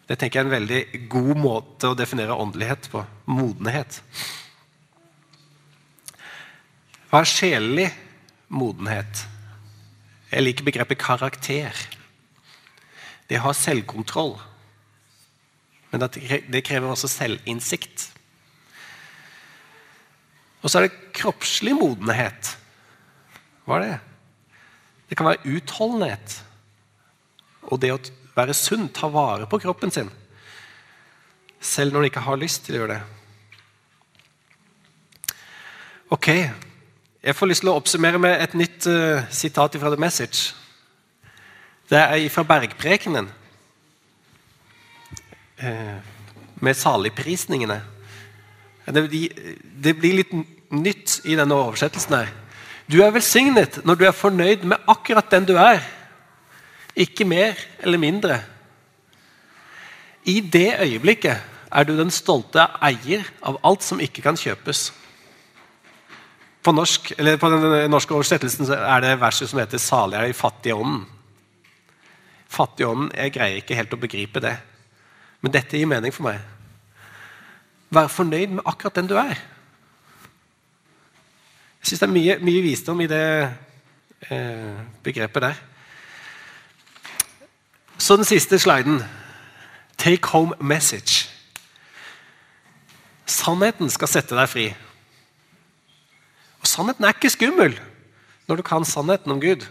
det 0.08 0.16
tenker 0.16 0.40
jeg 0.40 0.46
er 0.46 0.48
en 0.48 0.56
veldig 0.56 1.08
god 1.12 1.40
måte 1.44 1.92
å 1.92 1.98
definere 1.98 2.36
åndelighet 2.40 2.88
på. 2.92 3.04
Modenhet. 3.28 4.00
Hva 7.12 7.22
er 7.22 7.32
sjelelig 7.32 7.88
modenhet? 8.48 9.26
Jeg 10.32 10.44
liker 10.44 10.68
begrepet 10.68 11.00
karakter. 11.00 11.76
Det 13.28 13.40
har 13.44 13.56
selvkontroll. 13.56 14.38
Men 15.92 16.04
det 16.04 16.64
krever 16.68 16.90
også 16.92 17.10
selvinnsikt. 17.12 18.10
Og 20.62 20.72
så 20.72 20.80
er 20.80 20.88
det 20.88 21.14
kroppslig 21.16 21.76
modenhet. 21.78 22.56
Hva 23.68 23.78
er 23.78 23.86
det? 23.86 23.98
Det 25.08 25.18
kan 25.18 25.30
være 25.30 25.56
utholdenhet. 25.58 26.42
Og 27.72 27.80
det 27.80 27.94
å 27.94 28.00
være 28.36 28.56
sunn, 28.58 28.90
ta 28.94 29.10
vare 29.12 29.48
på 29.50 29.60
kroppen 29.64 29.94
sin. 29.94 30.10
Selv 31.64 31.94
når 31.94 32.04
de 32.04 32.12
ikke 32.12 32.26
har 32.28 32.40
lyst 32.40 32.66
til 32.66 32.78
å 32.78 32.82
gjøre 32.82 32.98
det. 32.98 33.04
Ok, 36.16 36.28
Jeg 37.28 37.36
får 37.36 37.50
lyst 37.50 37.64
til 37.64 37.70
å 37.72 37.80
oppsummere 37.80 38.20
med 38.22 38.40
et 38.40 38.54
nytt 38.56 38.86
uh, 38.88 39.26
sitat 39.34 39.74
fra 39.76 39.90
The 39.92 40.00
Message. 40.00 40.54
Det 41.90 41.98
er 41.98 42.30
fra 42.32 42.46
Bergprekenen, 42.48 43.28
med 45.58 46.78
saligprisningene. 46.78 47.82
Det, 48.88 49.04
det 49.84 49.94
blir 50.00 50.20
litt 50.22 50.34
nytt 50.72 51.22
i 51.26 51.36
denne 51.38 51.56
oversettelsen. 51.56 52.16
her. 52.16 52.30
Du 52.88 53.02
er 53.04 53.12
velsignet 53.12 53.82
når 53.86 54.00
du 54.00 54.06
er 54.08 54.16
fornøyd 54.16 54.64
med 54.64 54.86
akkurat 54.88 55.32
den 55.32 55.48
du 55.48 55.56
er. 55.60 55.82
Ikke 56.96 57.28
mer 57.28 57.58
eller 57.84 58.00
mindre. 58.00 58.40
I 60.28 60.40
det 60.42 60.80
øyeblikket 60.82 61.44
er 61.72 61.84
du 61.84 61.98
den 61.98 62.12
stolte 62.12 62.64
eier 62.84 63.28
av 63.44 63.60
alt 63.68 63.84
som 63.84 64.00
ikke 64.00 64.24
kan 64.24 64.40
kjøpes. 64.40 64.90
På, 66.64 66.72
norsk, 66.76 67.14
på 67.16 67.50
den 67.52 67.92
norske 67.92 68.16
oversettelsen 68.16 68.72
er 68.72 69.04
det 69.04 69.20
verset 69.22 69.50
som 69.50 69.60
heter 69.60 69.78
'Salig 69.78 70.18
er 70.18 70.28
de 70.28 70.34
fattige 70.34 70.76
ånden'. 70.76 71.06
Fattig 72.48 72.88
ånden, 72.88 73.12
Jeg 73.16 73.34
greier 73.34 73.56
ikke 73.56 73.76
helt 73.76 73.94
å 73.94 74.00
begripe 74.00 74.40
det. 74.40 74.58
Men 75.42 75.54
dette 75.54 75.78
gir 75.78 75.90
mening 75.90 76.14
for 76.14 76.28
meg. 76.28 76.42
Vær 77.94 78.10
fornøyd 78.12 78.58
med 78.58 78.66
akkurat 78.66 78.98
den 78.98 79.10
du 79.10 79.16
er. 79.20 79.38
Jeg 81.78 81.92
syns 81.92 82.02
det 82.02 82.08
er 82.08 82.16
mye, 82.16 82.38
mye, 82.44 82.62
visdom 82.66 83.02
i 83.02 83.08
det 83.08 83.24
eh, 84.30 84.80
begrepet 85.04 85.46
der. 85.46 85.62
Så 87.98 88.18
den 88.18 88.26
siste 88.28 88.60
sliden. 88.60 89.04
Take 89.98 90.28
home 90.28 90.54
message. 90.60 91.30
Sannheten 93.26 93.90
skal 93.90 94.12
sette 94.12 94.36
deg 94.36 94.50
fri. 94.50 94.68
Og 96.62 96.68
Sannheten 96.68 97.06
er 97.06 97.16
ikke 97.16 97.32
skummel 97.34 97.80
når 98.48 98.60
du 98.60 98.64
kan 98.68 98.86
sannheten 98.86 99.32
om 99.32 99.42
Gud. 99.42 99.66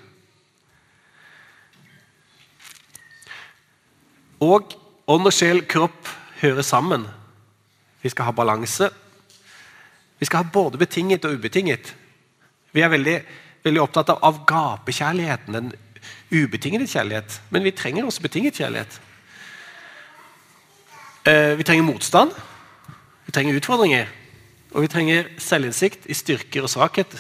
Og 4.41 4.86
ånd 5.07 5.29
og 5.29 5.35
sjel, 5.35 5.63
kropp 5.69 6.09
hører 6.41 6.67
sammen. 6.67 7.07
Vi 8.03 8.11
skal 8.13 8.29
ha 8.29 8.35
balanse. 8.37 8.91
Vi 10.19 10.27
skal 10.27 10.43
ha 10.43 10.53
både 10.53 10.79
betinget 10.81 11.25
og 11.25 11.37
ubetinget. 11.39 11.93
Vi 12.73 12.83
er 12.85 12.93
veldig, 12.93 13.17
veldig 13.65 13.83
opptatt 13.83 14.13
av 14.17 14.43
gapekjærligheten, 14.49 15.57
den 15.57 15.73
ubetinget 16.31 16.91
kjærlighet, 16.91 17.41
men 17.51 17.65
vi 17.65 17.75
trenger 17.75 18.07
også 18.07 18.23
betinget 18.23 18.59
kjærlighet. 18.59 19.01
Eh, 21.27 21.55
vi 21.59 21.65
trenger 21.67 21.87
motstand, 21.87 22.35
vi 23.27 23.33
trenger 23.35 23.57
utfordringer, 23.59 24.11
og 24.75 24.85
vi 24.85 24.91
trenger 24.91 25.31
selvinnsikt 25.43 26.07
i 26.07 26.15
styrker 26.15 26.67
og 26.67 26.71
svakhet. 26.71 27.17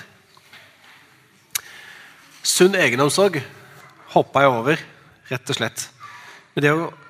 Sunn 2.47 2.77
egenomsorg 2.79 3.41
hoppa 4.15 4.45
jeg 4.45 4.53
over, 4.53 4.85
rett 5.31 5.51
og 5.51 5.59
slett. 5.59 5.89
Men 6.55 6.63
det, 6.63 6.71
eh, 6.71 7.06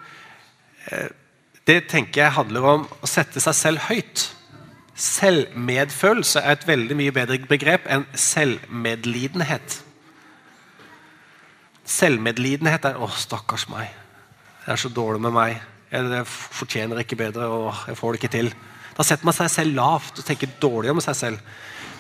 det 1.66 1.80
tenker 1.90 2.22
jeg 2.22 2.36
handler 2.36 2.66
om 2.70 2.84
å 3.02 3.10
sette 3.10 3.42
seg 3.42 3.56
selv 3.58 3.86
høyt. 3.88 4.28
Selvmedfølelse 4.96 6.40
er 6.40 6.56
et 6.56 6.66
veldig 6.68 6.96
mye 6.96 7.12
bedre 7.12 7.38
begrep 7.48 7.88
enn 7.92 8.06
selvmedlidenhet. 8.16 9.82
Selvmedlidenhet 11.86 12.84
er 12.84 12.94
'Å, 12.94 13.10
stakkars 13.10 13.68
meg. 13.68 13.90
Jeg 14.66 14.72
er 14.72 14.76
så 14.76 14.88
dårlig 14.88 15.20
med 15.20 15.32
meg. 15.32 15.60
Jeg 15.92 16.26
fortjener 16.26 16.98
ikke 16.98 17.16
bedre. 17.16 17.46
og 17.46 17.74
jeg 17.86 17.96
får 17.96 18.12
det 18.12 18.22
ikke 18.22 18.38
til.' 18.38 18.54
Da 18.96 19.02
setter 19.02 19.24
man 19.24 19.34
seg 19.34 19.50
selv 19.50 19.74
lavt 19.74 20.18
og 20.18 20.24
tenker 20.24 20.48
dårlig 20.60 20.90
om 20.90 21.00
seg 21.00 21.16
selv. 21.16 21.38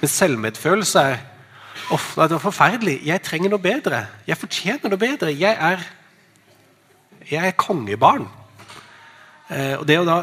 Men 0.00 0.08
selvmedfølelse 0.08 1.00
er 1.00 1.18
Uff, 1.92 2.14
det 2.16 2.30
var 2.30 2.38
forferdelig. 2.38 3.00
Jeg 3.06 3.22
trenger 3.22 3.52
noe 3.52 3.62
bedre. 3.62 4.06
Jeg 4.26 4.38
fortjener 4.40 4.90
noe 4.90 4.98
bedre. 4.98 5.30
Jeg 5.38 5.56
er, 5.60 5.84
jeg 7.30 7.46
er 7.46 7.50
kongebarn. 7.50 8.26
Eh, 9.50 9.74
og 9.78 9.86
Det 9.86 9.98
å 10.00 10.06
da 10.06 10.22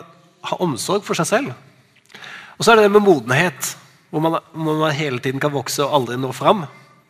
ha 0.49 0.57
omsorg 0.63 1.05
for 1.07 1.17
seg 1.17 1.29
selv. 1.29 1.53
Og 2.57 2.65
så 2.65 2.73
er 2.73 2.79
det 2.79 2.87
det 2.87 2.95
med 2.95 3.05
modenhet, 3.05 3.75
hvor 4.11 4.21
man, 4.21 4.37
hvor 4.53 4.79
man 4.81 4.93
hele 4.93 5.19
tiden 5.19 5.41
kan 5.41 5.53
vokse 5.53 5.83
og 5.85 5.95
aldri 5.97 6.17
nå 6.19 6.31
fram. 6.35 6.65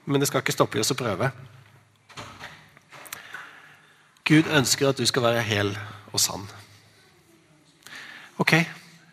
Men 0.06 0.22
det 0.22 0.30
skal 0.30 0.44
ikke 0.44 0.56
stoppe 0.56 0.78
i 0.78 0.84
oss 0.84 0.94
å 0.94 1.00
prøve. 1.00 1.32
Gud 4.24 4.48
ønsker 4.48 4.90
at 4.90 5.00
du 5.02 5.06
skal 5.08 5.26
være 5.26 5.44
hel 5.44 5.74
og 6.14 6.22
sann. 6.22 6.48
Ok, 8.40 8.56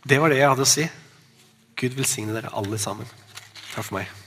det 0.06 0.20
var 0.22 0.30
det 0.30 0.38
jeg 0.38 0.52
hadde 0.52 0.68
å 0.68 0.70
si. 0.70 0.86
Gud 1.80 1.98
velsigne 1.98 2.36
dere 2.36 2.54
alle 2.54 2.78
sammen. 2.78 3.08
Takk 3.74 3.86
for 3.86 3.98
meg. 3.98 4.19